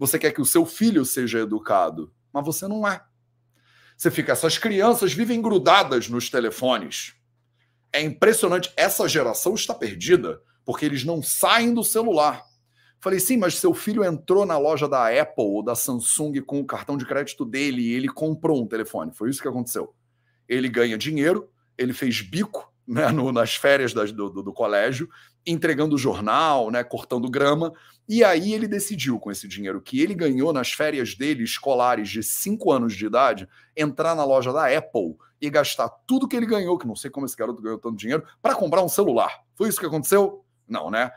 Você 0.00 0.18
quer 0.18 0.32
que 0.32 0.40
o 0.40 0.44
seu 0.44 0.66
filho 0.66 1.04
seja 1.04 1.38
educado, 1.38 2.12
mas 2.32 2.44
você 2.44 2.66
não 2.66 2.86
é. 2.86 3.00
Você 3.96 4.10
fica, 4.10 4.32
essas 4.32 4.58
crianças 4.58 5.12
vivem 5.12 5.40
grudadas 5.40 6.08
nos 6.08 6.28
telefones. 6.30 7.14
É 7.92 8.00
impressionante. 8.00 8.72
Essa 8.76 9.08
geração 9.08 9.54
está 9.54 9.74
perdida, 9.74 10.40
porque 10.64 10.84
eles 10.84 11.04
não 11.04 11.22
saem 11.22 11.74
do 11.74 11.84
celular. 11.84 12.42
Falei, 13.00 13.18
sim, 13.18 13.36
mas 13.36 13.56
seu 13.56 13.74
filho 13.74 14.04
entrou 14.04 14.46
na 14.46 14.56
loja 14.56 14.88
da 14.88 15.08
Apple 15.08 15.44
ou 15.44 15.62
da 15.62 15.74
Samsung 15.74 16.40
com 16.42 16.60
o 16.60 16.64
cartão 16.64 16.96
de 16.96 17.04
crédito 17.04 17.44
dele 17.44 17.82
e 17.82 17.94
ele 17.94 18.08
comprou 18.08 18.62
um 18.62 18.66
telefone. 18.66 19.12
Foi 19.12 19.28
isso 19.28 19.42
que 19.42 19.48
aconteceu. 19.48 19.92
Ele 20.48 20.68
ganha 20.68 20.96
dinheiro, 20.96 21.50
ele 21.76 21.92
fez 21.92 22.20
bico 22.20 22.72
né, 22.86 23.10
no, 23.10 23.32
nas 23.32 23.56
férias 23.56 23.92
das, 23.92 24.12
do, 24.12 24.30
do, 24.30 24.42
do, 24.42 24.52
colégio, 24.52 25.08
entregando 25.46 25.98
jornal, 25.98 26.70
né, 26.70 26.84
cortando 26.84 27.30
grama, 27.30 27.72
e 28.08 28.24
aí 28.24 28.52
ele 28.52 28.66
decidiu, 28.66 29.18
com 29.18 29.30
esse 29.30 29.46
dinheiro 29.46 29.80
que 29.80 30.00
ele 30.00 30.14
ganhou 30.14 30.52
nas 30.52 30.72
férias 30.72 31.14
dele, 31.14 31.44
escolares 31.44 32.08
de 32.08 32.22
5 32.22 32.72
anos 32.72 32.94
de 32.94 33.06
idade, 33.06 33.48
entrar 33.76 34.14
na 34.14 34.24
loja 34.24 34.52
da 34.52 34.66
Apple 34.66 35.16
e 35.40 35.48
gastar 35.48 35.88
tudo 36.06 36.28
que 36.28 36.36
ele 36.36 36.46
ganhou, 36.46 36.78
que 36.78 36.86
não 36.86 36.96
sei 36.96 37.10
como 37.10 37.26
esse 37.26 37.36
garoto 37.36 37.62
ganhou 37.62 37.78
tanto 37.78 37.96
dinheiro, 37.96 38.24
para 38.40 38.54
comprar 38.54 38.82
um 38.82 38.88
celular. 38.88 39.40
Foi 39.54 39.68
isso 39.68 39.80
que 39.80 39.86
aconteceu? 39.86 40.44
Não, 40.68 40.90
né? 40.90 41.10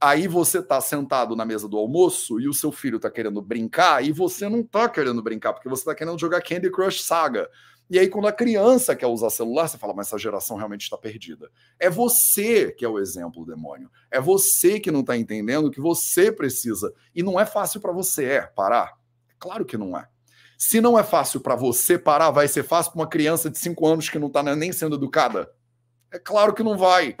Aí 0.00 0.26
você 0.26 0.58
está 0.58 0.80
sentado 0.80 1.36
na 1.36 1.44
mesa 1.44 1.68
do 1.68 1.78
almoço 1.78 2.40
e 2.40 2.48
o 2.48 2.54
seu 2.54 2.72
filho 2.72 2.96
está 2.96 3.08
querendo 3.08 3.40
brincar 3.40 4.04
e 4.04 4.10
você 4.10 4.48
não 4.48 4.60
está 4.60 4.88
querendo 4.88 5.22
brincar, 5.22 5.52
porque 5.52 5.68
você 5.68 5.82
está 5.82 5.94
querendo 5.94 6.18
jogar 6.18 6.42
Candy 6.42 6.70
Crush 6.70 7.04
Saga. 7.04 7.48
E 7.92 7.98
aí, 7.98 8.08
quando 8.08 8.26
a 8.26 8.32
criança 8.32 8.96
quer 8.96 9.06
usar 9.06 9.28
celular, 9.28 9.68
você 9.68 9.76
fala, 9.76 9.92
mas 9.92 10.06
essa 10.06 10.16
geração 10.16 10.56
realmente 10.56 10.80
está 10.80 10.96
perdida. 10.96 11.50
É 11.78 11.90
você 11.90 12.72
que 12.72 12.86
é 12.86 12.88
o 12.88 12.98
exemplo, 12.98 13.44
demônio. 13.44 13.90
É 14.10 14.18
você 14.18 14.80
que 14.80 14.90
não 14.90 15.00
está 15.00 15.14
entendendo 15.14 15.70
que 15.70 15.78
você 15.78 16.32
precisa. 16.32 16.90
E 17.14 17.22
não 17.22 17.38
é 17.38 17.44
fácil 17.44 17.82
para 17.82 17.92
você, 17.92 18.24
é 18.24 18.40
parar? 18.46 18.94
Claro 19.38 19.66
que 19.66 19.76
não 19.76 19.94
é. 19.94 20.08
Se 20.56 20.80
não 20.80 20.98
é 20.98 21.02
fácil 21.02 21.38
para 21.40 21.54
você 21.54 21.98
parar, 21.98 22.30
vai 22.30 22.48
ser 22.48 22.62
fácil 22.62 22.92
para 22.92 23.02
uma 23.02 23.06
criança 23.06 23.50
de 23.50 23.58
5 23.58 23.86
anos 23.86 24.08
que 24.08 24.18
não 24.18 24.28
está 24.28 24.42
nem 24.42 24.72
sendo 24.72 24.96
educada? 24.96 25.52
É 26.10 26.18
claro 26.18 26.54
que 26.54 26.62
não 26.62 26.78
vai. 26.78 27.14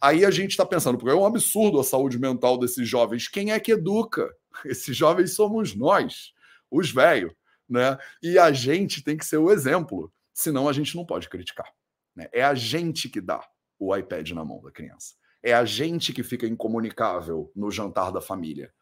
Aí 0.00 0.24
a 0.24 0.30
gente 0.30 0.52
está 0.52 0.64
pensando, 0.64 0.98
porque 0.98 1.10
é 1.10 1.18
um 1.18 1.26
absurdo 1.26 1.80
a 1.80 1.84
saúde 1.84 2.16
mental 2.16 2.56
desses 2.58 2.88
jovens. 2.88 3.26
Quem 3.26 3.50
é 3.50 3.58
que 3.58 3.72
educa? 3.72 4.32
Esses 4.64 4.96
jovens 4.96 5.34
somos 5.34 5.74
nós, 5.74 6.32
os 6.70 6.92
velhos 6.92 7.32
né? 7.72 7.96
E 8.22 8.38
a 8.38 8.52
gente 8.52 9.02
tem 9.02 9.16
que 9.16 9.24
ser 9.24 9.38
o 9.38 9.50
exemplo, 9.50 10.12
senão 10.34 10.68
a 10.68 10.72
gente 10.72 10.94
não 10.94 11.06
pode 11.06 11.28
criticar. 11.28 11.72
Né? 12.14 12.28
É 12.30 12.44
a 12.44 12.54
gente 12.54 13.08
que 13.08 13.20
dá 13.20 13.40
o 13.78 13.96
iPad 13.96 14.30
na 14.32 14.44
mão 14.44 14.60
da 14.62 14.70
criança. 14.70 15.14
É 15.42 15.54
a 15.54 15.64
gente 15.64 16.12
que 16.12 16.22
fica 16.22 16.46
incomunicável 16.46 17.50
no 17.56 17.70
jantar 17.70 18.12
da 18.12 18.20
família. 18.20 18.72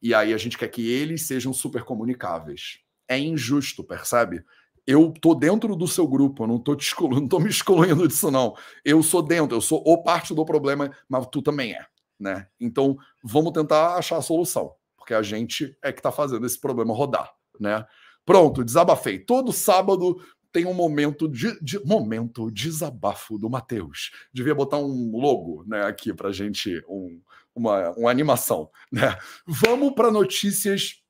E 0.00 0.14
aí 0.14 0.32
a 0.32 0.38
gente 0.38 0.56
quer 0.56 0.68
que 0.68 0.90
eles 0.90 1.22
sejam 1.26 1.52
super 1.52 1.84
comunicáveis. 1.84 2.80
É 3.06 3.18
injusto, 3.18 3.84
percebe? 3.84 4.42
Eu 4.86 5.12
tô 5.12 5.34
dentro 5.34 5.76
do 5.76 5.86
seu 5.86 6.08
grupo, 6.08 6.44
eu 6.44 6.46
não 6.46 6.58
tô 6.58 6.74
te 6.74 6.86
excluindo, 6.86 7.20
não 7.20 7.28
tô 7.28 7.38
me 7.38 7.50
excluindo 7.50 8.08
disso, 8.08 8.30
não. 8.30 8.56
Eu 8.82 9.02
sou 9.02 9.22
dentro, 9.22 9.56
eu 9.56 9.60
sou 9.60 9.82
o 9.84 10.02
parte 10.02 10.34
do 10.34 10.44
problema, 10.46 10.90
mas 11.06 11.26
tu 11.30 11.42
também 11.42 11.74
é. 11.74 11.86
né? 12.18 12.48
Então, 12.58 12.96
vamos 13.22 13.52
tentar 13.52 13.96
achar 13.96 14.16
a 14.16 14.22
solução, 14.22 14.74
porque 14.96 15.12
a 15.12 15.22
gente 15.22 15.76
é 15.82 15.92
que 15.92 16.00
está 16.00 16.10
fazendo 16.10 16.46
esse 16.46 16.58
problema 16.58 16.94
rodar, 16.94 17.30
né? 17.60 17.84
Pronto, 18.28 18.62
desabafei. 18.62 19.18
Todo 19.18 19.54
sábado 19.54 20.22
tem 20.52 20.66
um 20.66 20.74
momento 20.74 21.26
de, 21.26 21.58
de 21.62 21.82
momento 21.82 22.50
desabafo 22.50 23.38
do 23.38 23.48
Matheus. 23.48 24.10
Devia 24.30 24.54
botar 24.54 24.76
um 24.76 25.16
logo, 25.16 25.64
né, 25.66 25.86
aqui 25.86 26.12
para 26.12 26.30
gente, 26.30 26.84
um, 26.86 27.22
uma, 27.54 27.88
uma 27.92 28.10
animação, 28.10 28.70
né? 28.92 29.16
Vamos 29.46 29.94
para 29.94 30.10
notícias 30.10 31.02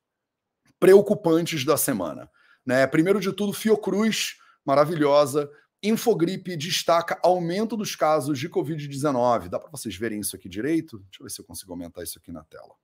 preocupantes 0.79 1.65
da 1.65 1.75
semana, 1.75 2.31
né? 2.65 2.87
Primeiro 2.87 3.19
de 3.19 3.33
tudo, 3.33 3.51
Fiocruz, 3.51 4.37
maravilhosa, 4.65 5.51
Infogripe 5.83 6.55
destaca 6.55 7.19
aumento 7.21 7.75
dos 7.75 7.97
casos 7.97 8.39
de 8.39 8.47
Covid-19. 8.47 9.49
Dá 9.49 9.59
para 9.59 9.69
vocês 9.69 9.93
verem 9.93 10.21
isso 10.21 10.37
aqui 10.37 10.47
direito? 10.47 10.99
Deixa 10.99 11.19
eu 11.19 11.25
ver 11.25 11.31
se 11.31 11.41
eu 11.41 11.45
consigo 11.45 11.73
aumentar 11.73 12.01
isso 12.01 12.17
aqui 12.17 12.31
na 12.31 12.45
tela. 12.45 12.75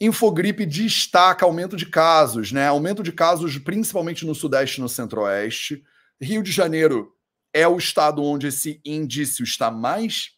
Infogripe 0.00 0.66
destaca 0.66 1.44
aumento 1.44 1.76
de 1.76 1.86
casos, 1.86 2.52
né? 2.52 2.66
Aumento 2.66 3.02
de 3.02 3.12
casos 3.12 3.58
principalmente 3.58 4.26
no 4.26 4.34
Sudeste 4.34 4.78
e 4.78 4.80
no 4.80 4.88
Centro-Oeste. 4.88 5.84
Rio 6.20 6.42
de 6.42 6.50
Janeiro 6.50 7.12
é 7.52 7.66
o 7.68 7.76
estado 7.76 8.22
onde 8.22 8.48
esse 8.48 8.80
indício 8.84 9.44
está 9.44 9.70
mais 9.70 10.32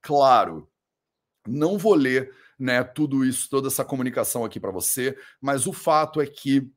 claro. 0.00 0.68
Não 1.46 1.76
vou 1.76 1.94
ler, 1.94 2.32
né, 2.58 2.84
tudo 2.84 3.24
isso, 3.24 3.48
toda 3.50 3.68
essa 3.68 3.84
comunicação 3.84 4.44
aqui 4.44 4.60
para 4.60 4.70
você, 4.70 5.16
mas 5.40 5.66
o 5.66 5.72
fato 5.72 6.20
é 6.20 6.26
que 6.26 6.70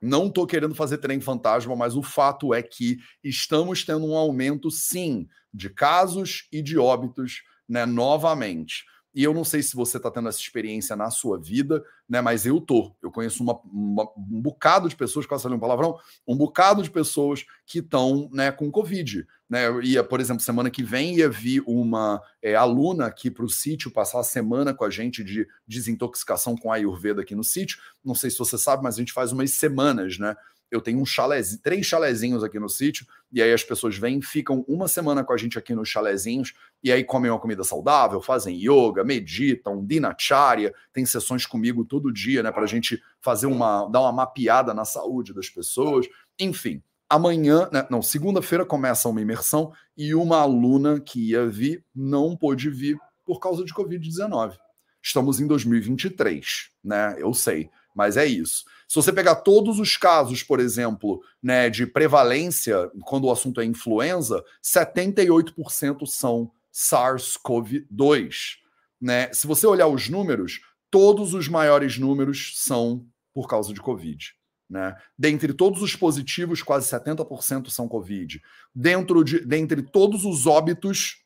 não 0.00 0.26
estou 0.26 0.46
querendo 0.46 0.74
fazer 0.74 0.98
trem 0.98 1.20
fantasma, 1.20 1.74
mas 1.74 1.96
o 1.96 2.02
fato 2.02 2.52
é 2.52 2.62
que 2.62 2.98
estamos 3.24 3.84
tendo 3.84 4.06
um 4.06 4.14
aumento, 4.14 4.70
sim, 4.70 5.26
de 5.52 5.70
casos 5.70 6.46
e 6.52 6.62
de 6.62 6.78
óbitos, 6.78 7.42
né, 7.68 7.86
novamente. 7.86 8.84
E 9.16 9.24
eu 9.24 9.32
não 9.32 9.44
sei 9.44 9.62
se 9.62 9.74
você 9.74 9.96
está 9.96 10.10
tendo 10.10 10.28
essa 10.28 10.38
experiência 10.38 10.94
na 10.94 11.10
sua 11.10 11.38
vida, 11.38 11.82
né? 12.06 12.20
Mas 12.20 12.44
eu 12.44 12.60
tô. 12.60 12.94
Eu 13.02 13.10
conheço 13.10 13.42
uma, 13.42 13.58
uma, 13.64 14.02
um 14.14 14.42
bocado 14.42 14.90
de 14.90 14.94
pessoas, 14.94 15.24
quase 15.24 15.42
falei 15.42 15.56
um 15.56 15.60
palavrão, 15.60 15.98
um 16.28 16.36
bocado 16.36 16.82
de 16.82 16.90
pessoas 16.90 17.46
que 17.64 17.78
estão 17.78 18.28
né, 18.30 18.52
com 18.52 18.70
Covid. 18.70 19.26
Né? 19.48 19.68
Eu 19.68 19.82
ia, 19.82 20.04
por 20.04 20.20
exemplo, 20.20 20.42
semana 20.42 20.70
que 20.70 20.82
vem 20.82 21.16
ia 21.16 21.30
vir 21.30 21.62
uma 21.66 22.20
é, 22.42 22.54
aluna 22.54 23.06
aqui 23.06 23.30
para 23.30 23.46
o 23.46 23.48
sítio 23.48 23.90
passar 23.90 24.20
a 24.20 24.22
semana 24.22 24.74
com 24.74 24.84
a 24.84 24.90
gente 24.90 25.24
de 25.24 25.48
desintoxicação 25.66 26.54
com 26.54 26.70
a 26.70 26.74
Ayurveda 26.74 27.22
aqui 27.22 27.34
no 27.34 27.42
sítio. 27.42 27.78
Não 28.04 28.14
sei 28.14 28.28
se 28.28 28.36
você 28.36 28.58
sabe, 28.58 28.82
mas 28.82 28.96
a 28.96 28.98
gente 28.98 29.14
faz 29.14 29.32
umas 29.32 29.50
semanas, 29.52 30.18
né? 30.18 30.36
Eu 30.70 30.80
tenho 30.80 31.00
um 31.00 31.06
chalézinho, 31.06 31.60
três 31.62 31.86
chalezinhos 31.86 32.42
aqui 32.42 32.58
no 32.58 32.68
sítio, 32.68 33.06
e 33.32 33.40
aí 33.42 33.52
as 33.52 33.62
pessoas 33.62 33.96
vêm, 33.96 34.20
ficam 34.20 34.64
uma 34.66 34.88
semana 34.88 35.24
com 35.24 35.32
a 35.32 35.36
gente 35.36 35.58
aqui 35.58 35.74
nos 35.74 35.88
chalezinhos, 35.88 36.54
e 36.82 36.90
aí 36.90 37.04
comem 37.04 37.30
uma 37.30 37.40
comida 37.40 37.62
saudável, 37.64 38.20
fazem 38.20 38.56
yoga, 38.56 39.04
meditam, 39.04 39.84
dinacharya, 39.84 40.74
tem 40.92 41.06
sessões 41.06 41.46
comigo 41.46 41.84
todo 41.84 42.12
dia, 42.12 42.42
né, 42.42 42.50
pra 42.50 42.66
gente 42.66 43.02
fazer 43.20 43.46
uma, 43.46 43.88
dar 43.88 44.00
uma 44.00 44.12
mapeada 44.12 44.74
na 44.74 44.84
saúde 44.84 45.32
das 45.32 45.48
pessoas, 45.48 46.06
enfim. 46.38 46.82
Amanhã, 47.08 47.68
né, 47.72 47.86
não, 47.88 48.02
segunda-feira 48.02 48.66
começa 48.66 49.08
uma 49.08 49.20
imersão 49.20 49.72
e 49.96 50.14
uma 50.14 50.38
aluna 50.38 51.00
que 51.00 51.30
ia 51.30 51.46
vir 51.46 51.84
não 51.94 52.36
pôde 52.36 52.68
vir 52.68 52.98
por 53.24 53.38
causa 53.38 53.64
de 53.64 53.72
Covid-19. 53.72 54.56
Estamos 55.00 55.38
em 55.38 55.46
2023, 55.46 56.70
né? 56.82 57.14
Eu 57.18 57.32
sei, 57.32 57.70
mas 57.96 58.18
é 58.18 58.26
isso. 58.26 58.64
Se 58.86 58.94
você 58.94 59.10
pegar 59.10 59.36
todos 59.36 59.80
os 59.80 59.96
casos, 59.96 60.42
por 60.42 60.60
exemplo, 60.60 61.22
né, 61.42 61.70
de 61.70 61.86
prevalência, 61.86 62.90
quando 63.06 63.24
o 63.24 63.32
assunto 63.32 63.60
é 63.60 63.64
influenza, 63.64 64.44
78% 64.62 66.06
são 66.06 66.52
SARS-CoV-2. 66.72 68.58
Né? 69.00 69.32
Se 69.32 69.46
você 69.46 69.66
olhar 69.66 69.88
os 69.88 70.10
números, 70.10 70.60
todos 70.90 71.32
os 71.32 71.48
maiores 71.48 71.98
números 71.98 72.52
são 72.56 73.06
por 73.32 73.48
causa 73.48 73.72
de 73.72 73.80
Covid. 73.80 74.34
Né? 74.68 74.94
Dentre 75.18 75.54
todos 75.54 75.80
os 75.80 75.96
positivos, 75.96 76.62
quase 76.62 76.86
70% 76.90 77.70
são 77.70 77.88
Covid. 77.88 78.42
Dentro 78.74 79.24
de, 79.24 79.40
dentre 79.40 79.82
todos 79.82 80.26
os 80.26 80.46
óbitos, 80.46 81.24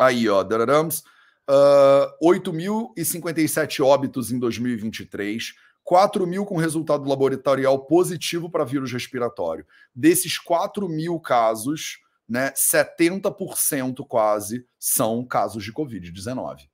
aí, 0.00 0.28
ó, 0.30 0.42
dararams, 0.42 1.04
uh, 1.48 2.26
8.057 2.26 3.84
óbitos 3.84 4.32
em 4.32 4.38
2023, 4.38 5.54
4 5.84 6.26
mil 6.26 6.44
com 6.44 6.56
resultado 6.56 7.08
laboratorial 7.08 7.86
positivo 7.86 8.50
para 8.50 8.64
vírus 8.64 8.90
respiratório. 8.90 9.66
Desses 9.94 10.38
4 10.38 10.88
mil 10.88 11.20
casos, 11.20 11.98
né, 12.28 12.50
70% 12.52 14.04
quase 14.08 14.66
são 14.78 15.24
casos 15.24 15.62
de 15.62 15.72
Covid-19. 15.72 16.68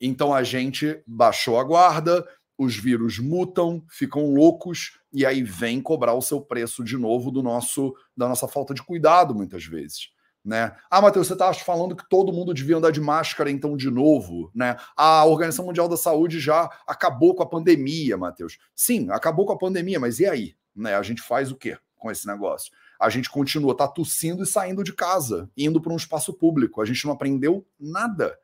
Então 0.00 0.32
a 0.32 0.42
gente 0.42 1.02
baixou 1.06 1.58
a 1.58 1.64
guarda, 1.64 2.26
os 2.56 2.76
vírus 2.76 3.18
mutam, 3.18 3.84
ficam 3.90 4.32
loucos 4.32 4.98
e 5.12 5.26
aí 5.26 5.42
vem 5.42 5.82
cobrar 5.82 6.14
o 6.14 6.22
seu 6.22 6.40
preço 6.40 6.84
de 6.84 6.96
novo 6.96 7.32
do 7.32 7.42
nosso 7.42 7.92
da 8.16 8.28
nossa 8.28 8.46
falta 8.46 8.72
de 8.72 8.82
cuidado 8.82 9.34
muitas 9.34 9.64
vezes 9.64 10.13
né? 10.44 10.76
Ah, 10.90 11.00
Matheus, 11.00 11.26
você 11.26 11.32
está 11.32 11.52
falando 11.54 11.96
que 11.96 12.06
todo 12.08 12.32
mundo 12.32 12.52
devia 12.52 12.76
andar 12.76 12.90
de 12.90 13.00
máscara 13.00 13.50
então 13.50 13.76
de 13.76 13.90
novo, 13.90 14.50
né? 14.54 14.76
A 14.94 15.24
Organização 15.24 15.64
Mundial 15.64 15.88
da 15.88 15.96
Saúde 15.96 16.38
já 16.38 16.68
acabou 16.86 17.34
com 17.34 17.42
a 17.42 17.48
pandemia, 17.48 18.18
Matheus. 18.18 18.58
Sim, 18.74 19.08
acabou 19.10 19.46
com 19.46 19.54
a 19.54 19.58
pandemia, 19.58 19.98
mas 19.98 20.18
e 20.18 20.26
aí? 20.26 20.54
Né? 20.76 20.94
A 20.94 21.02
gente 21.02 21.22
faz 21.22 21.50
o 21.50 21.56
quê 21.56 21.78
com 21.96 22.10
esse 22.10 22.26
negócio? 22.26 22.70
A 23.00 23.08
gente 23.08 23.30
continua 23.30 23.76
tá 23.76 23.88
tossindo 23.88 24.42
e 24.42 24.46
saindo 24.46 24.84
de 24.84 24.92
casa, 24.92 25.50
indo 25.56 25.80
para 25.80 25.92
um 25.92 25.96
espaço 25.96 26.32
público. 26.34 26.82
A 26.82 26.84
gente 26.84 27.04
não 27.06 27.14
aprendeu 27.14 27.66
nada. 27.80 28.38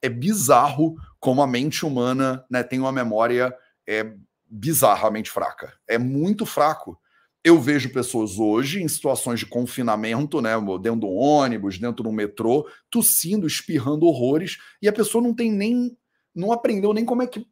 É 0.00 0.08
bizarro 0.08 0.96
como 1.20 1.42
a 1.42 1.46
mente 1.46 1.84
humana 1.84 2.44
né, 2.50 2.62
tem 2.62 2.80
uma 2.80 2.90
memória 2.90 3.54
é, 3.86 4.14
bizarramente 4.48 5.30
fraca. 5.30 5.74
É 5.86 5.98
muito 5.98 6.46
fraco 6.46 6.98
eu 7.44 7.60
vejo 7.60 7.92
pessoas 7.92 8.38
hoje 8.38 8.82
em 8.82 8.88
situações 8.88 9.40
de 9.40 9.46
confinamento, 9.46 10.40
né, 10.40 10.52
dentro 10.80 11.00
do 11.00 11.08
ônibus, 11.08 11.78
dentro 11.78 12.02
do 12.04 12.12
metrô, 12.12 12.68
tossindo, 12.90 13.46
espirrando 13.46 14.06
horrores, 14.06 14.58
e 14.80 14.88
a 14.88 14.92
pessoa 14.92 15.22
não 15.22 15.34
tem 15.34 15.50
nem, 15.50 15.96
não 16.34 16.52
aprendeu 16.52 16.92
nem 16.92 17.04
como 17.04 17.22
é 17.22 17.26
que 17.26 17.44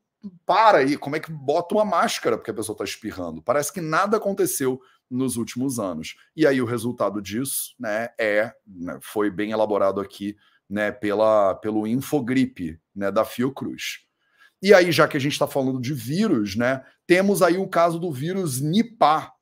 para 0.46 0.78
aí, 0.78 0.96
como 0.96 1.16
é 1.16 1.20
que 1.20 1.32
bota 1.32 1.74
uma 1.74 1.84
máscara 1.84 2.36
porque 2.36 2.50
a 2.50 2.54
pessoa 2.54 2.74
está 2.74 2.84
espirrando. 2.84 3.42
Parece 3.42 3.72
que 3.72 3.80
nada 3.80 4.18
aconteceu 4.18 4.80
nos 5.10 5.36
últimos 5.36 5.78
anos. 5.78 6.14
E 6.36 6.46
aí 6.46 6.60
o 6.60 6.66
resultado 6.66 7.20
disso, 7.22 7.74
né, 7.78 8.08
é, 8.18 8.52
né, 8.66 8.98
foi 9.02 9.30
bem 9.30 9.50
elaborado 9.50 10.00
aqui, 10.00 10.36
né, 10.68 10.92
pela 10.92 11.54
pelo 11.54 11.86
Infogripe, 11.86 12.78
né, 12.94 13.10
da 13.10 13.24
Fiocruz. 13.24 14.00
E 14.62 14.74
aí, 14.74 14.92
já 14.92 15.08
que 15.08 15.16
a 15.16 15.20
gente 15.20 15.32
está 15.32 15.46
falando 15.46 15.80
de 15.80 15.94
vírus, 15.94 16.54
né, 16.54 16.84
temos 17.06 17.40
aí 17.40 17.56
o 17.56 17.66
caso 17.66 17.98
do 17.98 18.12
vírus 18.12 18.60
Nipah, 18.60 19.32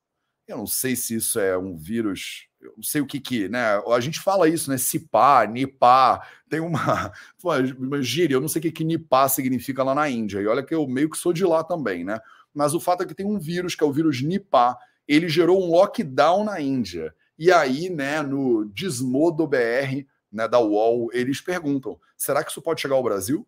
eu 0.48 0.56
não 0.56 0.66
sei 0.66 0.96
se 0.96 1.14
isso 1.14 1.38
é 1.38 1.56
um 1.58 1.76
vírus, 1.76 2.48
eu 2.60 2.72
não 2.76 2.82
sei 2.82 3.02
o 3.02 3.06
que 3.06 3.20
que, 3.20 3.48
né? 3.48 3.80
A 3.86 4.00
gente 4.00 4.18
fala 4.18 4.48
isso, 4.48 4.70
né? 4.70 4.78
Cipá, 4.78 5.46
Nipá, 5.46 6.26
tem 6.48 6.60
uma, 6.60 7.12
uma 7.78 8.02
gíria, 8.02 8.34
eu 8.34 8.40
não 8.40 8.48
sei 8.48 8.60
o 8.60 8.62
que 8.62 8.72
que 8.72 8.84
Nipá 8.84 9.28
significa 9.28 9.82
lá 9.82 9.94
na 9.94 10.08
Índia. 10.08 10.40
E 10.40 10.46
olha 10.46 10.62
que 10.62 10.74
eu 10.74 10.86
meio 10.88 11.10
que 11.10 11.18
sou 11.18 11.32
de 11.32 11.44
lá 11.44 11.62
também, 11.62 12.02
né? 12.02 12.18
Mas 12.54 12.74
o 12.74 12.80
fato 12.80 13.02
é 13.02 13.06
que 13.06 13.14
tem 13.14 13.26
um 13.26 13.38
vírus, 13.38 13.74
que 13.74 13.84
é 13.84 13.86
o 13.86 13.92
vírus 13.92 14.22
Nipá, 14.22 14.76
ele 15.06 15.28
gerou 15.28 15.62
um 15.62 15.70
lockdown 15.70 16.44
na 16.44 16.60
Índia. 16.60 17.14
E 17.38 17.52
aí, 17.52 17.90
né, 17.90 18.22
no 18.22 18.64
Desmodo 18.64 19.46
BR, 19.46 20.06
né, 20.32 20.48
da 20.48 20.58
UOL, 20.58 21.10
eles 21.12 21.40
perguntam: 21.40 22.00
será 22.16 22.42
que 22.42 22.50
isso 22.50 22.62
pode 22.62 22.80
chegar 22.80 22.96
ao 22.96 23.02
Brasil? 23.02 23.46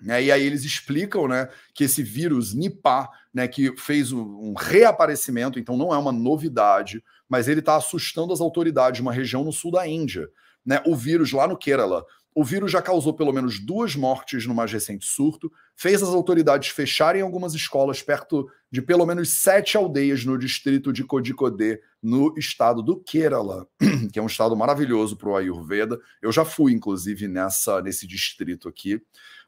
Né? 0.00 0.24
E 0.24 0.32
aí 0.32 0.42
eles 0.42 0.64
explicam 0.64 1.28
né, 1.28 1.48
que 1.74 1.84
esse 1.84 2.02
vírus 2.02 2.54
Nipah, 2.54 3.08
né, 3.32 3.46
que 3.46 3.76
fez 3.76 4.12
um, 4.12 4.54
reaparecimento, 4.56 5.58
então 5.58 5.76
não 5.76 5.94
é 5.94 5.98
uma 5.98 6.12
novidade, 6.12 7.02
mas 7.28 7.48
ele 7.48 7.60
está 7.60 7.76
assustando 7.76 8.32
as 8.32 8.40
autoridades 8.40 8.98
de 8.98 9.02
uma 9.02 9.12
região 9.12 9.44
no 9.44 9.52
sul 9.52 9.70
da 9.70 9.86
Índia. 9.86 10.28
Né? 10.64 10.82
O 10.86 10.96
vírus 10.96 11.32
lá 11.32 11.46
no 11.46 11.56
Kerala, 11.56 12.04
o 12.34 12.44
vírus 12.44 12.70
já 12.70 12.80
causou 12.80 13.12
pelo 13.12 13.32
menos 13.32 13.58
duas 13.58 13.96
mortes 13.96 14.46
no 14.46 14.54
mais 14.54 14.72
recente 14.72 15.04
surto, 15.04 15.50
fez 15.74 16.00
as 16.02 16.10
autoridades 16.10 16.68
fecharem 16.68 17.22
algumas 17.22 17.54
escolas 17.54 18.02
perto 18.02 18.48
de 18.70 18.80
pelo 18.80 19.04
menos 19.04 19.30
sete 19.30 19.76
aldeias 19.76 20.24
no 20.24 20.38
distrito 20.38 20.92
de 20.92 21.02
Kodikode, 21.02 21.80
no 22.00 22.32
estado 22.38 22.82
do 22.82 22.96
Kerala, 23.00 23.66
que 24.12 24.18
é 24.18 24.22
um 24.22 24.26
estado 24.26 24.56
maravilhoso 24.56 25.16
para 25.16 25.28
o 25.28 25.36
Ayurveda. 25.36 25.98
Eu 26.22 26.30
já 26.30 26.44
fui, 26.44 26.72
inclusive, 26.72 27.26
nessa 27.26 27.82
nesse 27.82 28.06
distrito 28.06 28.68
aqui. 28.68 29.02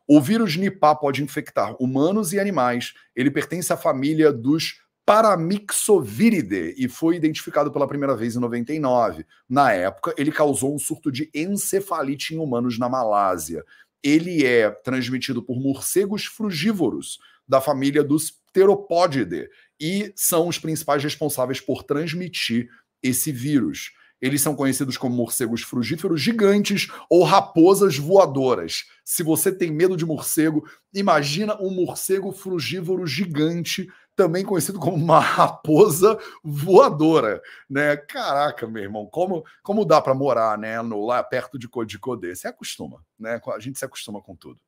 O 0.06 0.20
vírus 0.20 0.56
Nipah 0.56 0.94
pode 0.94 1.22
infectar 1.22 1.74
humanos 1.80 2.32
e 2.32 2.40
animais. 2.40 2.92
Ele 3.14 3.30
pertence 3.30 3.72
à 3.72 3.76
família 3.76 4.32
dos 4.32 4.80
Paramyxoviridae 5.04 6.74
e 6.76 6.88
foi 6.88 7.16
identificado 7.16 7.72
pela 7.72 7.88
primeira 7.88 8.16
vez 8.16 8.36
em 8.36 8.40
99. 8.40 9.26
Na 9.48 9.72
época, 9.72 10.14
ele 10.16 10.30
causou 10.30 10.74
um 10.74 10.78
surto 10.78 11.10
de 11.10 11.28
encefalite 11.34 12.34
em 12.34 12.38
humanos 12.38 12.78
na 12.78 12.88
Malásia. 12.88 13.64
Ele 14.02 14.44
é 14.44 14.70
transmitido 14.70 15.42
por 15.42 15.60
morcegos 15.60 16.26
frugívoros 16.26 17.18
da 17.48 17.60
família 17.60 18.04
dos 18.04 18.30
Pteropodidae 18.30 19.48
e 19.80 20.12
são 20.14 20.46
os 20.46 20.58
principais 20.58 21.02
responsáveis 21.02 21.60
por 21.60 21.82
transmitir 21.82 22.68
esse 23.02 23.32
vírus. 23.32 23.90
Eles 24.22 24.40
são 24.40 24.54
conhecidos 24.54 24.96
como 24.96 25.16
morcegos 25.16 25.62
frugíferos 25.62 26.20
gigantes 26.20 26.87
ou 27.11 27.24
raposas 27.24 27.98
voadoras. 27.98 28.85
Se 29.04 29.24
você 29.24 29.50
tem 29.50 29.72
medo 29.72 29.96
de 29.96 30.06
morcego, 30.06 30.64
imagina 30.94 31.61
um 31.61 31.74
morcego 31.74 32.30
frugívoro 32.30 33.04
gigante, 33.04 33.88
também 34.14 34.44
conhecido 34.44 34.78
como 34.78 34.96
uma 34.96 35.18
raposa 35.18 36.16
voadora, 36.44 37.42
né? 37.68 37.96
Caraca, 37.96 38.68
meu 38.68 38.85
irmão, 38.85 39.06
como, 39.06 39.44
como 39.61 39.85
dá 39.85 40.00
para 40.00 40.14
morar, 40.14 40.56
né, 40.56 40.80
no, 40.82 41.04
lá 41.04 41.20
perto 41.24 41.58
de 41.58 41.68
Codicodê? 41.68 42.37
Você 42.37 42.46
acostuma, 42.46 43.04
né? 43.18 43.40
A 43.52 43.58
gente 43.58 43.76
se 43.76 43.85
acostuma 43.85 44.22
com 44.22 44.37
tudo. 44.37 44.61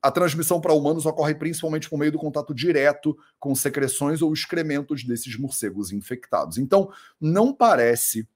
A 0.00 0.12
transmissão 0.12 0.60
para 0.60 0.72
humanos 0.72 1.06
ocorre 1.06 1.34
principalmente 1.34 1.90
por 1.90 1.98
meio 1.98 2.12
do 2.12 2.18
contato 2.18 2.54
direto 2.54 3.16
com 3.40 3.52
secreções 3.54 4.22
ou 4.22 4.32
excrementos 4.32 5.02
desses 5.02 5.36
morcegos 5.36 5.90
infectados. 5.90 6.58
Então, 6.58 6.92
não 7.20 7.52
parece 7.52 8.28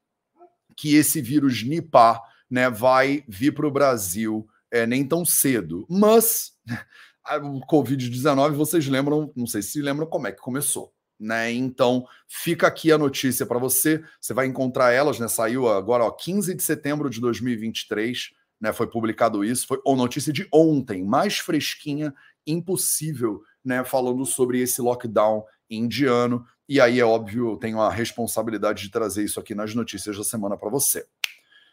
que 0.76 0.94
esse 0.94 1.20
vírus 1.20 1.62
Nipah 1.62 2.20
né, 2.50 2.70
vai 2.70 3.24
vir 3.26 3.52
para 3.52 3.66
o 3.66 3.70
Brasil 3.70 4.46
é, 4.70 4.86
nem 4.86 5.06
tão 5.06 5.24
cedo. 5.24 5.86
Mas 5.88 6.52
o 7.42 7.60
Covid-19, 7.66 8.52
vocês 8.52 8.86
lembram, 8.86 9.32
não 9.34 9.46
sei 9.46 9.62
se 9.62 9.80
lembram 9.80 10.06
como 10.06 10.26
é 10.26 10.32
que 10.32 10.40
começou. 10.40 10.92
Né? 11.18 11.50
Então, 11.52 12.06
fica 12.28 12.66
aqui 12.66 12.92
a 12.92 12.98
notícia 12.98 13.46
para 13.46 13.58
você. 13.58 14.02
Você 14.20 14.34
vai 14.34 14.46
encontrar 14.46 14.92
elas, 14.92 15.18
né? 15.18 15.26
Saiu 15.28 15.66
agora, 15.68 16.04
ó, 16.04 16.10
15 16.10 16.54
de 16.54 16.62
setembro 16.62 17.08
de 17.08 17.20
2023, 17.20 18.32
né? 18.60 18.70
Foi 18.70 18.86
publicado 18.86 19.42
isso, 19.42 19.66
foi 19.66 19.80
a 19.86 19.96
notícia 19.96 20.30
de 20.30 20.46
ontem, 20.52 21.02
mais 21.02 21.38
fresquinha, 21.38 22.12
impossível, 22.46 23.42
né? 23.64 23.82
Falando 23.82 24.26
sobre 24.26 24.60
esse 24.60 24.82
lockdown 24.82 25.42
indiano. 25.70 26.44
E 26.68 26.80
aí, 26.80 26.98
é 27.00 27.04
óbvio, 27.04 27.52
eu 27.52 27.56
tenho 27.56 27.80
a 27.80 27.90
responsabilidade 27.90 28.82
de 28.82 28.90
trazer 28.90 29.24
isso 29.24 29.38
aqui 29.38 29.54
nas 29.54 29.74
notícias 29.74 30.16
da 30.16 30.24
semana 30.24 30.56
para 30.56 30.70
você. 30.70 31.06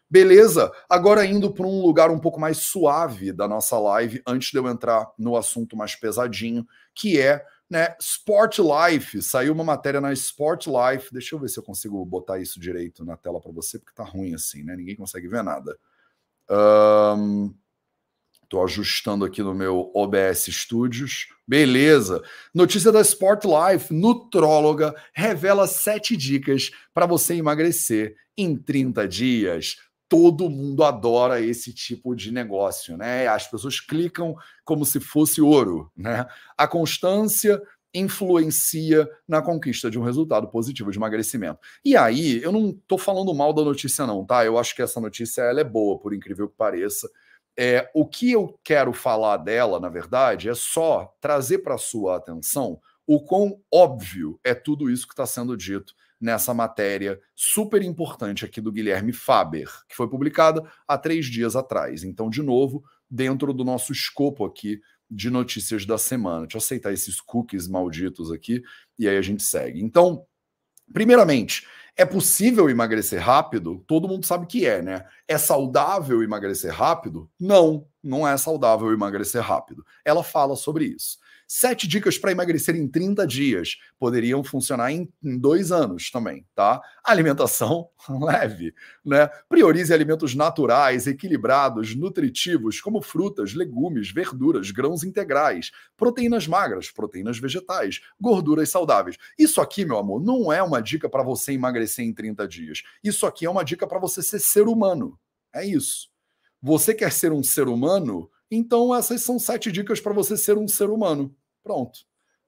Beleza, 0.10 0.72
agora 0.88 1.26
indo 1.26 1.52
para 1.52 1.66
um 1.66 1.82
lugar 1.82 2.12
um 2.12 2.20
pouco 2.20 2.40
mais 2.40 2.58
suave 2.58 3.32
da 3.32 3.48
nossa 3.48 3.80
live, 3.80 4.22
antes 4.28 4.52
de 4.52 4.58
eu 4.58 4.68
entrar 4.68 5.12
no 5.18 5.36
assunto 5.36 5.76
mais 5.76 5.96
pesadinho, 5.96 6.68
que 6.94 7.20
é 7.20 7.44
né, 7.68 7.96
Sport 8.00 8.60
Life. 8.60 9.22
Saiu 9.24 9.54
uma 9.54 9.64
matéria 9.64 10.00
na 10.00 10.14
Sport 10.14 10.68
Life. 10.68 11.12
Deixa 11.12 11.34
eu 11.34 11.40
ver 11.40 11.50
se 11.50 11.58
eu 11.58 11.64
consigo 11.64 12.06
botar 12.06 12.40
isso 12.40 12.60
direito 12.60 13.04
na 13.04 13.18
tela 13.18 13.42
para 13.42 13.52
você, 13.52 13.80
porque 13.80 13.96
tá 13.96 14.04
ruim 14.04 14.36
assim, 14.36 14.64
né? 14.64 14.76
Ninguém 14.76 14.96
consegue 14.96 15.28
ver 15.28 15.44
nada. 15.44 15.76
Um, 17.18 17.52
Estou 18.44 18.64
ajustando 18.64 19.26
aqui 19.26 19.42
no 19.42 19.54
meu 19.54 19.92
OBS 19.94 20.46
Studios. 20.50 21.28
Beleza. 21.48 22.22
Notícia 22.54 22.92
da 22.92 23.02
Sport 23.02 23.46
Life: 23.46 23.94
Nutróloga 23.94 24.94
revela 25.14 25.68
sete 25.68 26.16
dicas 26.16 26.72
para 26.94 27.06
você 27.06 27.36
emagrecer 27.36 28.16
em 28.38 28.56
30 28.56 29.08
dias. 29.08 29.78
Todo 30.08 30.50
mundo 30.50 30.84
adora 30.84 31.42
esse 31.42 31.74
tipo 31.74 32.16
de 32.16 32.32
negócio, 32.32 32.96
né? 32.96 33.28
As 33.28 33.48
pessoas 33.48 33.80
clicam 33.80 34.36
como 34.64 34.86
se 34.86 35.00
fosse 35.00 35.42
ouro, 35.42 35.92
né? 35.98 36.26
A 36.56 36.68
constância 36.68 37.60
influencia 37.94 39.08
na 39.28 39.42
conquista 39.42 39.90
de 39.90 40.00
um 40.00 40.04
resultado 40.04 40.48
positivo 40.48 40.92
de 40.92 40.98
emagrecimento. 40.98 41.60
E 41.86 41.96
aí, 41.96 42.42
eu 42.42 42.52
não 42.52 42.70
estou 42.70 42.98
falando 42.98 43.34
mal 43.34 43.54
da 43.54 43.64
notícia, 43.64 44.08
não, 44.08 44.26
tá? 44.26 44.44
Eu 44.44 44.58
acho 44.58 44.76
que 44.76 44.82
essa 44.82 45.00
notícia 45.00 45.44
ela 45.44 45.62
é 45.62 45.64
boa, 45.64 46.00
por 46.00 46.14
incrível 46.14 46.48
que 46.48 46.56
pareça 46.56 47.10
é, 47.58 47.90
o 47.94 48.08
que 48.08 48.32
eu 48.32 48.60
quero 48.64 48.94
falar 48.94 49.38
dela, 49.38 49.80
na 49.80 49.90
verdade, 49.90 50.50
é 50.50 50.56
só 50.56 51.16
trazer 51.22 51.60
para 51.60 51.78
sua 51.78 52.18
atenção 52.18 52.80
o 53.06 53.24
quão 53.24 53.60
óbvio 53.72 54.40
é 54.44 54.54
tudo 54.54 54.90
isso 54.90 55.06
que 55.06 55.14
está 55.14 55.26
sendo 55.26 55.56
dito 55.58 55.94
nessa 56.20 56.54
matéria 56.54 57.20
super 57.36 57.82
importante 57.82 58.46
aqui 58.46 58.62
do 58.62 58.72
Guilherme 58.72 59.12
Faber, 59.12 59.70
que 59.90 59.96
foi 59.96 60.10
publicada 60.10 60.64
há 60.88 60.98
três 60.98 61.26
dias 61.26 61.56
atrás. 61.56 62.04
Então, 62.04 62.30
de 62.30 62.42
novo, 62.42 62.84
dentro 63.10 63.54
do 63.54 63.66
nosso 63.66 63.92
escopo 63.92 64.46
aqui 64.46 64.80
de 65.12 65.30
notícias 65.30 65.86
da 65.86 65.98
semana. 65.98 66.42
Deixa 66.42 66.58
eu 66.58 66.60
aceitar 66.60 66.94
esses 66.94 67.20
cookies 67.20 67.68
malditos 67.68 68.32
aqui 68.32 68.64
e 68.98 69.08
aí 69.08 69.18
a 69.18 69.22
gente 69.22 69.44
segue. 69.44 69.84
Então, 69.84 70.26
primeiramente, 70.92 71.68
é 71.96 72.06
possível 72.06 72.70
emagrecer 72.70 73.22
rápido? 73.22 73.84
Todo 73.88 74.08
mundo 74.08 74.26
sabe 74.26 74.48
que 74.48 74.66
é, 74.66 74.82
né? 74.82 75.06
É 75.28 75.38
saudável 75.38 76.24
emagrecer 76.24 76.74
rápido? 76.74 77.30
Não, 77.40 77.88
não 78.04 78.28
é 78.28 78.36
saudável 78.38 78.92
emagrecer 78.92 79.42
rápido. 79.42 79.86
Ela 80.04 80.24
fala 80.24 80.56
sobre 80.56 80.86
isso. 80.86 81.18
Sete 81.56 81.88
dicas 81.88 82.18
para 82.18 82.32
emagrecer 82.32 82.76
em 82.76 82.88
30 82.88 83.28
dias. 83.28 83.78
Poderiam 84.00 84.44
funcionar 84.44 84.92
em, 84.92 85.08
em, 85.24 85.38
dois 85.38 85.72
anos 85.72 86.10
também, 86.10 86.48
tá? 86.56 86.82
Alimentação 87.04 87.90
leve, 88.10 88.74
né? 89.06 89.28
Priorize 89.48 89.94
alimentos 89.94 90.34
naturais, 90.34 91.06
equilibrados, 91.06 91.94
nutritivos, 91.94 92.82
como 92.82 93.04
frutas, 93.04 93.54
legumes, 93.54 94.12
verduras, 94.12 94.72
grãos 94.72 95.04
integrais, 95.04 95.70
proteínas 95.96 96.48
magras, 96.48 96.90
proteínas 96.90 97.38
vegetais, 97.38 98.02
gorduras 98.20 98.72
saudáveis. 98.72 99.16
Isso 99.38 99.62
aqui, 99.62 99.86
meu 99.86 100.00
amor, 100.00 100.24
não 100.24 100.52
é 100.52 100.64
uma 100.64 100.82
dica 100.82 101.08
para 101.08 101.22
você 101.22 101.52
emagrecer 101.52 102.04
em 102.04 102.12
30 102.12 102.48
dias. 102.48 102.82
Isso 103.04 103.28
aqui 103.28 103.46
é 103.46 103.50
uma 103.50 103.64
dica 103.64 103.86
para 103.86 104.00
você 104.00 104.24
ser 104.24 104.40
ser 104.40 104.68
humano. 104.68 105.20
É 105.54 105.64
isso. 105.64 106.10
Você 106.60 106.96
quer 106.96 107.12
ser 107.12 107.32
um 107.32 107.44
ser 107.44 107.68
humano? 107.68 108.28
Então, 108.50 108.94
essas 108.96 109.22
são 109.22 109.38
sete 109.38 109.72
dicas 109.72 110.02
para 110.02 110.14
você 110.14 110.36
ser 110.36 110.58
um 110.58 110.68
ser 110.68 110.90
humano. 110.90 111.36
Pronto. 111.64 112.00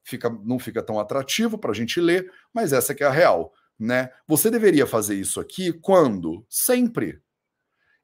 Fica, 0.04 0.30
não 0.44 0.60
fica 0.60 0.84
tão 0.84 1.00
atrativo 1.00 1.58
para 1.58 1.72
a 1.72 1.74
gente 1.74 2.00
ler, 2.00 2.32
mas 2.54 2.74
essa 2.74 2.94
que 2.94 3.04
é 3.04 3.08
a 3.08 3.12
real. 3.12 3.54
Né? 3.78 4.10
Você 4.28 4.52
deveria 4.52 4.86
fazer 4.86 5.16
isso 5.16 5.40
aqui 5.40 5.74
quando? 5.74 6.46
Sempre. 6.50 7.22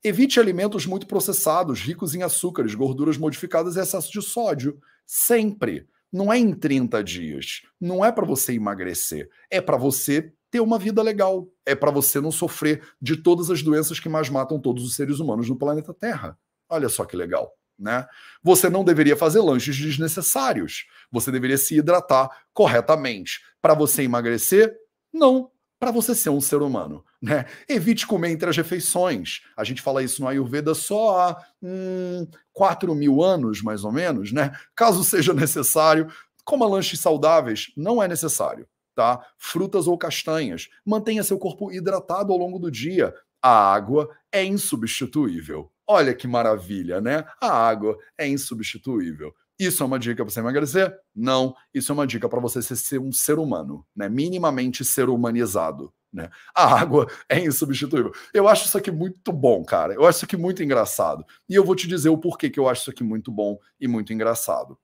Evite 0.03 0.39
alimentos 0.39 0.85
muito 0.87 1.05
processados, 1.05 1.79
ricos 1.79 2.15
em 2.15 2.23
açúcares, 2.23 2.73
gorduras 2.73 3.17
modificadas 3.17 3.75
e 3.75 3.79
excesso 3.79 4.11
de 4.11 4.21
sódio. 4.21 4.79
Sempre. 5.05 5.87
Não 6.11 6.33
é 6.33 6.37
em 6.37 6.53
30 6.53 7.03
dias. 7.03 7.61
Não 7.79 8.03
é 8.03 8.11
para 8.11 8.25
você 8.25 8.53
emagrecer. 8.53 9.29
É 9.49 9.61
para 9.61 9.77
você 9.77 10.33
ter 10.49 10.59
uma 10.59 10.79
vida 10.79 11.03
legal. 11.03 11.47
É 11.65 11.75
para 11.75 11.91
você 11.91 12.19
não 12.19 12.31
sofrer 12.31 12.83
de 12.99 13.15
todas 13.15 13.51
as 13.51 13.61
doenças 13.61 13.99
que 13.99 14.09
mais 14.09 14.27
matam 14.27 14.59
todos 14.59 14.83
os 14.83 14.95
seres 14.95 15.19
humanos 15.19 15.47
no 15.47 15.55
planeta 15.55 15.93
Terra. 15.93 16.37
Olha 16.67 16.89
só 16.89 17.05
que 17.05 17.15
legal. 17.15 17.55
Né? 17.81 18.05
Você 18.43 18.69
não 18.69 18.83
deveria 18.83 19.17
fazer 19.17 19.41
lanches 19.41 19.75
desnecessários. 19.75 20.85
Você 21.11 21.31
deveria 21.31 21.57
se 21.57 21.75
hidratar 21.75 22.29
corretamente. 22.53 23.41
Para 23.59 23.73
você 23.73 24.03
emagrecer? 24.03 24.73
Não. 25.11 25.49
Para 25.79 25.89
você 25.89 26.13
ser 26.13 26.29
um 26.29 26.39
ser 26.39 26.61
humano. 26.61 27.03
Né? 27.19 27.45
Evite 27.67 28.05
comer 28.05 28.29
entre 28.29 28.47
as 28.47 28.55
refeições. 28.55 29.41
A 29.57 29.63
gente 29.63 29.81
fala 29.81 30.03
isso 30.03 30.21
no 30.21 30.27
Ayurveda 30.27 30.75
só 30.75 31.19
há 31.19 31.45
hum, 31.61 32.27
4 32.53 32.93
mil 32.93 33.23
anos, 33.23 33.63
mais 33.63 33.83
ou 33.83 33.91
menos. 33.91 34.31
Né? 34.31 34.51
Caso 34.75 35.03
seja 35.03 35.33
necessário, 35.33 36.07
coma 36.45 36.67
lanches 36.67 36.99
saudáveis. 36.99 37.71
Não 37.75 38.01
é 38.01 38.07
necessário. 38.07 38.67
Tá? 38.93 39.25
Frutas 39.39 39.87
ou 39.87 39.97
castanhas. 39.97 40.69
Mantenha 40.85 41.23
seu 41.23 41.39
corpo 41.39 41.71
hidratado 41.71 42.31
ao 42.31 42.37
longo 42.37 42.59
do 42.59 42.69
dia. 42.69 43.11
A 43.41 43.73
água 43.73 44.07
é 44.31 44.45
insubstituível. 44.45 45.71
Olha 45.93 46.15
que 46.15 46.25
maravilha, 46.25 47.01
né? 47.01 47.25
A 47.41 47.51
água 47.51 47.97
é 48.17 48.25
insubstituível. 48.25 49.35
Isso 49.59 49.83
é 49.83 49.85
uma 49.85 49.99
dica 49.99 50.23
para 50.23 50.33
você 50.33 50.39
emagrecer? 50.39 50.97
Não. 51.13 51.53
Isso 51.73 51.91
é 51.91 51.93
uma 51.93 52.07
dica 52.07 52.29
para 52.29 52.39
você 52.39 52.61
ser 52.61 52.97
um 52.97 53.11
ser 53.11 53.37
humano, 53.37 53.85
né? 53.93 54.07
Minimamente 54.07 54.85
ser 54.85 55.09
humanizado. 55.09 55.93
Né? 56.13 56.29
A 56.55 56.63
água 56.79 57.07
é 57.27 57.41
insubstituível. 57.41 58.13
Eu 58.33 58.47
acho 58.47 58.67
isso 58.67 58.77
aqui 58.77 58.89
muito 58.89 59.33
bom, 59.33 59.65
cara. 59.65 59.93
Eu 59.93 60.05
acho 60.05 60.19
isso 60.19 60.25
aqui 60.25 60.37
muito 60.37 60.63
engraçado. 60.63 61.25
E 61.49 61.55
eu 61.55 61.65
vou 61.65 61.75
te 61.75 61.89
dizer 61.89 62.07
o 62.07 62.17
porquê 62.17 62.49
que 62.49 62.59
eu 62.59 62.69
acho 62.69 62.83
isso 62.83 62.91
aqui 62.91 63.03
muito 63.03 63.29
bom 63.29 63.59
e 63.77 63.85
muito 63.85 64.13
engraçado. 64.13 64.79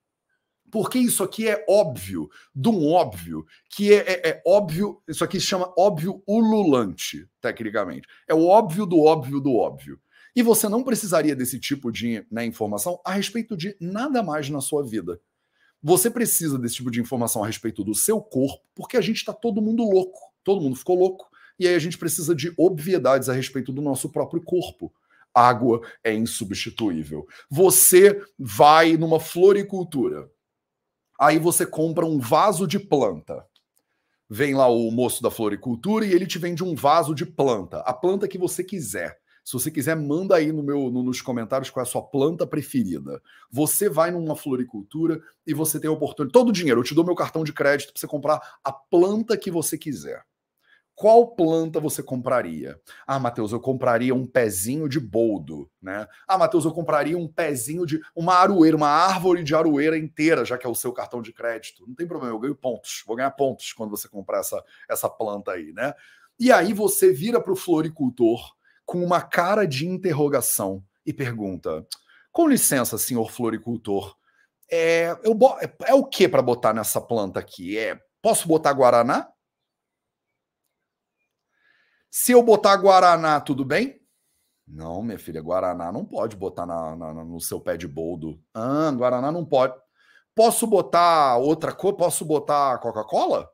Porque 0.70 1.00
isso 1.00 1.24
aqui 1.24 1.48
é 1.48 1.64
óbvio, 1.70 2.30
de 2.54 2.68
um 2.68 2.92
óbvio, 2.92 3.46
que 3.70 3.94
é, 3.94 4.00
é, 4.00 4.30
é, 4.32 4.44
óbvio, 4.46 5.02
isso 5.08 5.24
aqui 5.24 5.40
se 5.40 5.46
chama 5.46 5.74
óbvio 5.78 6.22
ululante, 6.28 7.26
tecnicamente. 7.40 8.06
É 8.28 8.34
o 8.34 8.46
óbvio 8.46 8.86
do 8.86 9.02
óbvio 9.02 9.40
do 9.40 9.56
óbvio. 9.56 9.98
E 10.38 10.44
você 10.44 10.70
não 10.70 10.84
precisaria 10.84 11.36
desse 11.36 11.60
tipo 11.60 11.92
de 11.92 12.24
né, 12.30 12.46
informação 12.46 13.02
a 13.04 13.14
respeito 13.14 13.58
de 13.58 13.76
nada 13.82 14.22
mais 14.22 14.48
na 14.52 14.62
sua 14.62 14.84
vida. 14.84 15.20
Você 15.82 16.12
precisa 16.12 16.60
desse 16.60 16.76
tipo 16.76 16.92
de 16.92 17.02
informação 17.02 17.44
a 17.44 17.48
respeito 17.48 17.84
do 17.84 17.96
seu 17.96 18.22
corpo, 18.22 18.64
porque 18.76 18.98
a 18.98 19.02
gente 19.02 19.16
está 19.16 19.34
todo 19.34 19.64
mundo 19.64 19.82
louco. 19.82 20.20
Todo 20.44 20.62
mundo 20.62 20.76
ficou 20.76 20.96
louco. 20.96 21.28
E 21.58 21.68
aí 21.68 21.74
a 21.74 21.80
gente 21.80 21.98
precisa 21.98 22.36
de 22.36 22.54
obviedades 22.56 23.30
a 23.30 23.34
respeito 23.34 23.74
do 23.74 23.82
nosso 23.82 24.12
próprio 24.12 24.40
corpo. 24.40 24.94
Água 25.34 25.82
é 26.04 26.14
insubstituível. 26.14 27.26
Você 27.50 28.24
vai 28.38 28.96
numa 28.96 29.20
floricultura. 29.20 30.30
Aí 31.20 31.40
você 31.40 31.66
compra 31.66 32.06
um 32.06 32.20
vaso 32.20 32.68
de 32.68 32.78
planta. 32.78 33.44
Vem 34.30 34.54
lá 34.54 34.68
o 34.68 34.92
moço 34.92 35.24
da 35.24 35.32
floricultura 35.32 36.06
e 36.06 36.14
ele 36.14 36.28
te 36.28 36.38
vende 36.38 36.64
um 36.64 36.76
vaso 36.76 37.16
de 37.16 37.26
planta, 37.26 37.80
a 37.80 37.92
planta 37.92 38.28
que 38.28 38.38
você 38.38 38.64
quiser. 38.64 39.20
Se 39.48 39.54
você 39.54 39.72
quiser, 39.72 39.96
manda 39.96 40.36
aí 40.36 40.52
no 40.52 40.62
meu, 40.62 40.92
no, 40.92 41.02
nos 41.02 41.22
comentários 41.22 41.70
qual 41.70 41.82
é 41.82 41.88
a 41.88 41.90
sua 41.90 42.02
planta 42.02 42.46
preferida. 42.46 43.22
Você 43.50 43.88
vai 43.88 44.12
numa 44.12 44.36
floricultura 44.36 45.22
e 45.46 45.54
você 45.54 45.80
tem 45.80 45.90
a 45.90 45.94
oportunidade. 45.94 46.34
Todo 46.34 46.50
o 46.50 46.52
dinheiro, 46.52 46.82
eu 46.82 46.84
te 46.84 46.94
dou 46.94 47.06
meu 47.06 47.16
cartão 47.16 47.46
de 47.46 47.54
crédito 47.54 47.94
para 47.94 48.00
você 48.02 48.08
comprar 48.08 48.42
a 48.62 48.74
planta 48.74 49.38
que 49.38 49.50
você 49.50 49.78
quiser. 49.78 50.22
qual 50.94 51.28
planta 51.34 51.80
você 51.80 52.04
compraria? 52.04 52.78
Ah, 53.06 53.20
Matheus, 53.20 53.54
eu 53.54 53.62
compraria 53.62 54.14
um 54.14 54.26
pezinho 54.26 54.90
de 54.90 55.00
boldo, 55.00 55.72
né? 55.82 56.06
Ah, 56.28 56.38
Matheus, 56.38 56.66
eu 56.66 56.72
compraria 56.72 57.18
um 57.18 57.28
pezinho 57.28 57.86
de 57.86 58.02
uma 58.14 58.34
aroeira, 58.34 58.76
uma 58.76 58.90
árvore 58.90 59.46
de 59.46 59.56
aroeira 59.56 59.98
inteira, 59.98 60.44
já 60.44 60.58
que 60.58 60.68
é 60.68 60.70
o 60.70 60.76
seu 60.76 60.92
cartão 60.92 61.22
de 61.22 61.32
crédito. 61.32 61.88
Não 61.88 61.96
tem 61.96 62.06
problema, 62.06 62.36
eu 62.36 62.40
ganho 62.40 62.56
pontos. 62.56 63.02
Vou 63.08 63.16
ganhar 63.16 63.32
pontos 63.32 63.72
quando 63.72 63.92
você 63.92 64.10
comprar 64.10 64.40
essa, 64.40 64.62
essa 64.90 65.10
planta 65.10 65.52
aí, 65.54 65.72
né? 65.72 65.94
E 66.38 66.52
aí 66.52 66.74
você 66.74 67.14
vira 67.14 67.40
para 67.40 67.54
o 67.54 67.56
floricultor 67.56 68.57
com 68.88 69.04
uma 69.04 69.22
cara 69.22 69.68
de 69.68 69.86
interrogação 69.86 70.84
e 71.06 71.14
pergunta: 71.14 71.86
com 72.32 72.48
licença, 72.48 72.98
senhor 72.98 73.30
floricultor, 73.30 74.16
é, 74.72 75.12
eu, 75.24 75.38
é, 75.86 75.94
o 75.94 76.06
que 76.06 76.28
para 76.28 76.42
botar 76.42 76.74
nessa 76.74 77.00
planta 77.00 77.40
aqui? 77.40 77.78
É, 77.78 78.00
posso 78.20 78.48
botar 78.48 78.74
guaraná? 78.74 79.30
Se 82.10 82.32
eu 82.32 82.42
botar 82.42 82.76
Guaraná, 82.78 83.40
tudo 83.40 83.64
bem? 83.64 84.02
Não, 84.68 85.04
minha 85.04 85.20
filha, 85.20 85.42
Guaraná 85.42 85.92
não 85.92 86.04
pode 86.04 86.36
botar 86.36 86.66
na, 86.66 86.96
na, 86.96 87.14
no 87.14 87.40
seu 87.40 87.62
pé 87.62 87.78
de 87.78 87.88
boldo. 87.88 88.42
Ah, 88.54 88.92
Guaraná 88.92 89.32
não 89.32 89.46
pode. 89.46 89.76
Posso 90.34 90.66
botar 90.66 91.38
outra 91.38 91.74
coisa? 91.74 91.98
Posso 91.98 92.26
botar 92.26 92.80
Coca-Cola? 92.80 93.48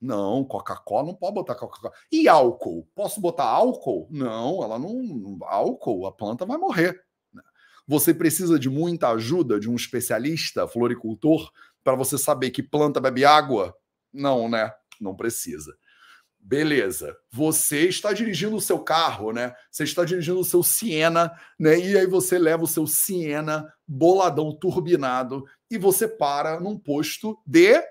Não, 0.00 0.44
Coca-Cola 0.44 1.06
não 1.06 1.14
pode 1.14 1.34
botar 1.34 1.54
Coca-Cola. 1.54 1.92
E 2.12 2.28
álcool? 2.28 2.86
Posso 2.94 3.20
botar 3.20 3.44
álcool? 3.44 4.08
Não, 4.10 4.62
ela 4.62 4.78
não. 4.78 5.38
Álcool, 5.42 6.06
a 6.06 6.12
planta 6.12 6.44
vai 6.44 6.58
morrer. 6.58 7.02
Você 7.88 8.12
precisa 8.12 8.58
de 8.58 8.68
muita 8.68 9.10
ajuda 9.10 9.60
de 9.60 9.70
um 9.70 9.76
especialista, 9.76 10.66
floricultor, 10.66 11.50
para 11.84 11.94
você 11.94 12.18
saber 12.18 12.50
que 12.50 12.62
planta 12.62 13.00
bebe 13.00 13.24
água? 13.24 13.76
Não, 14.12 14.48
né? 14.48 14.72
Não 15.00 15.14
precisa. 15.14 15.76
Beleza. 16.38 17.16
Você 17.32 17.88
está 17.88 18.12
dirigindo 18.12 18.56
o 18.56 18.60
seu 18.60 18.78
carro, 18.78 19.32
né? 19.32 19.54
Você 19.70 19.84
está 19.84 20.04
dirigindo 20.04 20.40
o 20.40 20.44
seu 20.44 20.62
Siena, 20.62 21.32
né? 21.58 21.78
E 21.78 21.96
aí 21.96 22.06
você 22.06 22.38
leva 22.38 22.64
o 22.64 22.68
seu 22.68 22.86
Siena 22.86 23.72
boladão 23.86 24.56
turbinado 24.56 25.44
e 25.70 25.78
você 25.78 26.06
para 26.06 26.60
num 26.60 26.78
posto 26.78 27.38
de 27.46 27.82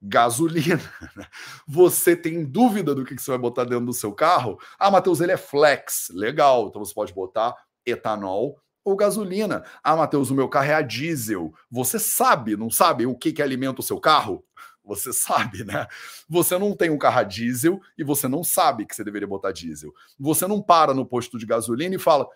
gasolina. 0.00 0.80
Né? 1.16 1.26
Você 1.66 2.16
tem 2.16 2.44
dúvida 2.44 2.94
do 2.94 3.04
que 3.04 3.18
você 3.18 3.30
vai 3.30 3.38
botar 3.38 3.64
dentro 3.64 3.86
do 3.86 3.92
seu 3.92 4.12
carro? 4.12 4.58
Ah, 4.78 4.90
Matheus, 4.90 5.20
ele 5.20 5.32
é 5.32 5.36
flex. 5.36 6.10
Legal. 6.12 6.68
Então 6.68 6.84
você 6.84 6.94
pode 6.94 7.12
botar 7.12 7.54
etanol 7.84 8.60
ou 8.84 8.96
gasolina. 8.96 9.64
Ah, 9.82 9.96
Matheus, 9.96 10.30
o 10.30 10.34
meu 10.34 10.48
carro 10.48 10.70
é 10.70 10.74
a 10.74 10.82
diesel. 10.82 11.52
Você 11.70 11.98
sabe, 11.98 12.56
não 12.56 12.70
sabe 12.70 13.06
o 13.06 13.16
que, 13.16 13.32
que 13.32 13.42
alimenta 13.42 13.80
o 13.80 13.84
seu 13.84 14.00
carro? 14.00 14.44
Você 14.88 15.12
sabe, 15.12 15.64
né? 15.64 15.86
Você 16.28 16.56
não 16.58 16.74
tem 16.74 16.88
um 16.88 16.96
carro 16.96 17.18
a 17.20 17.22
diesel 17.22 17.78
e 17.96 18.02
você 18.02 18.26
não 18.26 18.42
sabe 18.42 18.86
que 18.86 18.96
você 18.96 19.04
deveria 19.04 19.28
botar 19.28 19.52
diesel. 19.52 19.92
Você 20.18 20.46
não 20.46 20.62
para 20.62 20.94
no 20.94 21.04
posto 21.04 21.38
de 21.38 21.44
gasolina 21.44 21.94
e 21.94 21.98
fala: 21.98 22.26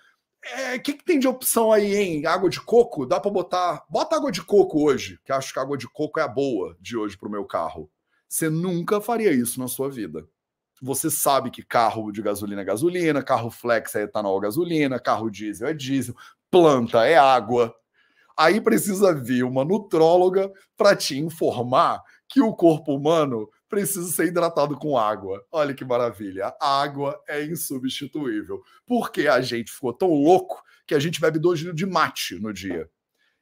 é, 0.44 0.78
que, 0.78 0.94
que 0.94 1.04
tem 1.04 1.18
de 1.18 1.28
opção 1.28 1.72
aí, 1.72 1.94
hein? 1.94 2.26
Água 2.26 2.50
de 2.50 2.60
coco? 2.60 3.06
Dá 3.06 3.20
para 3.20 3.30
botar. 3.30 3.84
Bota 3.88 4.16
água 4.16 4.32
de 4.32 4.42
coco 4.42 4.84
hoje, 4.84 5.18
que 5.24 5.32
acho 5.32 5.52
que 5.52 5.58
água 5.58 5.76
de 5.76 5.88
coco 5.88 6.18
é 6.18 6.22
a 6.22 6.28
boa 6.28 6.76
de 6.80 6.96
hoje 6.96 7.16
para 7.16 7.28
o 7.28 7.30
meu 7.30 7.44
carro. 7.44 7.90
Você 8.28 8.50
nunca 8.50 9.00
faria 9.00 9.32
isso 9.32 9.60
na 9.60 9.68
sua 9.68 9.88
vida. 9.88 10.26
Você 10.80 11.10
sabe 11.10 11.50
que 11.50 11.62
carro 11.62 12.10
de 12.10 12.20
gasolina 12.20 12.62
é 12.62 12.64
gasolina, 12.64 13.22
carro 13.22 13.50
flex 13.50 13.94
é 13.94 14.02
etanol 14.02 14.40
gasolina, 14.40 14.98
carro 14.98 15.30
diesel 15.30 15.68
é 15.68 15.74
diesel, 15.74 16.16
planta 16.50 17.06
é 17.06 17.16
água. 17.16 17.72
Aí 18.36 18.60
precisa 18.60 19.14
vir 19.14 19.44
uma 19.44 19.64
nutróloga 19.64 20.50
para 20.76 20.96
te 20.96 21.16
informar 21.16 22.02
que 22.28 22.40
o 22.40 22.52
corpo 22.52 22.96
humano 22.96 23.48
precisa 23.72 24.06
ser 24.12 24.26
hidratado 24.26 24.76
com 24.76 24.98
água. 24.98 25.42
Olha 25.50 25.72
que 25.72 25.82
maravilha. 25.82 26.54
A 26.60 26.82
água 26.82 27.18
é 27.26 27.42
insubstituível. 27.42 28.62
Porque 28.86 29.26
a 29.26 29.40
gente 29.40 29.72
ficou 29.72 29.94
tão 29.94 30.10
louco 30.10 30.62
que 30.86 30.94
a 30.94 30.98
gente 30.98 31.18
bebe 31.18 31.38
dois 31.38 31.60
litros 31.60 31.76
de 31.78 31.86
mate 31.86 32.38
no 32.38 32.52
dia. 32.52 32.86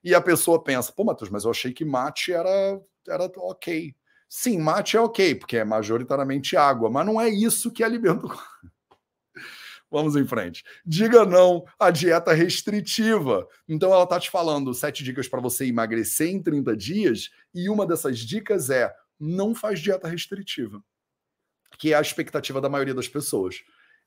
E 0.05 0.15
a 0.15 0.21
pessoa 0.21 0.63
pensa, 0.63 0.93
pô, 0.93 1.03
Matheus, 1.03 1.31
mas 1.31 1.43
eu 1.43 1.51
achei 1.51 1.73
que 1.73 1.85
mate 1.85 2.33
era, 2.33 2.81
era 3.09 3.25
ok. 3.39 3.93
Sim, 4.29 4.61
mate 4.61 4.97
é 4.97 5.01
ok, 5.01 5.35
porque 5.35 5.57
é 5.57 5.65
majoritariamente 5.65 6.57
água, 6.57 6.89
mas 6.89 7.05
não 7.05 7.21
é 7.21 7.29
isso 7.29 7.73
que 7.73 7.83
alimenta 7.83 8.29
Vamos 9.91 10.15
em 10.15 10.25
frente. 10.25 10.63
Diga 10.87 11.27
não 11.27 11.65
à 11.77 11.91
dieta 11.91 12.33
restritiva. 12.33 13.49
Então, 13.69 13.93
ela 13.93 14.05
está 14.05 14.21
te 14.21 14.31
falando 14.31 14.73
sete 14.73 15.03
dicas 15.03 15.27
para 15.27 15.41
você 15.41 15.67
emagrecer 15.67 16.29
em 16.29 16.41
30 16.41 16.77
dias, 16.77 17.31
e 17.53 17.69
uma 17.69 17.85
dessas 17.85 18.21
dicas 18.21 18.71
é 18.71 18.95
não 19.21 19.55
faz 19.55 19.81
dieta 19.81 20.09
restritiva, 20.09 20.83
que 21.79 21.93
é 21.93 21.97
a 21.97 22.01
expectativa 22.01 22.61
da 22.61 22.69
maioria 22.69 22.95
das 22.95 23.09
pessoas. 23.09 23.57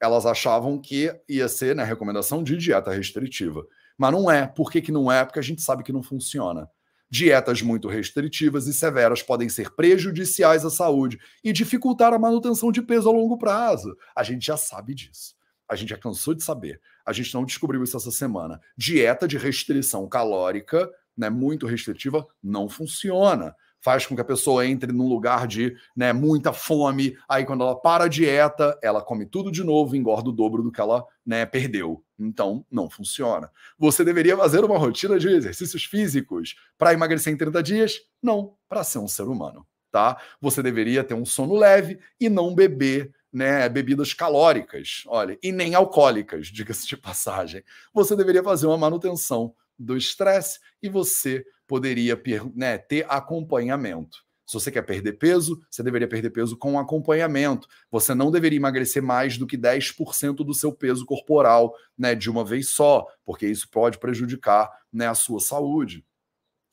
Elas 0.02 0.26
achavam 0.26 0.82
que 0.82 1.14
ia 1.30 1.48
ser 1.48 1.76
né, 1.76 1.84
recomendação 1.84 2.44
de 2.44 2.58
dieta 2.58 2.92
restritiva. 2.92 3.66
Mas 3.98 4.12
não 4.12 4.30
é. 4.30 4.48
Por 4.48 4.72
que, 4.72 4.82
que 4.82 4.92
não 4.92 5.12
é? 5.12 5.24
Porque 5.24 5.40
a 5.40 5.44
gente 5.44 5.62
sabe 5.62 5.84
que 5.84 5.94
não 5.94 6.04
funciona. 6.04 6.68
Dietas 7.10 7.62
muito 7.62 7.88
restritivas 7.88 8.66
e 8.66 8.74
severas 8.74 9.22
podem 9.22 9.48
ser 9.48 9.70
prejudiciais 9.76 10.66
à 10.66 10.70
saúde 10.70 11.20
e 11.44 11.54
dificultar 11.54 12.12
a 12.12 12.20
manutenção 12.20 12.72
de 12.72 12.82
peso 12.82 13.08
a 13.08 13.12
longo 13.12 13.38
prazo. 13.38 13.96
A 14.16 14.24
gente 14.24 14.46
já 14.46 14.58
sabe 14.58 14.96
disso 14.96 15.36
a 15.74 15.76
gente 15.76 15.90
já 15.90 15.98
cansou 15.98 16.34
de 16.34 16.44
saber. 16.44 16.80
A 17.06 17.12
gente 17.12 17.34
não 17.34 17.46
descobriu 17.46 17.84
isso 17.84 17.98
essa 17.98 18.12
semana. 18.12 18.62
Dieta 18.78 19.28
de 19.28 19.38
restrição 19.38 20.08
calórica, 20.08 20.90
né, 21.18 21.30
muito 21.30 21.66
restritiva, 21.66 22.26
não 22.42 22.70
funciona. 22.70 23.56
Faz 23.84 24.06
com 24.06 24.16
que 24.16 24.22
a 24.22 24.26
pessoa 24.26 24.66
entre 24.66 24.94
num 24.94 25.10
lugar 25.10 25.46
de 25.46 25.76
né, 25.94 26.14
muita 26.14 26.54
fome. 26.54 27.18
Aí, 27.28 27.46
quando 27.46 27.66
ela 27.66 27.76
para 27.76 28.06
a 28.06 28.08
dieta, 28.08 28.80
ela 28.82 29.02
come 29.02 29.26
tudo 29.26 29.52
de 29.52 29.62
novo, 29.62 29.94
engorda 29.94 30.30
o 30.30 30.32
dobro 30.32 30.64
do 30.64 30.72
que 30.72 30.80
ela 30.80 31.06
né, 31.26 31.46
perdeu. 31.46 32.02
Então, 32.18 32.66
não 32.72 32.90
funciona. 32.90 33.52
Você 33.78 34.06
deveria 34.06 34.38
fazer 34.38 34.64
uma 34.64 34.78
rotina 34.78 35.20
de 35.20 35.28
exercícios 35.28 35.84
físicos 35.84 36.56
para 36.78 36.94
emagrecer 36.94 37.34
em 37.34 37.38
30 37.38 37.62
dias? 37.62 38.00
Não, 38.22 38.54
para 38.70 38.86
ser 38.86 39.00
um 39.00 39.08
ser 39.08 39.24
humano. 39.24 39.68
Tá? 39.92 40.18
Você 40.40 40.64
deveria 40.64 41.04
ter 41.04 41.14
um 41.14 41.26
sono 41.26 41.54
leve 41.54 42.00
e 42.18 42.30
não 42.30 42.56
beber 42.56 43.14
né, 43.34 43.68
bebidas 43.68 44.14
calóricas, 44.14 45.04
olha, 45.08 45.38
e 45.42 45.52
nem 45.52 45.74
alcoólicas, 45.74 46.48
diga-se 46.54 46.88
de 46.88 46.96
passagem. 46.96 47.64
Você 47.94 48.16
deveria 48.16 48.44
fazer 48.44 48.68
uma 48.68 48.78
manutenção 48.78 49.54
do 49.84 49.98
estresse 49.98 50.60
e 50.82 50.90
você 50.90 51.44
poderia 51.68 52.20
né, 52.56 52.78
ter 52.78 53.06
acompanhamento. 53.10 54.18
Se 54.46 54.56
você 54.56 54.72
quer 54.72 54.82
perder 54.82 55.14
peso, 55.14 55.60
você 55.70 55.82
deveria 55.82 56.08
perder 56.08 56.30
peso 56.30 56.58
com 56.58 56.78
acompanhamento. 56.78 57.68
Você 57.90 58.14
não 58.14 58.30
deveria 58.30 58.58
emagrecer 58.58 59.02
mais 59.02 59.38
do 59.38 59.48
que 59.48 59.58
10% 59.58 60.36
do 60.36 60.54
seu 60.54 60.74
peso 60.74 61.06
corporal, 61.06 61.74
né, 61.98 62.14
de 62.14 62.30
uma 62.30 62.44
vez 62.44 62.70
só, 62.70 63.06
porque 63.26 63.48
isso 63.48 63.70
pode 63.70 63.98
prejudicar, 64.00 64.70
né, 64.92 65.08
a 65.08 65.16
sua 65.16 65.40
saúde. 65.40 66.06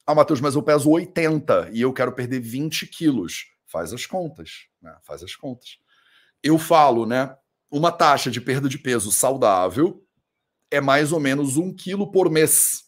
Ah, 0.04 0.14
Matheus, 0.14 0.40
mas 0.40 0.56
eu 0.56 0.62
peso 0.62 0.90
80 0.90 1.70
e 1.72 1.80
eu 1.80 1.92
quero 1.92 2.12
perder 2.12 2.40
20 2.40 2.86
quilos. 2.86 3.46
Faz 3.66 3.92
as 3.92 4.04
contas, 4.04 4.66
né? 4.82 4.96
Faz 5.04 5.22
as 5.22 5.36
contas 5.36 5.78
eu 6.42 6.58
falo, 6.58 7.06
né? 7.06 7.34
Uma 7.70 7.92
taxa 7.92 8.30
de 8.30 8.40
perda 8.40 8.68
de 8.68 8.78
peso 8.78 9.12
saudável 9.12 10.04
é 10.70 10.80
mais 10.80 11.12
ou 11.12 11.20
menos 11.20 11.56
um 11.56 11.74
quilo 11.74 12.10
por 12.10 12.30
mês, 12.30 12.84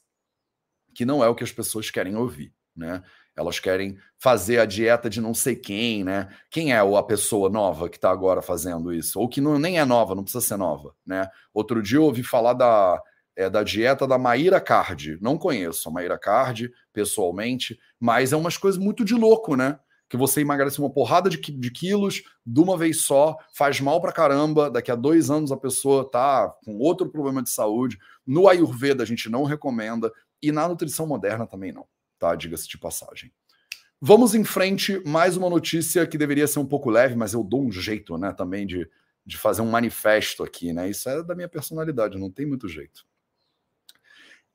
que 0.95 1.05
não 1.05 1.23
é 1.23 1.29
o 1.29 1.35
que 1.35 1.45
as 1.45 1.53
pessoas 1.53 1.91
querem 1.91 2.17
ouvir, 2.17 2.53
né? 2.77 3.03
Elas 3.35 3.59
querem 3.59 3.97
fazer 4.19 4.59
a 4.59 4.67
dieta 4.67 5.09
de 5.09 5.21
não 5.21 5.33
sei 5.33 5.57
quem, 5.57 6.05
né? 6.05 6.29
Quem 6.51 6.73
é 6.73 6.79
a 6.79 7.03
pessoa 7.03 7.49
nova 7.49 7.89
que 7.89 7.97
está 7.97 8.11
agora 8.11 8.43
fazendo 8.43 8.93
isso? 8.93 9.19
Ou 9.19 9.29
que 9.29 9.41
não, 9.41 9.59
nem 9.59 9.79
é 9.79 9.85
nova, 9.85 10.15
não 10.15 10.23
precisa 10.23 10.45
ser 10.45 10.57
nova, 10.57 10.95
né? 11.07 11.27
Outro 11.55 11.83
dia 11.83 11.99
eu 11.99 12.05
ouvi 12.05 12.23
falar 12.23 12.53
da, 12.53 13.03
é, 13.35 13.49
da 13.49 13.63
dieta 13.63 14.07
da 14.07 14.19
Maíra 14.19 14.61
Card. 14.61 15.19
Não 15.21 15.39
conheço 15.39 15.89
a 15.89 15.93
Maíra 15.93 16.19
Card 16.19 16.71
pessoalmente, 16.93 17.79
mas 17.99 18.33
é 18.33 18.37
umas 18.37 18.59
coisas 18.59 18.79
muito 18.79 19.05
de 19.05 19.15
louco, 19.15 19.57
né? 19.57 19.79
que 20.13 20.17
você 20.19 20.43
emagrece 20.43 20.79
uma 20.79 20.91
porrada 20.91 21.31
de, 21.31 21.39
de 21.39 21.71
quilos 21.71 22.23
de 22.45 22.61
uma 22.61 22.77
vez 22.77 23.01
só, 23.01 23.35
faz 23.55 23.81
mal 23.81 23.99
pra 23.99 24.13
caramba, 24.13 24.71
daqui 24.71 24.91
a 24.91 24.95
dois 24.95 25.31
anos 25.31 25.51
a 25.51 25.57
pessoa 25.57 26.07
tá 26.07 26.55
com 26.67 26.77
outro 26.77 27.09
problema 27.09 27.43
de 27.43 27.49
saúde. 27.49 27.97
No 28.27 28.47
Ayurveda 28.47 29.03
a 29.03 29.07
gente 29.07 29.31
não 29.31 29.45
recomenda, 29.45 30.13
e 30.43 30.51
na 30.51 30.69
nutrição 30.69 31.07
moderna 31.07 31.47
também 31.47 31.73
não, 31.73 31.87
tá? 32.19 32.35
Diga-se 32.35 32.69
de 32.69 32.79
passagem. 32.79 33.33
Vamos 34.01 34.35
em 34.35 34.43
frente, 34.43 35.01
mais 35.07 35.37
uma 35.37 35.49
notícia 35.49 36.05
que 36.07 36.19
deveria 36.19 36.49
ser 36.49 36.59
um 36.59 36.67
pouco 36.67 36.91
leve, 36.91 37.15
mas 37.15 37.35
eu 37.35 37.45
dou 37.45 37.63
um 37.63 37.71
jeito, 37.71 38.19
né, 38.19 38.33
também 38.33 38.67
de, 38.67 38.91
de 39.25 39.39
fazer 39.39 39.63
um 39.63 39.71
manifesto 39.71 40.43
aqui, 40.43 40.73
né? 40.73 40.91
Isso 40.91 41.09
é 41.09 41.23
da 41.23 41.37
minha 41.37 41.49
personalidade, 41.49 42.19
não 42.19 42.29
tem 42.31 42.45
muito 42.45 42.67
jeito. 42.69 43.07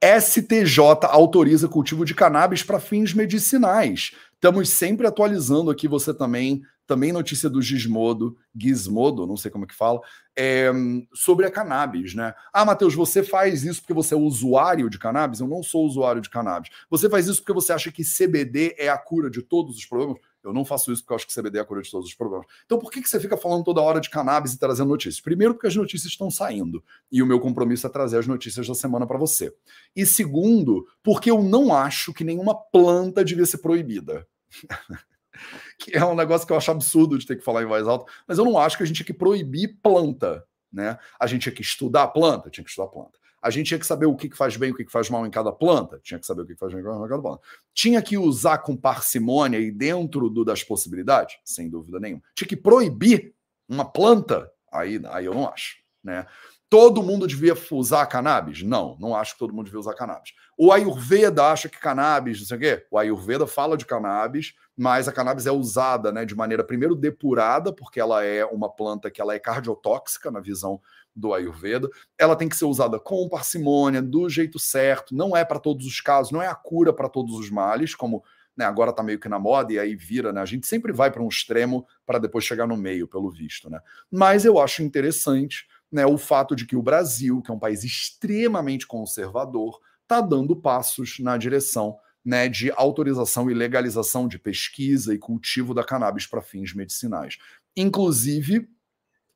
STJ 0.04 0.80
autoriza 1.04 1.68
cultivo 1.68 2.06
de 2.06 2.14
cannabis 2.14 2.62
para 2.62 2.80
fins 2.80 3.14
medicinais. 3.14 4.12
Estamos 4.34 4.70
sempre 4.70 5.08
atualizando 5.08 5.72
aqui 5.72 5.88
você 5.88 6.14
também, 6.14 6.62
também 6.88 7.12
notícia 7.12 7.50
do 7.50 7.62
Gizmodo, 7.62 8.38
Gizmodo, 8.56 9.28
não 9.28 9.36
sei 9.36 9.52
como 9.52 9.66
é 9.66 9.68
que 9.68 9.76
fala, 9.76 10.00
é, 10.36 10.72
sobre 11.14 11.46
a 11.46 11.52
cannabis, 11.52 12.16
né? 12.16 12.34
Ah, 12.54 12.64
Matheus, 12.64 12.96
você 12.96 13.22
faz 13.22 13.64
isso 13.64 13.82
porque 13.82 13.94
você 13.94 14.14
é 14.14 14.18
usuário 14.18 14.90
de 14.90 14.98
cannabis? 14.98 15.40
Eu 15.40 15.48
não 15.48 15.62
sou 15.62 15.86
usuário 15.86 16.22
de 16.22 16.30
cannabis. 16.30 16.70
Você 16.90 17.10
faz 17.10 17.28
isso 17.28 17.42
porque 17.42 17.54
você 17.54 17.74
acha 17.74 17.92
que 17.92 18.04
CBD 18.04 18.76
é 18.78 18.88
a 18.88 18.98
cura 18.98 19.30
de 19.30 19.42
todos 19.42 19.76
os 19.76 19.86
problemas? 19.86 20.18
Eu 20.44 20.54
não 20.54 20.64
faço 20.64 20.94
isso 20.94 21.02
porque 21.02 21.12
eu 21.12 21.16
acho 21.18 21.28
que 21.28 21.34
CBD 21.34 21.58
é 21.58 21.62
a 21.62 21.66
cura 21.66 21.82
de 21.82 21.92
todos 21.92 22.08
os 22.08 22.14
problemas. 22.14 22.48
Então 22.66 22.80
por 22.80 22.90
que, 22.90 23.02
que 23.02 23.10
você 23.10 23.20
fica 23.20 23.36
falando 23.36 23.66
toda 23.66 23.82
hora 23.82 24.00
de 24.00 24.10
cannabis 24.10 24.54
e 24.54 24.60
trazendo 24.60 24.88
notícias? 24.88 25.20
Primeiro, 25.20 25.56
porque 25.56 25.68
as 25.68 25.76
notícias 25.76 26.12
estão 26.12 26.32
saindo. 26.32 26.82
E 27.12 27.22
o 27.22 27.26
meu 27.26 27.40
compromisso 27.40 27.86
é 27.86 27.90
trazer 27.90 28.18
as 28.18 28.28
notícias 28.28 28.66
da 28.66 28.76
semana 28.76 29.06
para 29.06 29.18
você. 29.18 29.54
E 29.94 30.06
segundo, 30.06 30.88
porque 31.04 31.30
eu 31.30 31.44
não 31.44 31.76
acho 31.76 32.14
que 32.14 32.24
nenhuma 32.24 32.56
planta 32.56 33.26
devia 33.26 33.46
ser 33.46 33.58
proibida. 33.58 34.26
que 35.80 35.96
é 35.96 36.06
um 36.06 36.16
negócio 36.16 36.46
que 36.46 36.54
eu 36.54 36.58
acho 36.58 36.72
absurdo 36.72 37.18
de 37.18 37.26
ter 37.26 37.36
que 37.36 37.44
falar 37.44 37.64
em 37.64 37.68
voz 37.68 37.88
alta, 37.88 38.12
mas 38.28 38.38
eu 38.38 38.46
não 38.46 38.58
acho 38.58 38.78
que 38.78 38.84
a 38.84 38.86
gente 38.86 38.98
tinha 38.98 39.06
que 39.06 39.14
proibir 39.14 39.78
planta. 39.82 40.46
Né? 40.72 40.98
A 41.20 41.28
gente 41.28 41.44
tinha 41.44 41.56
que 41.56 41.62
estudar 41.62 42.04
a 42.04 42.08
planta, 42.08 42.50
tinha 42.50 42.64
que 42.64 42.70
estudar 42.70 42.88
a 42.88 42.92
planta. 42.92 43.18
A 43.42 43.50
gente 43.50 43.68
tinha 43.68 43.80
que 43.80 43.86
saber 43.86 44.08
o 44.08 44.16
que 44.16 44.36
faz 44.36 44.58
bem 44.58 44.70
e 44.70 44.72
o 44.74 44.76
que 44.76 44.92
faz 44.92 45.10
mal 45.10 45.26
em 45.26 45.30
cada 45.30 45.52
planta. 45.52 46.00
Tinha 46.04 46.20
que 46.20 46.26
saber 46.26 46.42
o 46.42 46.46
que 46.46 46.56
faz 46.56 46.74
bem 46.74 46.82
em 46.82 46.86
cada 46.86 47.22
planta. 47.22 47.42
Tinha 47.74 48.02
que 48.02 48.18
usar 48.18 48.58
com 48.58 48.76
parcimônia 48.76 49.60
e 49.60 49.72
dentro 49.72 50.30
do, 50.30 50.44
das 50.44 50.64
possibilidades? 50.64 51.38
Sem 51.46 51.70
dúvida 51.70 52.00
nenhuma. 52.00 52.22
Tinha 52.36 52.48
que 52.48 52.58
proibir 52.58 53.34
uma 53.70 53.86
planta? 53.86 54.52
Aí, 54.72 55.00
aí 55.06 55.26
eu 55.26 55.34
não 55.34 55.48
acho. 55.48 55.78
Né? 56.04 56.26
Todo 56.70 57.02
mundo 57.02 57.26
devia 57.26 57.54
usar 57.72 58.06
cannabis? 58.08 58.62
Não, 58.62 58.98
não 59.00 59.16
acho 59.16 59.34
que 59.34 59.40
todo 59.40 59.54
mundo 59.54 59.66
devia 59.66 59.80
usar 59.80 59.94
cannabis. 59.94 60.34
O 60.58 60.72
Ayurveda 60.72 61.46
acha 61.46 61.70
que 61.70 61.80
cannabis, 61.80 62.40
não 62.40 62.46
sei 62.48 62.58
o 62.58 62.60
quê. 62.60 62.86
O 62.92 62.98
Ayurveda 62.98 63.48
fala 63.48 63.78
de 63.78 63.86
cannabis, 63.86 64.54
mas 64.76 65.08
a 65.08 65.14
cannabis 65.14 65.46
é 65.46 65.52
usada 65.52 66.12
né, 66.12 66.26
de 66.26 66.36
maneira, 66.36 66.66
primeiro, 66.66 66.94
depurada, 66.94 67.72
porque 67.72 68.02
ela 68.02 68.24
é 68.26 68.44
uma 68.44 68.70
planta 68.70 69.10
que 69.10 69.22
ela 69.22 69.34
é 69.34 69.40
cardiotóxica 69.40 70.30
na 70.30 70.42
visão 70.42 70.82
do 71.16 71.34
Ayurveda. 71.34 71.90
Ela 72.18 72.36
tem 72.36 72.50
que 72.50 72.58
ser 72.58 72.66
usada 72.66 73.00
com 73.00 73.30
parcimônia, 73.30 74.02
do 74.02 74.28
jeito 74.28 74.60
certo, 74.60 75.16
não 75.16 75.38
é 75.38 75.46
para 75.46 75.60
todos 75.60 75.86
os 75.86 76.02
casos, 76.02 76.34
não 76.34 76.42
é 76.42 76.48
a 76.48 76.56
cura 76.56 76.92
para 76.92 77.08
todos 77.08 77.36
os 77.36 77.50
males, 77.50 77.96
como 77.96 78.24
né, 78.58 78.66
agora 78.66 78.90
está 78.90 79.04
meio 79.04 79.20
que 79.20 79.30
na 79.30 79.38
moda 79.38 79.72
e 79.72 79.80
aí 79.80 79.96
vira, 79.96 80.34
né? 80.34 80.42
A 80.42 80.46
gente 80.46 80.66
sempre 80.66 80.92
vai 80.92 81.12
para 81.12 81.22
um 81.22 81.28
extremo 81.28 81.86
para 82.06 82.18
depois 82.18 82.44
chegar 82.44 82.68
no 82.68 82.76
meio, 82.76 83.08
pelo 83.08 83.30
visto, 83.30 83.70
né? 83.70 83.80
Mas 84.12 84.44
eu 84.44 84.60
acho 84.60 84.82
interessante 84.82 85.68
né, 85.92 86.06
o 86.06 86.18
fato 86.18 86.56
de 86.56 86.66
que 86.66 86.76
o 86.76 86.82
Brasil, 86.82 87.42
que 87.42 87.52
é 87.52 87.54
um 87.54 87.60
país 87.60 87.84
extremamente 87.84 88.86
conservador, 88.86 89.80
está 90.04 90.22
dando 90.22 90.56
passos 90.56 91.20
na 91.20 91.38
direção 91.38 91.98
né, 92.28 92.50
de 92.50 92.72
autorização 92.72 93.50
e 93.50 93.54
legalização 93.54 94.28
de 94.28 94.38
pesquisa 94.38 95.14
e 95.14 95.18
cultivo 95.18 95.74
da 95.74 95.84
cannabis 95.84 96.28
para 96.28 96.42
fins 96.42 96.74
medicinais. 96.74 97.38
Inclusive, 97.76 98.68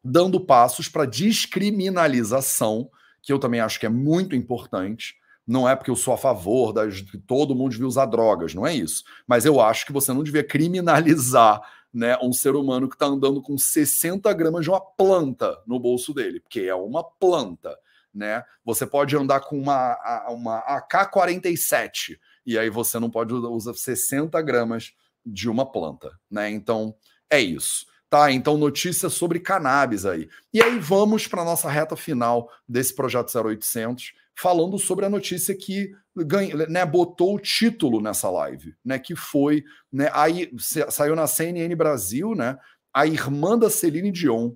dando 0.04 0.42
passos 0.42 0.90
para 0.90 1.06
descriminalização, 1.06 2.90
que 3.22 3.32
eu 3.32 3.40
também 3.40 3.62
acho 3.62 3.80
que 3.80 3.86
é 3.86 3.90
muito 3.90 4.36
importante. 4.36 5.16
Não 5.48 5.68
é 5.68 5.76
porque 5.76 5.90
eu 5.90 5.96
sou 5.96 6.14
a 6.14 6.18
favor 6.18 6.74
de 6.90 7.04
que 7.04 7.18
todo 7.18 7.56
mundo 7.56 7.72
devia 7.72 7.88
usar 7.88 8.06
drogas, 8.08 8.54
não 8.54 8.68
é 8.68 8.76
isso. 8.76 9.04
Mas 9.28 9.46
eu 9.46 9.62
acho 9.62 9.86
que 9.86 9.94
você 9.94 10.12
não 10.12 10.24
devia 10.24 10.44
criminalizar 10.44 11.62
né, 11.94 12.18
um 12.22 12.32
ser 12.32 12.56
humano 12.56 12.88
que 12.88 12.96
está 12.96 13.06
andando 13.06 13.42
com 13.42 13.58
60 13.58 14.32
gramas 14.34 14.64
de 14.64 14.70
uma 14.70 14.82
planta 14.82 15.62
no 15.68 15.80
bolso 15.80 16.14
dele, 16.14 16.40
porque 16.40 16.62
é 16.62 16.76
uma 16.76 17.04
planta. 17.04 17.78
Né? 18.14 18.44
Você 18.66 18.86
pode 18.86 19.16
andar 19.16 19.42
com 19.42 19.58
uma, 19.58 20.28
uma 20.30 20.60
AK-47 20.60 22.18
e 22.46 22.58
aí 22.58 22.70
você 22.70 23.00
não 23.00 23.10
pode 23.10 23.34
usar 23.34 23.74
60 23.74 24.42
gramas 24.42 24.94
de 25.26 25.50
uma 25.50 25.66
planta. 25.66 26.12
Né? 26.30 26.50
Então, 26.50 26.96
é 27.30 27.40
isso. 27.40 27.86
Tá, 28.10 28.30
então 28.30 28.58
notícias 28.58 29.14
sobre 29.14 29.40
cannabis 29.40 30.06
aí. 30.06 30.28
E 30.54 30.62
aí 30.62 30.78
vamos 30.80 31.28
para 31.28 31.46
nossa 31.46 31.70
reta 31.70 31.96
final 31.96 32.52
desse 32.68 32.94
projeto 32.94 33.32
0800, 33.34 34.12
falando 34.36 34.78
sobre 34.78 35.06
a 35.06 35.10
notícia 35.10 35.56
que 35.56 35.92
ganha, 36.16 36.56
né, 36.68 36.86
botou 36.86 37.36
o 37.36 37.40
título 37.40 38.02
nessa 38.02 38.30
live, 38.30 38.76
né, 38.84 39.00
que 39.00 39.16
foi, 39.16 39.64
né, 39.92 40.10
aí 40.14 40.52
saiu 40.90 41.16
na 41.16 41.28
CNN 41.28 41.74
Brasil, 41.76 42.36
né, 42.36 42.58
a 42.94 43.06
irmã 43.06 43.58
da 43.58 43.70
Celine 43.70 44.12
Dion 44.12 44.54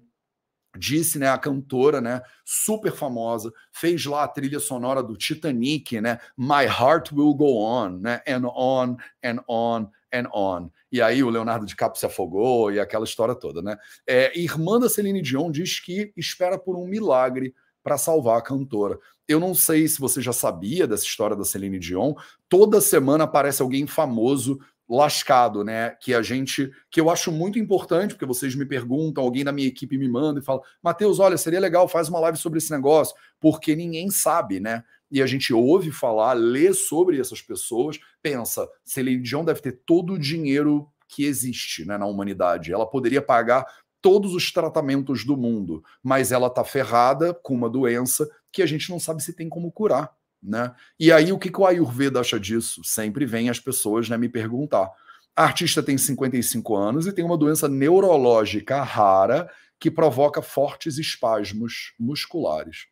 disse, 0.78 1.17
né, 1.17 1.30
a 1.30 1.38
cantora, 1.38 2.01
né, 2.01 2.21
super 2.43 2.91
famosa, 2.91 3.51
fez 3.71 4.05
lá 4.05 4.23
a 4.23 4.28
trilha 4.28 4.59
sonora 4.59 5.01
do 5.01 5.15
Titanic, 5.15 6.01
né, 6.01 6.19
My 6.38 6.65
Heart 6.65 7.13
Will 7.13 7.34
Go 7.34 7.57
On, 7.57 7.99
né, 7.99 8.21
and 8.28 8.45
on 8.45 8.97
and 9.23 9.39
on 9.47 9.89
and 10.13 10.30
on. 10.34 10.69
E 10.91 11.01
aí 11.01 11.23
o 11.23 11.30
Leonardo 11.30 11.65
DiCaprio 11.65 11.99
se 11.99 12.05
afogou 12.05 12.71
e 12.71 12.80
aquela 12.80 13.03
história 13.03 13.36
toda, 13.36 13.61
né? 13.61 13.76
É, 14.07 14.38
irmã 14.38 14.80
da 14.80 14.88
Celine 14.88 15.21
Dion 15.21 15.51
diz 15.51 15.80
que 15.80 16.13
espera 16.15 16.57
por 16.57 16.78
um 16.78 16.88
milagre 16.88 17.53
para 17.84 17.97
salvar 17.97 18.39
a 18.39 18.41
cantora. 18.41 18.97
Eu 19.28 19.39
não 19.39 19.55
sei 19.55 19.88
se 19.88 19.99
você 19.99 20.21
já 20.21 20.34
sabia 20.34 20.88
dessa 20.88 21.03
história 21.03 21.36
da 21.36 21.43
Celine 21.43 21.80
Dion. 21.80 22.13
Toda 22.47 22.80
semana 22.80 23.23
aparece 23.23 23.61
alguém 23.61 23.88
famoso 23.88 24.59
lascado, 24.88 25.63
né? 25.63 25.91
Que 26.01 26.13
a 26.13 26.21
gente, 26.21 26.71
que 26.91 27.01
eu 27.01 27.09
acho 27.09 27.32
muito 27.32 27.57
importante, 27.57 28.13
porque 28.13 28.26
vocês 28.26 28.55
me 28.55 28.65
perguntam, 28.65 29.23
alguém 29.23 29.43
da 29.43 29.51
minha 29.51 29.67
equipe 29.67 29.97
me 29.97 30.07
manda 30.07 30.39
e 30.39 30.43
fala: 30.43 30.61
Matheus, 30.82 31.19
olha, 31.19 31.38
seria 31.38 31.59
legal, 31.59 31.88
faz 31.88 32.07
uma 32.07 32.19
live 32.19 32.38
sobre 32.38 32.59
esse 32.59 32.71
negócio, 32.71 33.15
porque 33.39 33.76
ninguém 33.76 34.09
sabe, 34.09 34.59
né? 34.59 34.84
E 35.09 35.21
a 35.21 35.28
gente 35.28 35.53
ouve 35.53 35.91
falar, 35.91 36.34
lê 36.34 36.73
sobre 36.73 37.19
essas 37.19 37.41
pessoas, 37.41 37.99
pensa, 38.21 38.67
Celine 38.84 39.21
Dion 39.21 39.45
deve 39.45 39.61
ter 39.61 39.80
todo 39.86 40.13
o 40.13 40.19
dinheiro 40.19 40.88
que 41.07 41.26
existe 41.26 41.86
né, 41.86 41.97
na 41.97 42.07
humanidade. 42.07 42.73
Ela 42.73 42.86
poderia 42.88 43.21
pagar 43.21 43.65
todos 44.01 44.34
os 44.34 44.51
tratamentos 44.51 45.23
do 45.26 45.38
mundo, 45.38 45.84
mas 46.03 46.32
ela 46.32 46.49
tá 46.49 46.63
ferrada 46.63 47.34
com 47.34 47.53
uma 47.53 47.69
doença 47.69 48.30
que 48.56 48.64
a 48.64 48.66
gente 48.66 48.89
não 48.89 48.99
sabe 49.01 49.22
se 49.22 49.34
tem 49.34 49.49
como 49.49 49.70
curar. 49.70 50.16
Né? 50.41 50.74
E 50.97 51.12
aí, 51.12 51.34
o 51.34 51.38
que, 51.38 51.51
que 51.51 51.60
o 51.60 51.66
Ayurveda 51.66 52.22
acha 52.22 52.39
disso? 52.39 52.82
Sempre 52.86 53.26
vem 53.26 53.49
as 53.49 53.60
pessoas 53.60 54.08
né, 54.08 54.18
me 54.18 54.30
perguntar. 54.30 54.89
A 55.36 55.43
artista 55.43 55.84
tem 55.84 55.97
55 55.97 56.76
anos 56.76 57.06
e 57.06 57.12
tem 57.12 57.26
uma 57.26 57.38
doença 57.38 57.68
neurológica 57.68 58.82
rara 58.82 59.51
que 59.78 59.91
provoca 59.91 60.41
fortes 60.41 60.97
espasmos 60.97 61.93
musculares. 61.99 62.88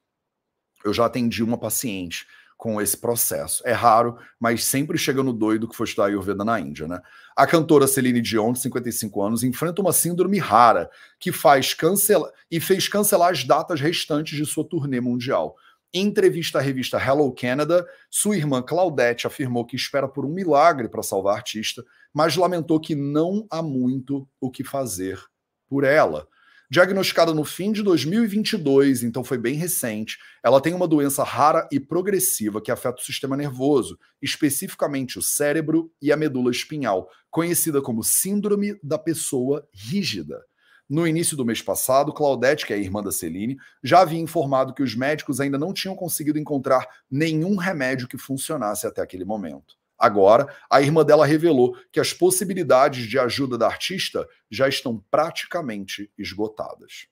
Eu 0.84 0.93
já 0.93 1.05
atendi 1.05 1.41
uma 1.41 1.57
paciente 1.57 2.28
com 2.57 2.82
esse 2.82 2.97
processo. 2.97 3.64
É 3.66 3.72
raro, 3.72 4.18
mas 4.38 4.66
sempre 4.66 4.97
chega 4.97 5.24
no 5.24 5.32
doido 5.32 5.68
que 5.68 5.76
foi 5.76 5.86
estudar 5.86 6.07
Ayurveda 6.07 6.43
na 6.43 6.59
Índia, 6.59 6.88
né? 6.88 7.01
A 7.36 7.47
cantora 7.47 7.88
Celine 7.88 8.21
Dion, 8.21 8.53
de 8.53 8.59
55 8.59 9.21
anos, 9.21 9.43
enfrenta 9.43 9.81
uma 9.81 9.91
síndrome 9.91 10.38
rara 10.38 10.89
que 11.19 11.31
faz 11.31 11.73
cancelar 11.73 12.31
e 12.49 12.59
fez 12.59 12.88
cancelar 12.88 13.31
as 13.31 13.43
datas 13.43 13.81
restantes 13.81 14.38
de 14.38 14.45
sua 14.45 14.63
turnê 14.63 14.99
mundial. 15.01 15.55
Em 15.91 16.07
entrevista 16.07 16.59
à 16.59 16.61
revista 16.61 16.97
Hello 16.97 17.31
Canada, 17.34 17.88
sua 18.09 18.36
irmã 18.36 18.61
Claudette 18.61 19.27
afirmou 19.27 19.65
que 19.65 19.75
espera 19.75 20.07
por 20.07 20.25
um 20.25 20.29
milagre 20.29 20.89
para 20.89 21.03
salvar 21.03 21.36
a 21.36 21.38
artista, 21.38 21.84
mas 22.13 22.36
lamentou 22.36 22.79
que 22.79 22.95
não 22.95 23.47
há 23.49 23.61
muito 23.61 24.27
o 24.39 24.51
que 24.51 24.63
fazer 24.63 25.19
por 25.67 25.84
ela. 25.84 26.27
Diagnosticada 26.74 27.36
no 27.36 27.45
fim 27.45 27.71
de 27.71 27.84
2022, 27.84 29.03
então 29.03 29.24
foi 29.24 29.38
bem 29.38 29.53
recente, 29.53 30.17
ela 30.43 30.59
tem 30.59 30.74
uma 30.74 30.88
doença 30.88 31.24
rara 31.24 31.69
e 31.71 31.80
progressiva 31.80 32.59
que 32.59 32.71
afeta 32.71 32.99
o 32.99 33.05
sistema 33.05 33.38
nervoso, 33.38 33.95
especificamente 34.19 35.19
o 35.19 35.21
cérebro 35.21 35.91
e 36.01 36.11
a 36.11 36.17
medula 36.17 36.49
espinhal, 36.49 37.07
conhecida 37.30 37.80
como 37.80 38.03
Síndrome 38.03 38.76
da 38.82 38.97
Pessoa 38.97 39.69
Rígida. 39.71 40.43
No 40.89 41.07
início 41.07 41.38
do 41.38 41.45
mês 41.45 41.61
passado, 41.61 42.11
Claudette, 42.11 42.65
que 42.65 42.74
é 42.74 42.76
a 42.76 42.80
irmã 42.80 43.03
da 43.03 43.11
Celine, 43.11 43.55
já 43.84 43.99
havia 43.99 44.19
informado 44.19 44.74
que 44.74 44.82
os 44.82 44.95
médicos 44.95 45.39
ainda 45.39 45.59
não 45.59 45.74
tinham 45.74 45.95
conseguido 45.95 46.39
encontrar 46.39 46.88
nenhum 47.07 47.55
remédio 47.55 48.07
que 48.07 48.17
funcionasse 48.17 48.88
até 48.88 48.99
aquele 48.99 49.26
momento. 49.26 49.76
Agora, 50.04 50.54
a 50.70 50.82
irmã 50.82 51.06
dela 51.06 51.26
revelou 51.26 51.78
que 51.91 51.99
as 51.99 52.12
possibilidades 52.12 53.08
de 53.08 53.18
ajuda 53.18 53.58
da 53.58 53.68
artista 53.68 54.28
já 54.49 54.68
estão 54.68 55.04
praticamente 55.10 56.12
esgotadas. 56.18 57.08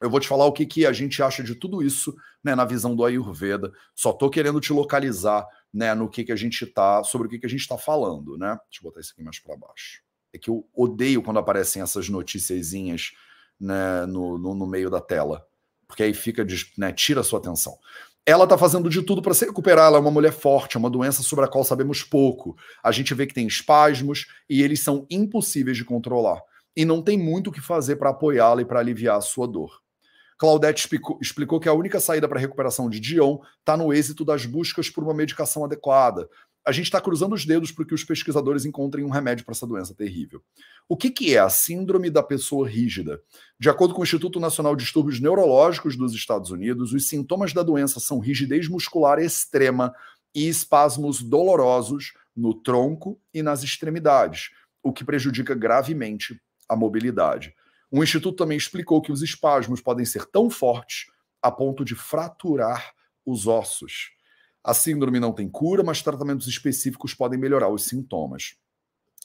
Eu 0.00 0.08
vou 0.08 0.20
te 0.20 0.28
falar 0.28 0.46
o 0.46 0.52
que, 0.52 0.64
que 0.64 0.86
a 0.86 0.92
gente 0.92 1.22
acha 1.22 1.42
de 1.42 1.54
tudo 1.54 1.82
isso 1.82 2.16
né, 2.42 2.54
na 2.54 2.64
visão 2.64 2.94
do 2.94 3.04
Ayurveda. 3.04 3.72
Só 3.94 4.10
estou 4.10 4.30
querendo 4.30 4.60
te 4.60 4.72
localizar 4.72 5.46
né, 5.74 5.94
no 5.94 6.08
que, 6.08 6.24
que 6.24 6.32
a 6.32 6.36
gente 6.36 6.64
está, 6.64 7.02
sobre 7.02 7.26
o 7.26 7.30
que, 7.30 7.40
que 7.40 7.46
a 7.46 7.50
gente 7.50 7.60
está 7.60 7.76
falando. 7.76 8.38
Né? 8.38 8.56
Deixa 8.70 8.78
eu 8.78 8.82
botar 8.84 9.00
isso 9.00 9.12
aqui 9.12 9.22
mais 9.22 9.38
para 9.38 9.56
baixo 9.56 10.08
é 10.32 10.38
que 10.38 10.50
eu 10.50 10.68
odeio 10.74 11.22
quando 11.22 11.38
aparecem 11.38 11.82
essas 11.82 12.08
noticiazinhas 12.08 13.12
né, 13.58 14.06
no, 14.06 14.38
no, 14.38 14.54
no, 14.54 14.66
meio 14.66 14.90
da 14.90 15.00
tela, 15.00 15.46
porque 15.86 16.02
aí 16.02 16.14
fica, 16.14 16.46
né, 16.76 16.92
tira 16.92 17.20
a 17.20 17.24
sua 17.24 17.38
atenção. 17.38 17.76
Ela 18.28 18.44
está 18.44 18.58
fazendo 18.58 18.90
de 18.90 19.00
tudo 19.00 19.22
para 19.22 19.32
se 19.32 19.46
recuperar. 19.46 19.86
Ela 19.86 19.96
é 19.96 20.00
uma 20.00 20.10
mulher 20.10 20.32
forte, 20.32 20.76
é 20.76 20.78
uma 20.78 20.90
doença 20.90 21.22
sobre 21.22 21.46
a 21.46 21.48
qual 21.48 21.64
sabemos 21.64 22.02
pouco. 22.02 22.54
A 22.84 22.92
gente 22.92 23.14
vê 23.14 23.26
que 23.26 23.32
tem 23.32 23.46
espasmos 23.46 24.26
e 24.50 24.60
eles 24.62 24.80
são 24.80 25.06
impossíveis 25.08 25.78
de 25.78 25.84
controlar. 25.84 26.42
E 26.76 26.84
não 26.84 27.00
tem 27.00 27.16
muito 27.16 27.48
o 27.48 27.50
que 27.50 27.62
fazer 27.62 27.96
para 27.96 28.10
apoiá-la 28.10 28.60
e 28.60 28.66
para 28.66 28.80
aliviar 28.80 29.16
a 29.16 29.22
sua 29.22 29.48
dor. 29.48 29.80
Claudette 30.36 30.80
explicou, 30.82 31.18
explicou 31.22 31.58
que 31.58 31.70
a 31.70 31.72
única 31.72 31.98
saída 31.98 32.28
para 32.28 32.36
a 32.36 32.40
recuperação 32.42 32.90
de 32.90 33.00
Dion 33.00 33.38
está 33.60 33.78
no 33.78 33.94
êxito 33.94 34.26
das 34.26 34.44
buscas 34.44 34.90
por 34.90 35.02
uma 35.02 35.14
medicação 35.14 35.64
adequada, 35.64 36.28
a 36.68 36.72
gente 36.72 36.84
está 36.84 37.00
cruzando 37.00 37.34
os 37.34 37.46
dedos 37.46 37.72
para 37.72 37.86
que 37.86 37.94
os 37.94 38.04
pesquisadores 38.04 38.66
encontrem 38.66 39.02
um 39.02 39.08
remédio 39.08 39.42
para 39.42 39.52
essa 39.52 39.66
doença 39.66 39.94
terrível. 39.94 40.42
O 40.86 40.98
que, 40.98 41.10
que 41.10 41.34
é 41.34 41.38
a 41.38 41.48
síndrome 41.48 42.10
da 42.10 42.22
pessoa 42.22 42.68
rígida? 42.68 43.22
De 43.58 43.70
acordo 43.70 43.94
com 43.94 44.02
o 44.02 44.04
Instituto 44.04 44.38
Nacional 44.38 44.76
de 44.76 44.84
Distúrbios 44.84 45.18
Neurológicos 45.18 45.96
dos 45.96 46.12
Estados 46.12 46.50
Unidos, 46.50 46.92
os 46.92 47.08
sintomas 47.08 47.54
da 47.54 47.62
doença 47.62 47.98
são 48.00 48.18
rigidez 48.18 48.68
muscular 48.68 49.18
extrema 49.18 49.94
e 50.34 50.46
espasmos 50.46 51.22
dolorosos 51.22 52.12
no 52.36 52.52
tronco 52.52 53.18
e 53.32 53.42
nas 53.42 53.62
extremidades. 53.62 54.50
o 54.82 54.92
que 54.92 55.04
prejudica 55.04 55.54
gravemente 55.54 56.38
a 56.68 56.76
mobilidade. 56.76 57.54
O 57.90 58.02
Instituto 58.02 58.36
também 58.36 58.58
explicou 58.58 59.00
que 59.00 59.10
os 59.10 59.22
espasmos 59.22 59.80
podem 59.80 60.04
ser 60.04 60.26
tão 60.26 60.50
fortes 60.50 61.06
a 61.42 61.50
ponto 61.50 61.82
de 61.82 61.94
fraturar 61.94 62.92
os 63.24 63.46
ossos. 63.46 64.17
A 64.68 64.74
síndrome 64.74 65.18
não 65.18 65.32
tem 65.32 65.48
cura, 65.48 65.82
mas 65.82 66.02
tratamentos 66.02 66.46
específicos 66.46 67.14
podem 67.14 67.40
melhorar 67.40 67.70
os 67.70 67.84
sintomas. 67.84 68.54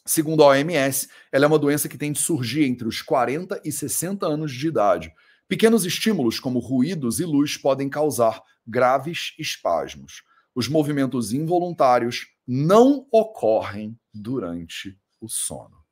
Segundo 0.06 0.41
a 0.41 0.48
OMS, 0.48 1.10
ela 1.34 1.44
é 1.44 1.48
uma 1.50 1.60
doença 1.60 1.89
que 1.89 1.98
tem 1.98 2.14
de 2.14 2.20
surgir 2.20 2.64
entre 2.64 2.88
os 2.88 3.02
40 3.02 3.60
e 3.62 3.70
60 3.70 4.26
anos 4.26 4.54
de 4.54 4.70
idade. 4.70 5.14
Pequenos 5.46 5.84
estímulos, 5.84 6.39
como 6.39 6.60
ruídos 6.60 7.20
e 7.20 7.26
luz, 7.26 7.58
podem 7.58 7.89
causar 7.89 8.41
graves 8.66 9.34
espasmos. 9.38 10.24
Os 10.56 10.70
movimentos 10.70 11.34
involuntários 11.34 12.26
não 12.48 13.06
ocorrem 13.12 14.00
durante 14.14 14.98
o 15.20 15.28
sono. 15.28 15.83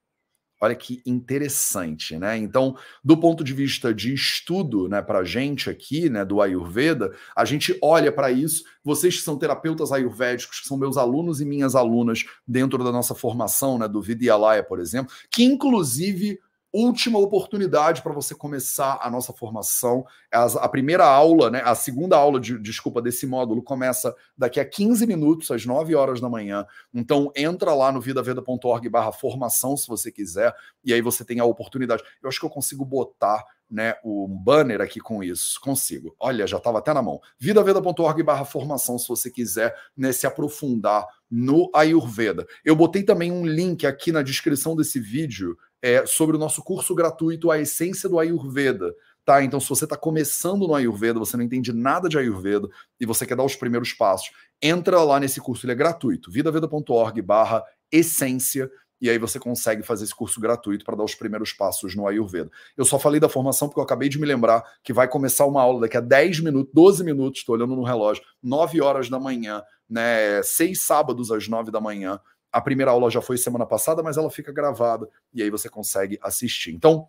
Olha 0.63 0.75
que 0.75 1.01
interessante, 1.07 2.15
né? 2.17 2.37
Então, 2.37 2.75
do 3.03 3.17
ponto 3.17 3.43
de 3.43 3.51
vista 3.51 3.91
de 3.91 4.13
estudo, 4.13 4.87
né, 4.87 5.01
para 5.01 5.23
gente 5.23 5.71
aqui, 5.71 6.07
né, 6.07 6.23
do 6.23 6.39
Ayurveda, 6.39 7.11
a 7.35 7.43
gente 7.45 7.75
olha 7.81 8.11
para 8.11 8.31
isso. 8.31 8.63
Vocês 8.83 9.17
que 9.17 9.23
são 9.23 9.39
terapeutas 9.39 9.91
ayurvédicos, 9.91 10.61
que 10.61 10.67
são 10.67 10.77
meus 10.77 10.97
alunos 10.97 11.41
e 11.41 11.45
minhas 11.45 11.73
alunas 11.73 12.25
dentro 12.47 12.83
da 12.83 12.91
nossa 12.91 13.15
formação, 13.15 13.79
né, 13.79 13.87
do 13.87 14.01
Vidyalaya, 14.01 14.63
por 14.63 14.79
exemplo, 14.79 15.11
que 15.31 15.43
inclusive 15.43 16.39
última 16.73 17.19
oportunidade 17.19 18.01
para 18.01 18.13
você 18.13 18.33
começar 18.33 18.99
a 19.01 19.09
nossa 19.09 19.33
formação. 19.33 20.05
A, 20.31 20.69
primeira 20.69 21.05
aula, 21.05 21.49
né, 21.49 21.61
a 21.65 21.75
segunda 21.75 22.17
aula, 22.17 22.39
de, 22.39 22.57
desculpa, 22.57 23.01
desse 23.01 23.27
módulo 23.27 23.61
começa 23.61 24.15
daqui 24.37 24.59
a 24.59 24.65
15 24.65 25.05
minutos, 25.05 25.51
às 25.51 25.65
9 25.65 25.93
horas 25.95 26.21
da 26.21 26.29
manhã. 26.29 26.65
Então, 26.93 27.31
entra 27.35 27.73
lá 27.73 27.91
no 27.91 27.99
vidaveda.org 27.99 28.87
barra 28.89 29.11
formação, 29.11 29.75
se 29.75 29.87
você 29.87 30.11
quiser, 30.11 30.53
e 30.83 30.93
aí 30.93 31.01
você 31.01 31.25
tem 31.25 31.39
a 31.39 31.45
oportunidade. 31.45 32.03
Eu 32.21 32.29
acho 32.29 32.39
que 32.39 32.45
eu 32.45 32.49
consigo 32.49 32.85
botar 32.85 33.43
né, 33.69 33.95
um 34.03 34.27
banner 34.27 34.81
aqui 34.81 34.99
com 34.99 35.23
isso. 35.23 35.59
Consigo. 35.61 36.13
Olha, 36.19 36.45
já 36.45 36.57
estava 36.57 36.79
até 36.79 36.93
na 36.93 37.01
mão. 37.01 37.21
vidaveda.org 37.39 38.21
barra 38.21 38.43
formação, 38.43 38.99
se 38.99 39.07
você 39.07 39.31
quiser 39.31 39.73
né, 39.95 40.11
se 40.11 40.27
aprofundar 40.27 41.07
no 41.29 41.71
Ayurveda. 41.73 42.45
Eu 42.65 42.75
botei 42.75 43.03
também 43.03 43.31
um 43.31 43.45
link 43.45 43.87
aqui 43.87 44.11
na 44.11 44.21
descrição 44.21 44.75
desse 44.75 44.99
vídeo 44.99 45.57
é, 45.81 46.05
sobre 46.05 46.35
o 46.35 46.39
nosso 46.39 46.63
curso 46.63 46.93
gratuito 46.93 47.49
A 47.49 47.59
Essência 47.59 48.07
do 48.07 48.19
Ayurveda. 48.19 48.93
Tá? 49.23 49.43
Então, 49.43 49.59
se 49.59 49.69
você 49.69 49.83
está 49.83 49.95
começando 49.95 50.67
no 50.67 50.75
Ayurveda, 50.75 51.19
você 51.19 51.37
não 51.37 51.43
entende 51.43 51.71
nada 51.71 52.09
de 52.09 52.17
Ayurveda 52.17 52.67
e 52.99 53.05
você 53.05 53.25
quer 53.25 53.35
dar 53.35 53.43
os 53.43 53.55
primeiros 53.55 53.93
passos, 53.93 54.31
entra 54.61 55.03
lá 55.03 55.19
nesse 55.19 55.39
curso, 55.39 55.65
ele 55.65 55.73
é 55.73 55.75
gratuito, 55.75 56.31
vidaveda.org 56.31 57.21
barra 57.21 57.63
essência, 57.91 58.69
e 59.01 59.09
aí 59.09 59.17
você 59.17 59.39
consegue 59.39 59.81
fazer 59.81 60.03
esse 60.03 60.13
curso 60.13 60.39
gratuito 60.39 60.85
para 60.85 60.95
dar 60.95 61.03
os 61.03 61.15
primeiros 61.15 61.51
passos 61.51 61.95
no 61.95 62.07
Ayurveda. 62.07 62.51
Eu 62.77 62.85
só 62.85 62.99
falei 62.99 63.19
da 63.19 63.27
formação 63.27 63.67
porque 63.67 63.79
eu 63.79 63.83
acabei 63.83 64.07
de 64.07 64.19
me 64.19 64.27
lembrar 64.27 64.63
que 64.83 64.93
vai 64.93 65.07
começar 65.07 65.45
uma 65.47 65.61
aula 65.61 65.81
daqui 65.81 65.97
a 65.97 66.01
10 66.01 66.41
minutos, 66.41 66.71
12 66.73 67.03
minutos, 67.03 67.39
estou 67.39 67.55
olhando 67.55 67.75
no 67.75 67.83
relógio, 67.83 68.23
9 68.43 68.79
horas 68.79 69.09
da 69.09 69.19
manhã, 69.19 69.63
né? 69.89 70.41
Seis 70.43 70.83
sábados 70.83 71.31
às 71.31 71.47
9 71.47 71.71
da 71.71 71.81
manhã, 71.81 72.19
a 72.51 72.61
primeira 72.61 72.91
aula 72.91 73.09
já 73.09 73.21
foi 73.21 73.37
semana 73.37 73.65
passada, 73.65 74.03
mas 74.03 74.17
ela 74.17 74.29
fica 74.29 74.51
gravada 74.51 75.07
e 75.33 75.41
aí 75.41 75.49
você 75.49 75.69
consegue 75.69 76.19
assistir. 76.21 76.73
Então, 76.73 77.07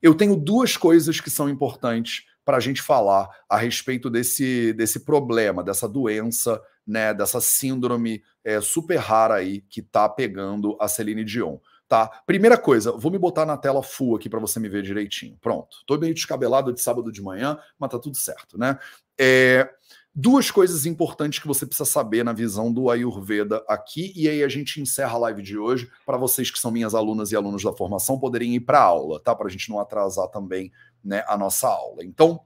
eu 0.00 0.14
tenho 0.14 0.36
duas 0.36 0.76
coisas 0.76 1.20
que 1.20 1.30
são 1.30 1.48
importantes 1.48 2.26
para 2.44 2.56
a 2.56 2.60
gente 2.60 2.80
falar 2.80 3.28
a 3.48 3.58
respeito 3.58 4.08
desse, 4.08 4.72
desse 4.72 5.00
problema, 5.00 5.62
dessa 5.62 5.88
doença, 5.88 6.62
né, 6.86 7.12
dessa 7.12 7.40
síndrome 7.40 8.22
é, 8.42 8.60
super 8.60 8.96
rara 8.96 9.34
aí 9.34 9.60
que 9.68 9.82
tá 9.82 10.08
pegando 10.08 10.76
a 10.80 10.88
Celine 10.88 11.24
Dion. 11.24 11.58
Tá? 11.86 12.06
Primeira 12.26 12.56
coisa, 12.56 12.92
vou 12.92 13.10
me 13.10 13.18
botar 13.18 13.44
na 13.44 13.56
tela 13.56 13.82
full 13.82 14.14
aqui 14.14 14.28
para 14.28 14.38
você 14.38 14.60
me 14.60 14.68
ver 14.68 14.82
direitinho. 14.82 15.36
Pronto. 15.40 15.78
Tô 15.86 15.98
meio 15.98 16.14
descabelado 16.14 16.72
de 16.72 16.80
sábado 16.80 17.10
de 17.10 17.20
manhã, 17.22 17.58
mas 17.78 17.90
tá 17.90 17.98
tudo 17.98 18.16
certo, 18.16 18.58
né? 18.58 18.78
É, 19.18 19.68
Duas 20.14 20.50
coisas 20.50 20.84
importantes 20.84 21.38
que 21.38 21.46
você 21.46 21.64
precisa 21.64 21.88
saber 21.88 22.24
na 22.24 22.32
visão 22.32 22.72
do 22.72 22.90
Ayurveda 22.90 23.64
aqui, 23.68 24.12
e 24.16 24.28
aí 24.28 24.42
a 24.42 24.48
gente 24.48 24.80
encerra 24.80 25.14
a 25.14 25.18
live 25.18 25.42
de 25.42 25.56
hoje 25.56 25.88
para 26.04 26.16
vocês 26.16 26.50
que 26.50 26.58
são 26.58 26.70
minhas 26.70 26.94
alunas 26.94 27.30
e 27.30 27.36
alunos 27.36 27.62
da 27.62 27.72
formação 27.72 28.18
poderem 28.18 28.54
ir 28.54 28.60
para 28.60 28.80
a 28.80 28.84
aula, 28.84 29.20
tá? 29.20 29.34
Para 29.34 29.46
a 29.46 29.50
gente 29.50 29.70
não 29.70 29.78
atrasar 29.78 30.28
também 30.28 30.72
né, 31.04 31.22
a 31.28 31.38
nossa 31.38 31.68
aula. 31.68 32.04
Então, 32.04 32.40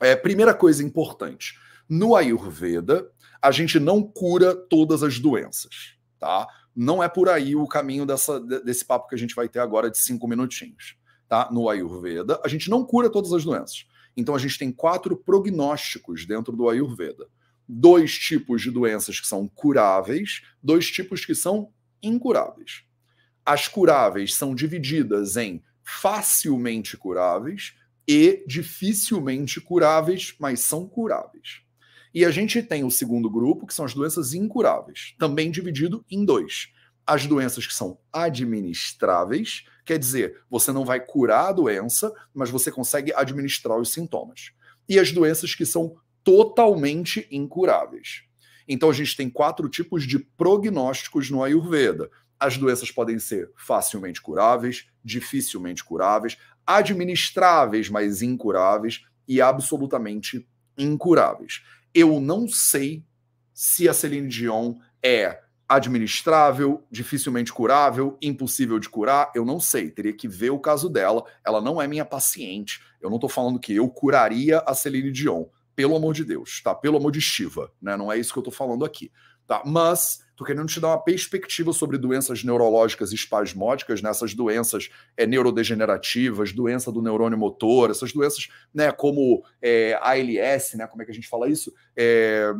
é, 0.00 0.16
primeira 0.16 0.54
coisa 0.54 0.82
importante: 0.82 1.54
no 1.88 2.16
Ayurveda, 2.16 3.08
a 3.40 3.50
gente 3.50 3.78
não 3.78 4.02
cura 4.02 4.54
todas 4.54 5.02
as 5.02 5.18
doenças, 5.18 5.96
tá? 6.18 6.48
Não 6.74 7.02
é 7.02 7.08
por 7.08 7.28
aí 7.28 7.54
o 7.54 7.66
caminho 7.66 8.06
dessa, 8.06 8.40
desse 8.40 8.84
papo 8.84 9.08
que 9.08 9.14
a 9.14 9.18
gente 9.18 9.34
vai 9.34 9.48
ter 9.48 9.60
agora 9.60 9.90
de 9.90 9.98
cinco 9.98 10.26
minutinhos, 10.26 10.96
tá? 11.28 11.48
No 11.50 11.68
Ayurveda, 11.68 12.40
a 12.44 12.48
gente 12.48 12.70
não 12.70 12.84
cura 12.84 13.10
todas 13.10 13.32
as 13.32 13.44
doenças. 13.44 13.86
Então 14.18 14.34
a 14.34 14.38
gente 14.38 14.58
tem 14.58 14.72
quatro 14.72 15.16
prognósticos 15.16 16.26
dentro 16.26 16.56
do 16.56 16.68
Ayurveda. 16.68 17.28
Dois 17.68 18.18
tipos 18.18 18.60
de 18.60 18.68
doenças 18.68 19.20
que 19.20 19.28
são 19.28 19.46
curáveis, 19.46 20.42
dois 20.60 20.90
tipos 20.90 21.24
que 21.24 21.36
são 21.36 21.72
incuráveis. 22.02 22.82
As 23.46 23.68
curáveis 23.68 24.34
são 24.34 24.56
divididas 24.56 25.36
em 25.36 25.62
facilmente 25.84 26.96
curáveis 26.96 27.74
e 28.08 28.44
dificilmente 28.44 29.60
curáveis, 29.60 30.34
mas 30.40 30.60
são 30.60 30.88
curáveis. 30.88 31.60
E 32.12 32.24
a 32.24 32.30
gente 32.32 32.60
tem 32.60 32.82
o 32.82 32.90
segundo 32.90 33.30
grupo, 33.30 33.68
que 33.68 33.74
são 33.74 33.84
as 33.84 33.94
doenças 33.94 34.34
incuráveis, 34.34 35.14
também 35.16 35.48
dividido 35.48 36.04
em 36.10 36.24
dois. 36.24 36.72
As 37.06 37.24
doenças 37.24 37.64
que 37.66 37.74
são 37.74 38.00
administráveis 38.12 39.64
Quer 39.88 39.98
dizer, 39.98 40.42
você 40.50 40.70
não 40.70 40.84
vai 40.84 41.00
curar 41.00 41.48
a 41.48 41.52
doença, 41.52 42.12
mas 42.34 42.50
você 42.50 42.70
consegue 42.70 43.10
administrar 43.14 43.78
os 43.78 43.90
sintomas. 43.90 44.52
E 44.86 44.98
as 44.98 45.12
doenças 45.12 45.54
que 45.54 45.64
são 45.64 45.96
totalmente 46.22 47.26
incuráveis. 47.30 48.24
Então 48.68 48.90
a 48.90 48.92
gente 48.92 49.16
tem 49.16 49.30
quatro 49.30 49.66
tipos 49.66 50.06
de 50.06 50.18
prognósticos 50.18 51.30
no 51.30 51.42
Ayurveda. 51.42 52.10
As 52.38 52.58
doenças 52.58 52.90
podem 52.90 53.18
ser 53.18 53.50
facilmente 53.56 54.20
curáveis, 54.20 54.90
dificilmente 55.02 55.82
curáveis, 55.82 56.36
administráveis, 56.66 57.88
mas 57.88 58.20
incuráveis 58.20 59.06
e 59.26 59.40
absolutamente 59.40 60.46
incuráveis. 60.76 61.62
Eu 61.94 62.20
não 62.20 62.46
sei 62.46 63.06
se 63.54 63.88
a 63.88 63.94
Celine 63.94 64.28
Dion 64.28 64.74
é 65.02 65.40
administrável, 65.68 66.82
dificilmente 66.90 67.52
curável, 67.52 68.16
impossível 68.22 68.78
de 68.78 68.88
curar, 68.88 69.30
eu 69.34 69.44
não 69.44 69.60
sei, 69.60 69.90
teria 69.90 70.14
que 70.14 70.26
ver 70.26 70.50
o 70.50 70.58
caso 70.58 70.88
dela. 70.88 71.24
Ela 71.44 71.60
não 71.60 71.80
é 71.80 71.86
minha 71.86 72.04
paciente. 72.04 72.80
Eu 73.00 73.10
não 73.10 73.16
estou 73.16 73.28
falando 73.28 73.60
que 73.60 73.74
eu 73.74 73.88
curaria 73.88 74.60
a 74.60 74.74
Celine 74.74 75.12
Dion, 75.12 75.44
pelo 75.76 75.94
amor 75.94 76.14
de 76.14 76.24
Deus, 76.24 76.62
tá? 76.62 76.74
Pelo 76.74 76.96
amor 76.96 77.12
de 77.12 77.20
Shiva, 77.20 77.70
né? 77.80 77.96
Não 77.96 78.10
é 78.10 78.18
isso 78.18 78.32
que 78.32 78.38
eu 78.38 78.42
estou 78.42 78.52
falando 78.52 78.84
aqui, 78.84 79.12
tá? 79.46 79.62
Mas 79.64 80.26
tô 80.38 80.44
querendo 80.44 80.68
te 80.68 80.78
dar 80.78 80.88
uma 80.88 81.02
perspectiva 81.02 81.72
sobre 81.72 81.98
doenças 81.98 82.44
neurológicas 82.44 83.12
espasmódicas, 83.12 84.00
nessas 84.00 84.30
né? 84.30 84.36
doenças 84.36 84.88
é, 85.16 85.26
neurodegenerativas, 85.26 86.52
doença 86.52 86.92
do 86.92 87.02
neurônio 87.02 87.36
motor, 87.36 87.90
essas 87.90 88.12
doenças, 88.12 88.48
né, 88.72 88.92
como 88.92 89.42
é, 89.60 89.98
ALS, 90.00 90.74
né, 90.74 90.86
como 90.86 91.02
é 91.02 91.04
que 91.04 91.10
a 91.10 91.14
gente 91.14 91.28
fala 91.28 91.48
isso? 91.48 91.74
É, 91.96 92.52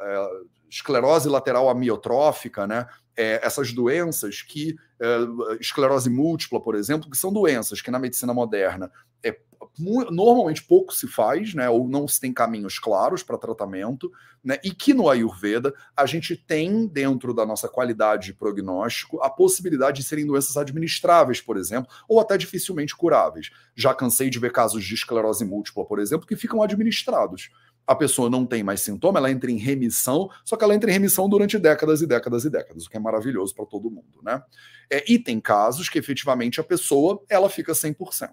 é, 0.00 0.28
esclerose 0.68 1.28
lateral 1.28 1.68
amiotrófica, 1.68 2.66
né? 2.66 2.86
É, 3.16 3.40
essas 3.44 3.72
doenças 3.72 4.42
que, 4.42 4.76
é, 5.00 5.18
esclerose 5.58 6.10
múltipla, 6.10 6.60
por 6.60 6.74
exemplo, 6.74 7.10
que 7.10 7.16
são 7.16 7.32
doenças 7.32 7.80
que 7.80 7.90
na 7.90 7.98
medicina 7.98 8.34
moderna 8.34 8.90
é, 9.22 9.38
normalmente 9.78 10.62
pouco 10.62 10.94
se 10.94 11.06
faz, 11.06 11.54
né, 11.54 11.68
ou 11.68 11.88
não 11.88 12.06
se 12.08 12.20
tem 12.20 12.32
caminhos 12.32 12.78
claros 12.78 13.22
para 13.22 13.38
tratamento, 13.38 14.10
né, 14.42 14.58
e 14.62 14.70
que 14.70 14.94
no 14.94 15.08
Ayurveda 15.08 15.74
a 15.96 16.06
gente 16.06 16.36
tem 16.36 16.86
dentro 16.86 17.34
da 17.34 17.44
nossa 17.44 17.68
qualidade 17.68 18.26
de 18.26 18.34
prognóstico 18.34 19.20
a 19.22 19.28
possibilidade 19.28 20.00
de 20.00 20.06
serem 20.06 20.26
doenças 20.26 20.56
administráveis, 20.56 21.40
por 21.40 21.56
exemplo, 21.56 21.90
ou 22.08 22.20
até 22.20 22.36
dificilmente 22.38 22.96
curáveis. 22.96 23.50
Já 23.74 23.94
cansei 23.94 24.30
de 24.30 24.38
ver 24.38 24.52
casos 24.52 24.84
de 24.84 24.94
esclerose 24.94 25.44
múltipla, 25.44 25.84
por 25.84 25.98
exemplo, 25.98 26.26
que 26.26 26.36
ficam 26.36 26.62
administrados 26.62 27.50
a 27.86 27.94
pessoa 27.94 28.28
não 28.28 28.44
tem 28.44 28.62
mais 28.62 28.80
sintoma, 28.80 29.18
ela 29.18 29.30
entra 29.30 29.50
em 29.50 29.56
remissão, 29.56 30.28
só 30.44 30.56
que 30.56 30.64
ela 30.64 30.74
entra 30.74 30.90
em 30.90 30.92
remissão 30.92 31.28
durante 31.28 31.58
décadas 31.58 32.02
e 32.02 32.06
décadas 32.06 32.44
e 32.44 32.50
décadas, 32.50 32.86
o 32.86 32.90
que 32.90 32.96
é 32.96 33.00
maravilhoso 33.00 33.54
para 33.54 33.64
todo 33.64 33.90
mundo, 33.90 34.20
né? 34.22 34.42
É, 34.90 35.04
e 35.10 35.18
tem 35.18 35.40
casos 35.40 35.88
que 35.88 35.98
efetivamente 35.98 36.60
a 36.60 36.64
pessoa 36.64 37.22
ela 37.28 37.48
fica 37.48 37.72
100%. 37.72 38.30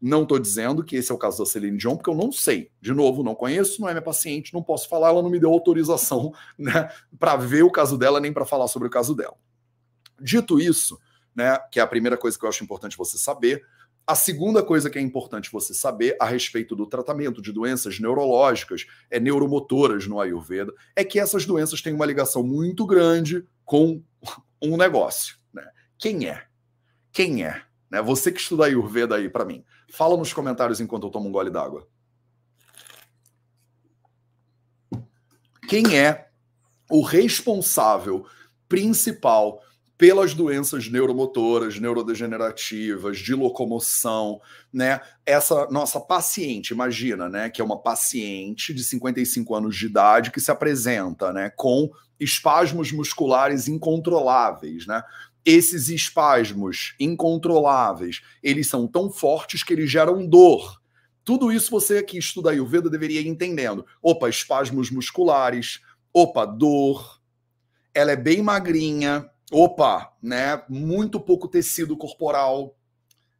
Não 0.00 0.22
estou 0.22 0.38
dizendo 0.38 0.84
que 0.84 0.96
esse 0.96 1.10
é 1.10 1.14
o 1.14 1.18
caso 1.18 1.38
da 1.38 1.46
Celine 1.46 1.78
Dion, 1.78 1.96
porque 1.96 2.10
eu 2.10 2.14
não 2.14 2.30
sei. 2.30 2.70
De 2.80 2.92
novo, 2.92 3.22
não 3.22 3.34
conheço, 3.34 3.80
não 3.80 3.88
é 3.88 3.92
minha 3.92 4.02
paciente, 4.02 4.52
não 4.52 4.62
posso 4.62 4.88
falar, 4.88 5.08
ela 5.08 5.22
não 5.22 5.30
me 5.30 5.38
deu 5.38 5.50
autorização 5.50 6.32
né, 6.58 6.90
para 7.18 7.36
ver 7.36 7.62
o 7.62 7.70
caso 7.70 7.96
dela, 7.96 8.20
nem 8.20 8.32
para 8.32 8.44
falar 8.44 8.68
sobre 8.68 8.88
o 8.88 8.90
caso 8.90 9.14
dela. 9.14 9.36
Dito 10.20 10.60
isso, 10.60 10.98
né, 11.34 11.58
que 11.70 11.80
é 11.80 11.82
a 11.82 11.86
primeira 11.86 12.16
coisa 12.16 12.38
que 12.38 12.44
eu 12.44 12.48
acho 12.48 12.62
importante 12.62 12.96
você 12.96 13.18
saber, 13.18 13.64
a 14.06 14.14
segunda 14.14 14.62
coisa 14.62 14.90
que 14.90 14.98
é 14.98 15.02
importante 15.02 15.50
você 15.50 15.72
saber 15.72 16.16
a 16.20 16.26
respeito 16.26 16.76
do 16.76 16.86
tratamento 16.86 17.40
de 17.40 17.52
doenças 17.52 17.98
neurológicas, 17.98 18.86
é 19.10 19.18
neuromotoras 19.18 20.06
no 20.06 20.20
Ayurveda, 20.20 20.72
é 20.94 21.02
que 21.02 21.18
essas 21.18 21.46
doenças 21.46 21.80
têm 21.80 21.94
uma 21.94 22.04
ligação 22.04 22.42
muito 22.42 22.86
grande 22.86 23.46
com 23.64 24.02
um 24.62 24.76
negócio, 24.76 25.36
né? 25.52 25.66
Quem 25.98 26.28
é? 26.28 26.44
Quem 27.10 27.44
é? 27.44 27.62
Né? 27.90 28.02
Você 28.02 28.30
que 28.30 28.40
estuda 28.40 28.66
Ayurveda 28.66 29.16
aí 29.16 29.28
para 29.28 29.44
mim. 29.44 29.64
Fala 29.90 30.16
nos 30.16 30.32
comentários 30.32 30.80
enquanto 30.80 31.06
eu 31.06 31.10
tomo 31.10 31.28
um 31.28 31.32
gole 31.32 31.50
d'água. 31.50 31.88
Quem 35.68 35.96
é 35.96 36.28
o 36.90 37.02
responsável 37.02 38.26
principal 38.68 39.62
pelas 39.96 40.34
doenças 40.34 40.88
neuromotoras, 40.88 41.78
neurodegenerativas, 41.78 43.18
de 43.18 43.34
locomoção, 43.34 44.40
né? 44.72 45.00
Essa 45.24 45.68
nossa 45.70 46.00
paciente, 46.00 46.72
imagina, 46.72 47.28
né, 47.28 47.48
que 47.48 47.60
é 47.60 47.64
uma 47.64 47.78
paciente 47.78 48.74
de 48.74 48.82
55 48.82 49.54
anos 49.54 49.76
de 49.76 49.86
idade 49.86 50.30
que 50.30 50.40
se 50.40 50.50
apresenta, 50.50 51.32
né, 51.32 51.50
com 51.50 51.90
espasmos 52.18 52.90
musculares 52.90 53.68
incontroláveis, 53.68 54.86
né? 54.86 55.02
Esses 55.44 55.88
espasmos 55.88 56.94
incontroláveis, 56.98 58.22
eles 58.42 58.66
são 58.66 58.88
tão 58.88 59.10
fortes 59.10 59.62
que 59.62 59.74
eles 59.74 59.90
geram 59.90 60.26
dor. 60.26 60.80
Tudo 61.22 61.52
isso 61.52 61.70
você 61.70 62.02
que 62.02 62.18
estuda 62.18 62.50
Ayurveda 62.50 62.88
deveria 62.90 63.20
ir 63.20 63.28
entendendo. 63.28 63.84
Opa, 64.02 64.28
espasmos 64.28 64.90
musculares, 64.90 65.80
opa, 66.12 66.46
dor. 66.46 67.20
Ela 67.92 68.12
é 68.12 68.16
bem 68.16 68.42
magrinha, 68.42 69.30
opa, 69.52 70.12
né? 70.22 70.62
Muito 70.68 71.20
pouco 71.20 71.48
tecido 71.48 71.96
corporal. 71.96 72.76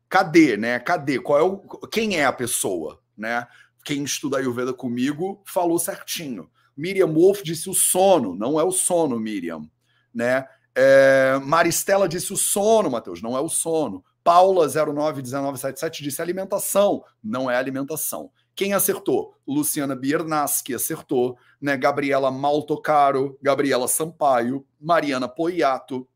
Cadê, 0.09 0.57
né? 0.57 0.79
Cadê? 0.79 1.19
Qual 1.19 1.39
é 1.39 1.43
o 1.43 1.59
quem 1.89 2.17
é 2.17 2.25
a 2.25 2.33
pessoa, 2.33 3.01
né? 3.17 3.47
Quem 3.85 4.05
estuda 4.05 4.39
Ayurveda 4.39 4.73
comigo 4.73 5.43
falou 5.45 5.79
certinho. 5.79 6.51
Miriam 6.77 7.13
Wolf 7.13 7.43
disse 7.43 7.71
o 7.71 7.75
sono, 7.75 8.35
não 8.35 8.59
é 8.59 8.65
o 8.65 8.73
sono, 8.73 9.19
Miriam, 9.19 9.69
né? 10.13 10.47
É, 10.75 11.39
Maristela 11.43 12.09
disse 12.09 12.33
o 12.33 12.37
sono, 12.37 12.91
Matheus, 12.91 13.23
não 13.23 13.37
é 13.37 13.41
o 13.41 13.49
sono. 13.49 14.05
Paula 14.25 14.67
091977 14.67 16.03
disse 16.03 16.21
alimentação, 16.21 17.05
não 17.23 17.51
é 17.51 17.57
alimentação. 17.57 18.31
Quem 18.55 18.73
acertou? 18.73 19.35
Luciana 19.47 19.97
Biernaski 19.97 20.75
acertou, 20.75 21.37
né? 21.61 21.77
Gabriela 21.77 22.31
Maltocaro, 22.31 23.39
Gabriela 23.43 23.89
Sampaio, 23.89 24.67
Mariana 24.81 25.29
Poiato, 25.29 26.09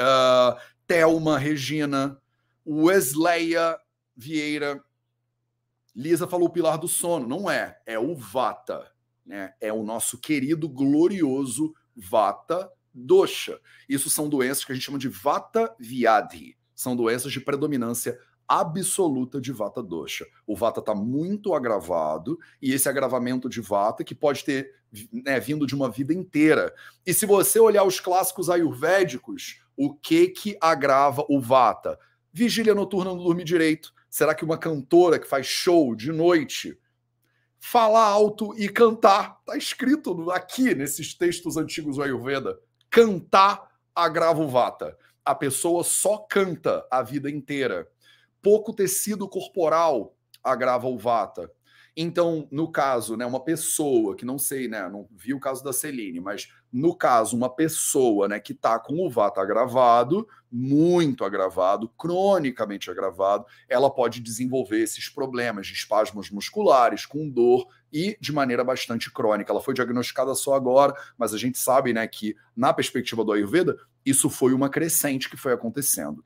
uh, 0.00 0.58
Thelma 0.86 1.38
Regina, 1.38 2.20
Wesleia 2.66 3.78
Vieira. 4.16 4.82
Lisa 5.94 6.26
falou 6.26 6.48
o 6.48 6.52
pilar 6.52 6.78
do 6.78 6.88
sono. 6.88 7.28
Não 7.28 7.50
é, 7.50 7.78
é 7.86 7.98
o 7.98 8.14
Vata. 8.14 8.90
Né? 9.24 9.52
É 9.60 9.72
o 9.72 9.82
nosso 9.82 10.18
querido, 10.18 10.68
glorioso 10.68 11.74
Vata 11.94 12.70
Dosha. 12.92 13.60
Isso 13.88 14.08
são 14.08 14.28
doenças 14.28 14.64
que 14.64 14.72
a 14.72 14.74
gente 14.74 14.84
chama 14.84 14.98
de 14.98 15.08
Vata 15.08 15.74
Vyadhi. 15.78 16.56
São 16.74 16.96
doenças 16.96 17.30
de 17.30 17.40
predominância 17.40 18.18
absoluta 18.50 19.40
de 19.40 19.52
vata 19.52 19.80
dosha. 19.80 20.26
O 20.44 20.56
vata 20.56 20.80
está 20.80 20.92
muito 20.92 21.54
agravado 21.54 22.36
e 22.60 22.72
esse 22.72 22.88
agravamento 22.88 23.48
de 23.48 23.60
vata 23.60 24.02
que 24.02 24.12
pode 24.12 24.44
ter 24.44 24.74
né, 25.12 25.38
vindo 25.38 25.68
de 25.68 25.74
uma 25.76 25.88
vida 25.88 26.12
inteira. 26.12 26.74
E 27.06 27.14
se 27.14 27.26
você 27.26 27.60
olhar 27.60 27.84
os 27.84 28.00
clássicos 28.00 28.50
ayurvédicos, 28.50 29.62
o 29.76 29.94
que 29.94 30.26
que 30.26 30.58
agrava 30.60 31.24
o 31.28 31.40
vata? 31.40 31.96
Vigília 32.32 32.74
noturna 32.74 33.12
não 33.14 33.22
dormir 33.22 33.44
direito. 33.44 33.92
Será 34.10 34.34
que 34.34 34.44
uma 34.44 34.58
cantora 34.58 35.20
que 35.20 35.28
faz 35.28 35.46
show 35.46 35.94
de 35.94 36.10
noite 36.10 36.76
falar 37.60 38.04
alto 38.04 38.52
e 38.58 38.68
cantar, 38.68 39.38
está 39.40 39.56
escrito 39.56 40.28
aqui 40.32 40.74
nesses 40.74 41.14
textos 41.14 41.56
antigos 41.56 41.96
do 41.96 42.02
Ayurveda, 42.02 42.58
cantar 42.90 43.70
agrava 43.94 44.42
o 44.42 44.48
vata. 44.48 44.96
A 45.24 45.34
pessoa 45.34 45.84
só 45.84 46.18
canta 46.18 46.84
a 46.90 47.02
vida 47.02 47.30
inteira 47.30 47.86
pouco 48.42 48.72
tecido 48.72 49.28
corporal 49.28 50.14
agrava 50.42 50.86
o 50.86 50.98
vata. 50.98 51.50
Então, 51.96 52.48
no 52.50 52.70
caso, 52.70 53.16
né, 53.16 53.26
uma 53.26 53.42
pessoa 53.42 54.14
que 54.14 54.24
não 54.24 54.38
sei, 54.38 54.68
né, 54.68 54.88
não 54.88 55.08
vi 55.10 55.34
o 55.34 55.40
caso 55.40 55.62
da 55.62 55.72
Celine, 55.72 56.20
mas 56.20 56.48
no 56.72 56.94
caso, 56.94 57.36
uma 57.36 57.54
pessoa, 57.54 58.28
né, 58.28 58.38
que 58.38 58.52
está 58.52 58.78
com 58.78 59.04
o 59.04 59.10
vata 59.10 59.40
agravado, 59.40 60.26
muito 60.50 61.24
agravado, 61.24 61.88
cronicamente 61.98 62.90
agravado, 62.90 63.44
ela 63.68 63.90
pode 63.90 64.20
desenvolver 64.20 64.80
esses 64.80 65.08
problemas 65.08 65.66
de 65.66 65.72
espasmos 65.74 66.30
musculares, 66.30 67.04
com 67.04 67.28
dor 67.28 67.66
e 67.92 68.16
de 68.20 68.32
maneira 68.32 68.62
bastante 68.62 69.12
crônica. 69.12 69.52
Ela 69.52 69.60
foi 69.60 69.74
diagnosticada 69.74 70.34
só 70.34 70.54
agora, 70.54 70.94
mas 71.18 71.34
a 71.34 71.38
gente 71.38 71.58
sabe, 71.58 71.92
né, 71.92 72.06
que 72.06 72.36
na 72.56 72.72
perspectiva 72.72 73.24
do 73.24 73.32
Ayurveda, 73.32 73.76
isso 74.06 74.30
foi 74.30 74.54
uma 74.54 74.70
crescente 74.70 75.28
que 75.28 75.36
foi 75.36 75.52
acontecendo. 75.52 76.24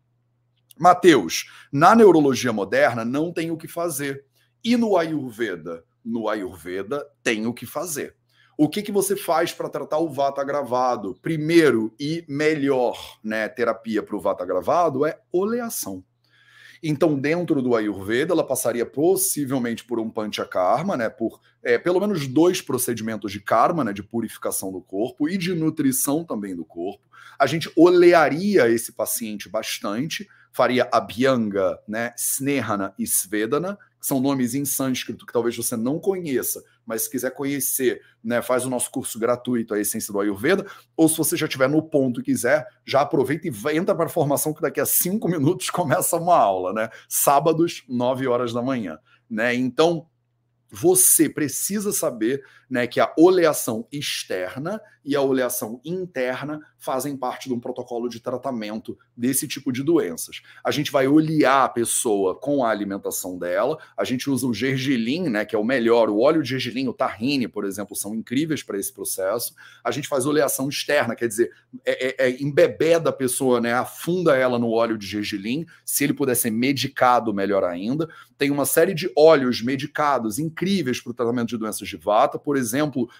Mateus, 0.78 1.50
na 1.72 1.94
neurologia 1.94 2.52
moderna 2.52 3.04
não 3.04 3.32
tem 3.32 3.50
o 3.50 3.56
que 3.56 3.68
fazer. 3.68 4.24
E 4.62 4.76
no 4.76 4.96
Ayurveda? 4.96 5.84
No 6.04 6.28
Ayurveda 6.28 7.06
tem 7.22 7.46
o 7.46 7.54
que 7.54 7.66
fazer. 7.66 8.16
O 8.56 8.68
que, 8.68 8.82
que 8.82 8.92
você 8.92 9.16
faz 9.16 9.52
para 9.52 9.68
tratar 9.68 9.98
o 9.98 10.08
vata 10.08 10.40
agravado? 10.40 11.18
Primeiro 11.20 11.92
e 11.98 12.24
melhor 12.28 13.18
né, 13.22 13.48
terapia 13.48 14.02
para 14.02 14.14
o 14.14 14.20
vata 14.20 14.44
agravado 14.44 15.04
é 15.04 15.18
oleação. 15.32 16.04
Então, 16.86 17.18
dentro 17.18 17.62
do 17.62 17.74
Ayurveda, 17.74 18.34
ela 18.34 18.46
passaria 18.46 18.84
possivelmente 18.84 19.84
por 19.84 19.98
um 19.98 20.10
panchakarma, 20.10 20.96
né, 20.96 21.08
por 21.08 21.40
é, 21.62 21.78
pelo 21.78 21.98
menos 21.98 22.28
dois 22.28 22.60
procedimentos 22.60 23.32
de 23.32 23.40
karma, 23.40 23.82
né, 23.82 23.92
de 23.92 24.02
purificação 24.02 24.70
do 24.70 24.82
corpo 24.82 25.28
e 25.28 25.38
de 25.38 25.54
nutrição 25.54 26.24
também 26.24 26.54
do 26.54 26.64
corpo. 26.64 27.02
A 27.38 27.46
gente 27.46 27.72
olearia 27.74 28.68
esse 28.68 28.92
paciente 28.92 29.48
bastante 29.48 30.28
faria 30.54 30.88
Abhyanga, 30.92 31.80
né, 31.86 32.14
Snehana 32.16 32.94
e 32.96 33.04
Svedana, 33.08 33.76
que 34.00 34.06
são 34.06 34.20
nomes 34.20 34.54
em 34.54 34.64
sânscrito 34.64 35.26
que 35.26 35.32
talvez 35.32 35.56
você 35.56 35.76
não 35.76 35.98
conheça, 35.98 36.62
mas 36.86 37.02
se 37.02 37.10
quiser 37.10 37.32
conhecer, 37.32 38.00
né, 38.22 38.40
faz 38.40 38.64
o 38.64 38.70
nosso 38.70 38.88
curso 38.88 39.18
gratuito, 39.18 39.74
a 39.74 39.80
Essência 39.80 40.12
do 40.12 40.20
Ayurveda, 40.20 40.64
ou 40.96 41.08
se 41.08 41.18
você 41.18 41.36
já 41.36 41.46
estiver 41.46 41.68
no 41.68 41.82
ponto 41.82 42.20
e 42.20 42.22
quiser, 42.22 42.68
já 42.86 43.00
aproveita 43.00 43.48
e 43.48 43.76
entra 43.76 43.96
para 43.96 44.06
a 44.06 44.08
formação 44.08 44.54
que 44.54 44.62
daqui 44.62 44.80
a 44.80 44.86
cinco 44.86 45.26
minutos 45.28 45.70
começa 45.70 46.16
uma 46.16 46.36
aula, 46.36 46.72
né? 46.72 46.88
Sábados, 47.08 47.82
nove 47.88 48.28
horas 48.28 48.52
da 48.52 48.62
manhã, 48.62 48.96
né? 49.28 49.52
Então, 49.56 50.06
você 50.70 51.28
precisa 51.28 51.92
saber 51.92 52.44
né, 52.74 52.88
que 52.88 52.98
a 52.98 53.12
oleação 53.16 53.86
externa 53.92 54.80
e 55.04 55.14
a 55.14 55.20
oleação 55.20 55.80
interna 55.84 56.60
fazem 56.76 57.16
parte 57.16 57.48
de 57.48 57.54
um 57.54 57.60
protocolo 57.60 58.08
de 58.08 58.18
tratamento 58.18 58.98
desse 59.16 59.46
tipo 59.46 59.70
de 59.70 59.80
doenças. 59.80 60.42
A 60.64 60.72
gente 60.72 60.90
vai 60.90 61.06
olear 61.06 61.66
a 61.66 61.68
pessoa 61.68 62.34
com 62.34 62.64
a 62.64 62.70
alimentação 62.70 63.38
dela, 63.38 63.78
a 63.96 64.02
gente 64.02 64.28
usa 64.28 64.48
o 64.48 64.52
gergelim, 64.52 65.28
né, 65.28 65.44
que 65.44 65.54
é 65.54 65.58
o 65.58 65.62
melhor, 65.62 66.10
o 66.10 66.18
óleo 66.18 66.42
de 66.42 66.48
gergelim, 66.48 66.88
o 66.88 66.92
tahine, 66.92 67.46
por 67.46 67.64
exemplo, 67.64 67.94
são 67.94 68.12
incríveis 68.12 68.64
para 68.64 68.76
esse 68.76 68.92
processo. 68.92 69.54
A 69.84 69.92
gente 69.92 70.08
faz 70.08 70.26
oleação 70.26 70.68
externa, 70.68 71.14
quer 71.14 71.28
dizer, 71.28 71.52
é, 71.84 72.26
é, 72.26 72.30
é 72.30 72.98
a 73.06 73.12
pessoa, 73.12 73.60
né, 73.60 73.72
afunda 73.72 74.36
ela 74.36 74.58
no 74.58 74.70
óleo 74.72 74.98
de 74.98 75.06
gergelim, 75.06 75.64
se 75.84 76.02
ele 76.02 76.12
puder 76.12 76.34
ser 76.34 76.50
medicado, 76.50 77.32
melhor 77.32 77.62
ainda. 77.62 78.08
Tem 78.36 78.50
uma 78.50 78.66
série 78.66 78.94
de 78.94 79.08
óleos 79.16 79.62
medicados 79.62 80.40
incríveis 80.40 81.00
para 81.00 81.10
o 81.10 81.14
tratamento 81.14 81.50
de 81.50 81.56
doenças 81.56 81.86
de 81.86 81.96
vata, 81.96 82.36
por 82.36 82.56
exemplo, 82.56 82.63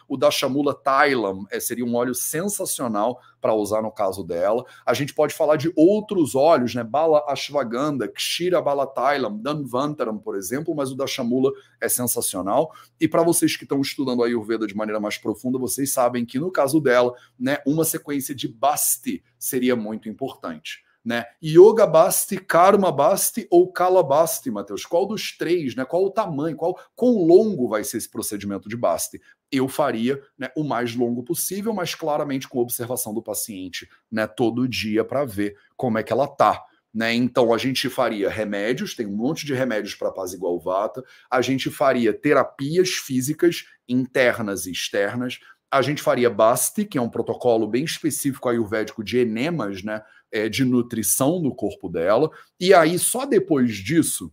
o 0.09 0.17
da 0.17 0.31
chamula 0.31 0.75
Thailam, 0.75 1.47
é, 1.51 1.61
seria 1.61 1.85
um 1.85 1.95
óleo 1.95 2.15
sensacional 2.15 3.21
para 3.41 3.55
usar 3.55 3.83
no 3.83 3.91
caso 3.91 4.25
dela. 4.25 4.65
A 4.87 4.95
gente 4.95 5.13
pode 5.13 5.35
falar 5.35 5.57
de 5.57 5.73
outros 5.77 6.35
óleos, 6.35 6.75
né? 6.75 6.83
Bala 6.83 7.25
Ashwagandha, 7.29 8.09
Kshira 8.09 8.63
Bala 8.63 8.87
Thailam, 8.87 9.37
Danvantaram, 9.37 10.17
por 10.19 10.37
exemplo, 10.37 10.75
mas 10.75 10.91
o 10.91 10.97
da 10.97 11.07
chamula 11.07 11.53
é 11.81 11.89
sensacional. 11.89 12.73
E 13.01 13.07
para 13.07 13.23
vocês 13.23 13.57
que 13.57 13.65
estão 13.65 13.81
estudando 13.81 14.23
a 14.23 14.27
Ayurveda 14.27 14.67
de 14.67 14.77
maneira 14.77 15.01
mais 15.01 15.19
profunda, 15.19 15.59
vocês 15.59 15.93
sabem 15.93 16.25
que 16.25 16.39
no 16.39 16.51
caso 16.51 16.81
dela, 16.81 17.15
né, 17.39 17.59
uma 17.67 17.85
sequência 17.85 18.35
de 18.35 18.49
Basti 18.49 19.23
seria 19.39 19.77
muito 19.77 20.09
importante 20.09 20.84
né? 21.05 21.25
Yoga 21.43 21.87
Basti, 21.87 22.39
Karma 22.39 22.91
Basti 22.91 23.47
ou 23.51 23.71
Kala 23.71 24.03
Basti, 24.03 24.51
Matheus? 24.51 24.87
Qual 24.87 25.07
dos 25.07 25.37
três, 25.37 25.75
né? 25.75 25.85
Qual 25.85 26.05
o 26.05 26.11
tamanho, 26.11 26.57
qual 26.57 26.79
quão 26.95 27.13
longo 27.27 27.69
vai 27.69 27.85
ser 27.85 27.99
esse 27.99 28.11
procedimento 28.11 28.69
de 28.69 28.77
Basti? 28.77 29.21
Eu 29.53 29.69
faria 29.69 30.21
né, 30.39 30.49
o 30.57 30.65
mais 30.65 30.95
longo 30.95 31.23
possível, 31.23 31.75
mas 31.75 31.95
claramente 31.95 32.49
com 32.49 32.59
observação 32.59 33.13
do 33.13 33.23
paciente, 33.23 33.89
né? 34.11 34.27
Todo 34.27 34.67
dia 34.67 35.05
para 35.05 35.25
ver 35.25 35.57
como 35.77 35.99
é 35.99 36.03
que 36.03 36.13
ela 36.13 36.27
tá. 36.27 36.65
Né? 36.93 37.13
Então 37.13 37.53
a 37.53 37.59
gente 37.59 37.91
faria 37.91 38.31
remédios, 38.31 38.95
tem 38.95 39.05
um 39.05 39.17
monte 39.17 39.45
de 39.45 39.53
remédios 39.53 39.97
para 39.97 40.13
paz 40.13 40.33
igual 40.33 40.61
vata, 40.61 41.05
a 41.29 41.43
gente 41.43 41.69
faria 41.69 42.15
terapias 42.15 42.91
físicas 42.91 43.65
internas 43.89 44.67
e 44.67 44.71
externas, 44.71 45.41
a 45.69 45.83
gente 45.83 46.01
faria 46.01 46.31
BASTI, 46.31 46.85
que 46.85 46.97
é 46.97 47.03
um 47.03 47.09
protocolo 47.09 47.67
bem 47.67 47.83
específico 47.83 48.49
ayurvédico 48.49 49.03
de 49.03 49.19
enemas, 49.19 49.83
né? 49.83 50.03
É, 50.35 50.49
de 50.49 50.65
nutrição 50.65 51.39
no 51.39 51.55
corpo 51.55 51.89
dela. 51.89 52.29
E 52.59 52.75
aí, 52.75 52.99
só 52.99 53.25
depois 53.25 53.77
disso, 53.77 54.33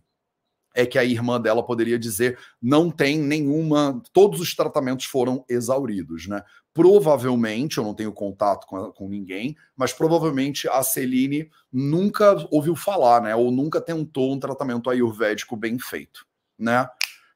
é 0.74 0.84
que 0.84 0.98
a 0.98 1.04
irmã 1.04 1.40
dela 1.40 1.62
poderia 1.62 1.98
dizer 1.98 2.38
não 2.60 2.90
tem 2.90 3.18
nenhuma, 3.18 4.02
todos 4.12 4.40
os 4.40 4.54
tratamentos 4.54 5.06
foram 5.06 5.44
exauridos, 5.48 6.26
né? 6.26 6.42
Provavelmente, 6.74 7.78
eu 7.78 7.84
não 7.84 7.94
tenho 7.94 8.12
contato 8.12 8.66
com, 8.66 8.90
com 8.90 9.08
ninguém, 9.08 9.54
mas 9.76 9.92
provavelmente 9.92 10.68
a 10.68 10.82
Celine 10.82 11.48
nunca 11.70 12.46
ouviu 12.50 12.74
falar, 12.74 13.22
né? 13.22 13.36
Ou 13.36 13.52
nunca 13.52 13.80
tentou 13.80 14.32
um 14.32 14.40
tratamento 14.40 14.90
ayurvédico 14.90 15.56
bem 15.56 15.78
feito, 15.78 16.26
né? 16.58 16.88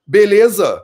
Beleza? 0.05 0.83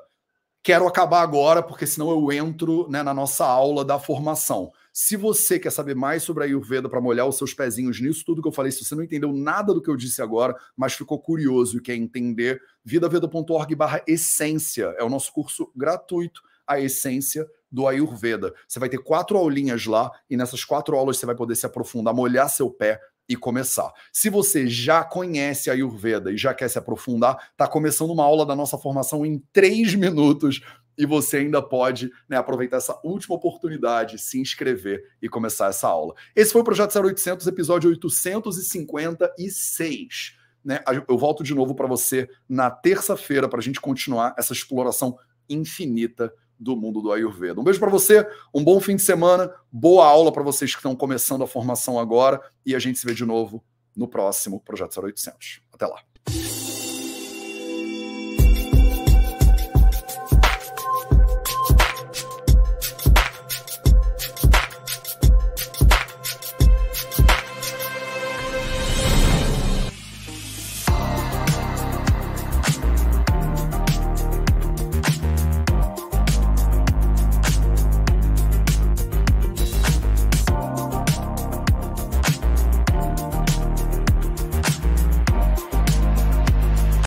Quero 0.62 0.87
acabar 0.87 1.22
agora, 1.22 1.62
porque 1.62 1.87
senão 1.87 2.11
eu 2.11 2.30
entro 2.30 2.89
né, 2.89 3.03
na 3.03 3.12
nossa 3.12 3.45
aula 3.45 3.85
da 3.85 3.99
formação. 3.99 4.70
Se 4.93 5.16
você 5.16 5.59
quer 5.59 5.70
saber 5.70 5.95
mais 5.95 6.22
sobre 6.22 6.45
a 6.45 6.47
Ayurveda 6.47 6.86
para 6.86 7.01
molhar 7.01 7.26
os 7.26 7.38
seus 7.38 7.55
pezinhos 7.55 7.99
nisso 7.99 8.24
tudo 8.26 8.43
que 8.43 8.49
eu 8.49 8.53
falei, 8.53 8.70
se 8.70 8.84
você 8.84 8.95
não 8.95 9.03
entendeu 9.03 9.32
nada 9.32 9.72
do 9.72 9.80
que 9.80 9.88
eu 9.88 9.97
disse 9.97 10.20
agora, 10.20 10.55
mas 10.76 10.93
ficou 10.93 11.18
curioso 11.18 11.78
e 11.78 11.80
quer 11.80 11.95
entender, 11.95 12.61
vidaveda.org 12.84 13.74
barra 13.74 14.03
essência 14.07 14.95
é 14.99 15.03
o 15.03 15.09
nosso 15.09 15.32
curso 15.32 15.72
gratuito, 15.74 16.43
a 16.66 16.78
essência 16.78 17.47
do 17.70 17.86
Ayurveda. 17.86 18.53
Você 18.68 18.78
vai 18.78 18.90
ter 18.90 18.99
quatro 18.99 19.38
aulinhas 19.38 19.86
lá 19.86 20.11
e 20.28 20.36
nessas 20.36 20.62
quatro 20.62 20.95
aulas 20.95 21.16
você 21.16 21.24
vai 21.24 21.34
poder 21.34 21.57
se 21.57 21.64
aprofundar, 21.64 22.14
molhar 22.14 22.51
seu 22.51 22.70
pé 22.70 23.01
e 23.26 23.34
começar. 23.34 23.90
Se 24.12 24.28
você 24.28 24.66
já 24.66 25.03
conhece 25.03 25.70
a 25.70 25.72
Ayurveda 25.72 26.30
e 26.30 26.36
já 26.36 26.53
quer 26.53 26.68
se 26.68 26.78
aprofundar, 26.78 27.51
está 27.53 27.66
começando 27.66 28.11
uma 28.11 28.24
aula 28.24 28.45
da 28.45 28.55
nossa 28.55 28.76
formação 28.76 29.24
em 29.24 29.43
três 29.53 29.95
minutos 29.95 30.61
e 30.97 31.05
você 31.07 31.38
ainda 31.38 31.61
pode 31.62 32.11
né, 32.28 32.36
aproveitar 32.36 32.76
essa 32.78 32.99
última 33.03 33.36
oportunidade, 33.36 34.18
se 34.18 34.40
inscrever 34.40 35.03
e 35.20 35.28
começar 35.28 35.68
essa 35.68 35.88
aula. 35.88 36.14
Esse 36.34 36.53
foi 36.53 36.61
o 36.61 36.64
Projeto 36.64 36.99
0800, 36.99 37.47
episódio 37.47 37.90
856. 37.90 40.36
Né? 40.64 40.80
Eu 41.09 41.18
volto 41.18 41.43
de 41.43 41.55
novo 41.55 41.74
para 41.74 41.86
você 41.86 42.28
na 42.49 42.70
terça-feira 42.70 43.49
para 43.49 43.59
a 43.59 43.62
gente 43.62 43.80
continuar 43.80 44.34
essa 44.38 44.53
exploração 44.53 45.18
infinita 45.49 46.32
do 46.59 46.76
mundo 46.76 47.01
do 47.03 47.11
Ayurveda. 47.11 47.61
Um 47.61 47.64
beijo 47.64 47.80
para 47.80 47.90
você, 47.90 48.24
um 48.55 48.62
bom 48.62 48.80
fim 48.80 48.95
de 48.95 49.03
semana, 49.03 49.53
boa 49.70 50.07
aula 50.07 50.30
para 50.30 50.45
vocês 50.45 50.70
que 50.70 50.78
estão 50.78 50.95
começando 50.95 51.43
a 51.43 51.47
formação 51.47 51.99
agora 51.99 52.40
e 52.64 52.74
a 52.74 52.78
gente 52.78 52.99
se 52.99 53.07
vê 53.07 53.14
de 53.14 53.24
novo 53.24 53.64
no 53.97 54.07
próximo 54.07 54.61
Projeto 54.61 55.01
0800. 55.01 55.62
Até 55.72 55.86
lá. 55.86 56.11